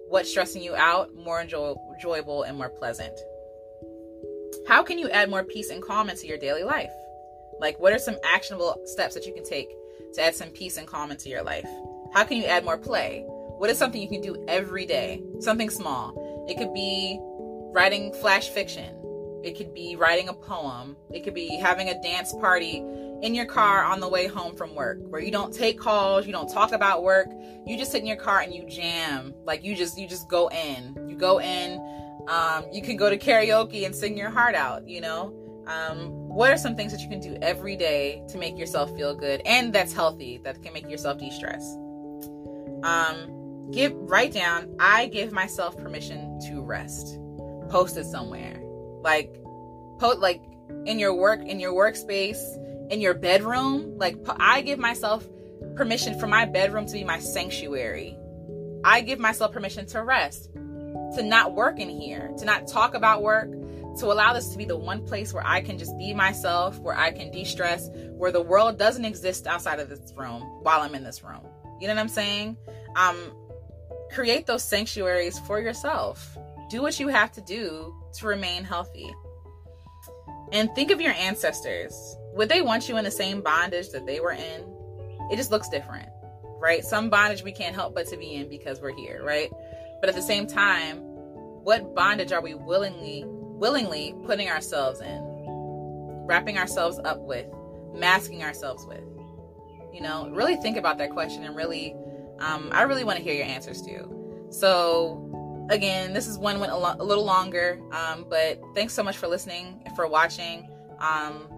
what's 0.08 0.30
stressing 0.30 0.62
you 0.62 0.76
out 0.76 1.12
more 1.14 1.40
enjoy- 1.40 1.74
enjoyable 1.92 2.44
and 2.44 2.56
more 2.56 2.70
pleasant? 2.70 3.18
How 4.68 4.84
can 4.84 4.98
you 4.98 5.10
add 5.10 5.28
more 5.28 5.42
peace 5.42 5.70
and 5.70 5.82
calm 5.82 6.08
into 6.08 6.28
your 6.28 6.38
daily 6.38 6.62
life? 6.62 6.92
Like, 7.58 7.78
what 7.80 7.92
are 7.92 7.98
some 7.98 8.16
actionable 8.24 8.80
steps 8.84 9.14
that 9.14 9.26
you 9.26 9.34
can 9.34 9.44
take 9.44 9.68
to 10.14 10.22
add 10.22 10.36
some 10.36 10.50
peace 10.50 10.76
and 10.76 10.86
calm 10.86 11.10
into 11.10 11.28
your 11.28 11.42
life? 11.42 11.68
How 12.14 12.24
can 12.24 12.36
you 12.36 12.44
add 12.44 12.64
more 12.64 12.78
play? 12.78 13.24
What 13.26 13.70
is 13.70 13.78
something 13.78 14.00
you 14.00 14.08
can 14.08 14.22
do 14.22 14.44
every 14.48 14.86
day? 14.86 15.22
Something 15.40 15.68
small. 15.68 16.46
It 16.48 16.58
could 16.58 16.72
be 16.72 17.18
writing 17.72 18.12
flash 18.14 18.48
fiction. 18.48 18.99
It 19.42 19.56
could 19.56 19.74
be 19.74 19.96
writing 19.96 20.28
a 20.28 20.34
poem. 20.34 20.96
It 21.10 21.24
could 21.24 21.34
be 21.34 21.56
having 21.56 21.88
a 21.88 22.02
dance 22.02 22.32
party 22.34 22.84
in 23.22 23.34
your 23.34 23.46
car 23.46 23.84
on 23.84 24.00
the 24.00 24.08
way 24.08 24.26
home 24.26 24.56
from 24.56 24.74
work 24.74 24.98
where 25.08 25.20
you 25.20 25.30
don't 25.30 25.52
take 25.52 25.78
calls, 25.78 26.26
you 26.26 26.32
don't 26.32 26.50
talk 26.50 26.72
about 26.72 27.02
work. 27.02 27.28
You 27.66 27.76
just 27.76 27.92
sit 27.92 28.00
in 28.00 28.06
your 28.06 28.16
car 28.16 28.40
and 28.40 28.54
you 28.54 28.66
jam. 28.66 29.34
Like 29.44 29.64
you 29.64 29.74
just 29.74 29.98
you 29.98 30.08
just 30.08 30.28
go 30.28 30.48
in. 30.48 30.96
You 31.08 31.16
go 31.16 31.40
in. 31.40 31.80
Um, 32.28 32.64
you 32.72 32.82
can 32.82 32.96
go 32.96 33.10
to 33.10 33.18
karaoke 33.18 33.84
and 33.84 33.94
sing 33.94 34.16
your 34.16 34.30
heart 34.30 34.54
out, 34.54 34.86
you 34.88 35.00
know? 35.00 35.34
Um, 35.66 36.10
what 36.28 36.50
are 36.50 36.56
some 36.56 36.76
things 36.76 36.92
that 36.92 37.00
you 37.00 37.08
can 37.08 37.20
do 37.20 37.36
every 37.42 37.76
day 37.76 38.22
to 38.28 38.38
make 38.38 38.58
yourself 38.58 38.94
feel 38.96 39.14
good 39.14 39.40
and 39.44 39.72
that's 39.72 39.92
healthy 39.92 40.40
that 40.44 40.62
can 40.62 40.72
make 40.72 40.88
yourself 40.88 41.18
de-stress? 41.18 41.76
Um, 42.82 43.70
give 43.70 43.92
write 43.94 44.32
down 44.32 44.74
I 44.80 45.06
give 45.06 45.32
myself 45.32 45.76
permission 45.76 46.40
to 46.48 46.62
rest. 46.62 47.18
Post 47.68 47.96
it 47.96 48.04
somewhere. 48.04 48.59
Like 49.02 49.34
post 49.98 50.20
like 50.20 50.42
in 50.86 50.98
your 50.98 51.14
work 51.14 51.40
in 51.40 51.60
your 51.60 51.72
workspace 51.72 52.40
in 52.90 53.00
your 53.00 53.14
bedroom. 53.14 53.96
Like, 53.96 54.16
I 54.38 54.60
give 54.60 54.78
myself 54.78 55.26
permission 55.76 56.18
for 56.18 56.26
my 56.26 56.44
bedroom 56.44 56.86
to 56.86 56.92
be 56.92 57.04
my 57.04 57.20
sanctuary. 57.20 58.18
I 58.84 59.00
give 59.00 59.18
myself 59.18 59.52
permission 59.52 59.86
to 59.86 60.02
rest, 60.02 60.52
to 60.52 61.22
not 61.22 61.54
work 61.54 61.78
in 61.78 61.88
here, 61.88 62.32
to 62.38 62.44
not 62.44 62.66
talk 62.66 62.94
about 62.94 63.22
work, 63.22 63.50
to 63.98 64.06
allow 64.06 64.32
this 64.32 64.48
to 64.50 64.58
be 64.58 64.64
the 64.64 64.76
one 64.76 65.06
place 65.06 65.32
where 65.32 65.46
I 65.46 65.60
can 65.60 65.78
just 65.78 65.96
be 65.98 66.12
myself, 66.12 66.78
where 66.80 66.96
I 66.96 67.12
can 67.12 67.30
de 67.30 67.44
stress, 67.44 67.88
where 68.12 68.32
the 68.32 68.42
world 68.42 68.78
doesn't 68.78 69.04
exist 69.04 69.46
outside 69.46 69.80
of 69.80 69.88
this 69.88 70.12
room 70.16 70.42
while 70.62 70.80
I'm 70.80 70.94
in 70.94 71.04
this 71.04 71.22
room. 71.22 71.46
You 71.80 71.88
know 71.88 71.94
what 71.94 72.00
I'm 72.00 72.08
saying? 72.08 72.56
Um, 72.96 73.32
create 74.12 74.46
those 74.46 74.64
sanctuaries 74.64 75.38
for 75.40 75.60
yourself. 75.60 76.36
Do 76.70 76.82
what 76.82 77.00
you 77.00 77.08
have 77.08 77.32
to 77.32 77.40
do 77.40 77.92
to 78.14 78.26
remain 78.28 78.62
healthy. 78.62 79.12
And 80.52 80.72
think 80.76 80.92
of 80.92 81.00
your 81.00 81.12
ancestors 81.12 82.16
would 82.32 82.48
they 82.48 82.62
want 82.62 82.88
you 82.88 82.96
in 82.96 83.04
the 83.04 83.10
same 83.10 83.40
bondage 83.40 83.90
that 83.90 84.06
they 84.06 84.20
were 84.20 84.32
in? 84.32 84.64
It 85.32 85.36
just 85.36 85.50
looks 85.50 85.68
different, 85.68 86.08
right? 86.60 86.84
Some 86.84 87.10
bondage 87.10 87.42
we 87.42 87.50
can't 87.50 87.74
help 87.74 87.92
but 87.94 88.06
to 88.08 88.16
be 88.16 88.34
in 88.34 88.48
because 88.48 88.80
we're 88.80 88.94
here, 88.94 89.20
right? 89.24 89.50
But 90.00 90.08
at 90.08 90.14
the 90.14 90.22
same 90.22 90.46
time, 90.46 90.98
what 90.98 91.92
bondage 91.94 92.30
are 92.30 92.40
we 92.40 92.54
willingly 92.54 93.24
willingly 93.26 94.14
putting 94.24 94.48
ourselves 94.48 95.00
in? 95.00 95.20
Wrapping 96.26 96.56
ourselves 96.56 97.00
up 97.04 97.18
with, 97.20 97.46
masking 97.92 98.44
ourselves 98.44 98.86
with. 98.86 99.02
You 99.92 100.02
know, 100.02 100.30
really 100.30 100.54
think 100.54 100.76
about 100.76 100.98
that 100.98 101.10
question 101.10 101.42
and 101.42 101.56
really 101.56 101.96
um, 102.38 102.70
I 102.72 102.82
really 102.82 103.02
want 103.02 103.18
to 103.18 103.24
hear 103.24 103.34
your 103.34 103.46
answers 103.46 103.82
too. 103.82 104.48
So 104.50 105.29
again, 105.70 106.12
this 106.12 106.26
is 106.26 106.36
one 106.36 106.60
went 106.60 106.72
a, 106.72 106.76
lo- 106.76 106.96
a 106.98 107.04
little 107.04 107.24
longer, 107.24 107.80
um, 107.92 108.26
but 108.28 108.60
thanks 108.74 108.92
so 108.92 109.02
much 109.02 109.16
for 109.16 109.28
listening, 109.28 109.82
for 109.96 110.06
watching. 110.06 110.68
Um, 110.98 111.48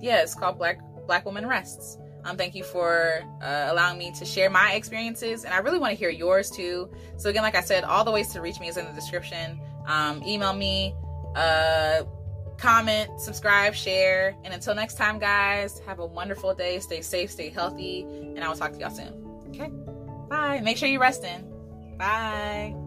yeah, 0.00 0.22
it's 0.22 0.34
called 0.34 0.58
Black 0.58 0.78
Black 1.06 1.24
Woman 1.24 1.46
Rests. 1.46 1.98
Um, 2.24 2.36
thank 2.36 2.54
you 2.54 2.62
for 2.62 3.20
uh, 3.42 3.66
allowing 3.70 3.98
me 3.98 4.12
to 4.12 4.24
share 4.24 4.48
my 4.48 4.74
experiences, 4.74 5.44
and 5.44 5.52
I 5.52 5.58
really 5.58 5.78
want 5.78 5.90
to 5.90 5.96
hear 5.96 6.10
yours 6.10 6.50
too. 6.50 6.88
So 7.16 7.30
again, 7.30 7.42
like 7.42 7.56
I 7.56 7.60
said, 7.60 7.82
all 7.82 8.04
the 8.04 8.12
ways 8.12 8.28
to 8.34 8.40
reach 8.40 8.60
me 8.60 8.68
is 8.68 8.76
in 8.76 8.86
the 8.86 8.92
description. 8.92 9.60
Um, 9.86 10.22
email 10.24 10.52
me, 10.52 10.94
uh, 11.34 12.04
comment, 12.58 13.20
subscribe, 13.20 13.74
share, 13.74 14.36
and 14.44 14.54
until 14.54 14.74
next 14.74 14.94
time, 14.94 15.18
guys, 15.18 15.80
have 15.80 15.98
a 15.98 16.06
wonderful 16.06 16.54
day. 16.54 16.78
Stay 16.78 17.00
safe, 17.00 17.30
stay 17.30 17.48
healthy, 17.48 18.02
and 18.02 18.44
I 18.44 18.48
will 18.48 18.56
talk 18.56 18.72
to 18.72 18.78
y'all 18.78 18.90
soon. 18.90 19.12
Okay, 19.48 19.70
bye. 20.28 20.60
Make 20.60 20.76
sure 20.76 20.88
you're 20.88 21.00
resting. 21.00 21.48
Bye. 21.98 22.81